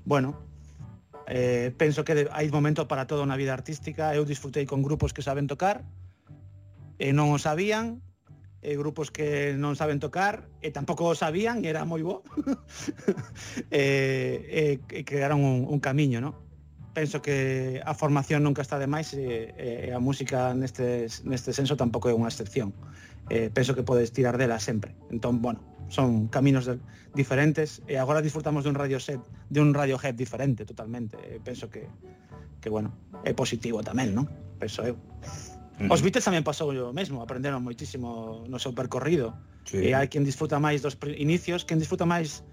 Bueno, 0.07 0.39
eh, 1.27 1.75
penso 1.75 2.07
que 2.07 2.31
hai 2.31 2.47
momento 2.47 2.87
para 2.87 3.03
todo 3.03 3.27
na 3.27 3.35
vida 3.35 3.51
artística, 3.51 4.15
eu 4.15 4.23
disfrutei 4.23 4.63
con 4.63 4.79
grupos 4.83 5.11
que 5.11 5.23
saben 5.23 5.51
tocar, 5.51 5.83
e 6.95 7.11
non 7.11 7.33
o 7.33 7.41
sabían, 7.41 7.99
eh, 8.61 8.77
grupos 8.77 9.09
que 9.09 9.57
non 9.57 9.73
saben 9.73 9.97
tocar 9.97 10.45
e 10.61 10.69
tampouco 10.69 11.09
o 11.09 11.17
sabían 11.17 11.65
e 11.65 11.73
era 11.73 11.85
moi 11.85 12.05
bo 12.05 12.21
e, 13.73 13.83
e, 14.45 14.63
e 14.77 14.99
crearon 15.01 15.41
un, 15.41 15.65
un 15.65 15.79
camiño 15.81 16.21
no? 16.21 16.37
penso 16.93 17.21
que 17.21 17.81
a 17.85 17.93
formación 17.93 18.43
nunca 18.43 18.61
está 18.61 18.77
de 18.77 18.85
máis 18.85 19.13
e, 19.17 19.55
e 19.57 19.89
a 19.89 19.99
música 19.99 20.53
neste, 20.53 21.07
neste 21.25 21.51
senso 21.55 21.79
tampouco 21.79 22.11
é 22.11 22.13
unha 22.13 22.29
excepción 22.29 22.75
eh, 23.33 23.49
penso 23.49 23.73
que 23.73 23.81
podes 23.81 24.13
tirar 24.13 24.37
dela 24.37 24.59
sempre 24.61 24.93
entón, 25.09 25.41
bueno, 25.41 25.63
son 25.89 26.27
caminos 26.27 26.65
de, 26.65 26.79
diferentes 27.13 27.83
e 27.87 27.99
agora 27.99 28.23
disfrutamos 28.23 28.63
dun 28.63 28.75
radio 28.75 28.99
set 28.99 29.19
de 29.49 29.59
un 29.59 29.75
radiohead 29.75 30.15
diferente 30.15 30.63
totalmente 30.63 31.19
e 31.19 31.41
penso 31.43 31.67
que, 31.67 31.87
que 32.63 32.69
bueno, 32.71 32.95
é 33.27 33.35
positivo 33.35 33.83
tamén, 33.83 34.15
non? 34.15 34.29
Penso 34.55 34.85
eu. 34.87 34.95
Os 35.81 35.87
mm-hmm. 35.87 36.03
Beatles 36.05 36.25
tamén 36.27 36.43
pasou 36.45 36.69
o 36.69 36.93
mesmo, 36.93 37.25
aprenderon 37.25 37.65
moitísimo 37.65 38.45
no 38.45 38.57
seu 38.61 38.75
percorrido. 38.75 39.33
Sí. 39.65 39.81
E 39.81 39.97
hai 39.97 40.05
quen 40.05 40.21
disfruta 40.21 40.61
máis 40.61 40.85
dos 40.85 40.93
inicios, 41.17 41.65
quen 41.65 41.81
disfruta 41.81 42.05
máis 42.05 42.45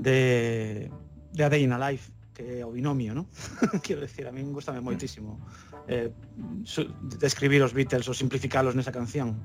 de, 0.00 0.88
de 1.36 1.42
A 1.44 1.48
Day 1.52 1.66
in 1.66 1.76
a 1.76 1.78
Life, 1.78 2.08
que 2.32 2.60
é 2.60 2.64
o 2.64 2.72
binomio, 2.72 3.12
non? 3.12 3.28
Quero 3.84 4.00
decir, 4.00 4.24
a 4.24 4.32
min 4.32 4.48
gustame 4.56 4.80
moitísimo 4.80 5.36
eh, 5.84 6.08
su, 6.64 6.88
describir 7.20 7.60
os 7.60 7.76
Beatles 7.76 8.08
ou 8.08 8.16
simplificalos 8.16 8.72
nesa 8.72 8.94
canción. 8.94 9.36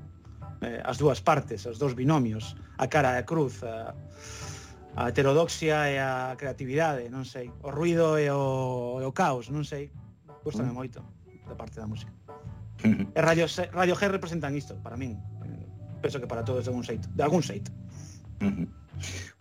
Eh, 0.64 0.80
as 0.80 0.96
dúas 0.96 1.20
partes, 1.20 1.68
os 1.68 1.76
dous 1.76 1.92
binomios, 1.92 2.56
a 2.80 2.88
cara 2.88 3.16
e 3.16 3.20
a 3.20 3.24
cruz, 3.28 3.60
a, 3.60 3.92
a 4.96 5.12
heterodoxia 5.12 5.92
e 5.92 6.00
a 6.00 6.32
creatividade, 6.40 7.12
non 7.12 7.28
sei, 7.28 7.52
o 7.60 7.68
ruido 7.68 8.16
e 8.16 8.32
o, 8.32 8.96
e 9.00 9.04
o 9.04 9.12
caos, 9.12 9.52
non 9.52 9.68
sei. 9.68 9.92
Gústame 10.40 10.72
mm. 10.72 10.76
moito 10.76 11.04
da 11.44 11.54
parte 11.54 11.76
da 11.76 11.84
música. 11.84 12.15
E 12.86 13.18
eh, 13.18 13.22
Radio, 13.22 13.46
Radio 13.72 13.94
G 13.96 14.02
representan 14.08 14.54
isto, 14.54 14.78
para 14.82 14.96
min. 14.96 15.18
Eh, 15.42 15.66
penso 16.02 16.20
que 16.20 16.28
para 16.30 16.44
todos 16.44 16.64
de 16.64 16.70
algún 16.70 16.84
xeito. 16.84 17.08
De 17.14 17.22
algún 17.22 17.42
xeito. 17.42 17.70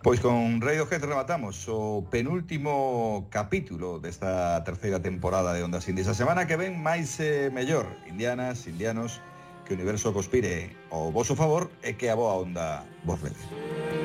Pois 0.04 0.20
con 0.20 0.62
Radiohead 0.62 1.02
rematamos 1.02 1.66
o 1.72 2.06
penúltimo 2.12 3.26
capítulo 3.32 3.98
desta 3.98 4.62
terceira 4.62 5.02
temporada 5.02 5.56
de 5.56 5.64
Ondas 5.64 5.88
Indies. 5.90 6.12
A 6.12 6.14
semana 6.14 6.46
que 6.46 6.60
ven 6.60 6.78
máis 6.78 7.18
eh, 7.18 7.50
mellor. 7.50 7.90
Indianas, 8.06 8.70
indianos, 8.70 9.24
que 9.66 9.74
o 9.74 9.78
universo 9.80 10.14
conspire 10.14 10.78
ao 10.94 11.10
voso 11.10 11.34
favor 11.34 11.74
e 11.82 11.98
que 11.98 12.12
a 12.12 12.16
boa 12.16 12.38
onda 12.38 12.86
vos 13.02 13.18
leve. 13.26 14.05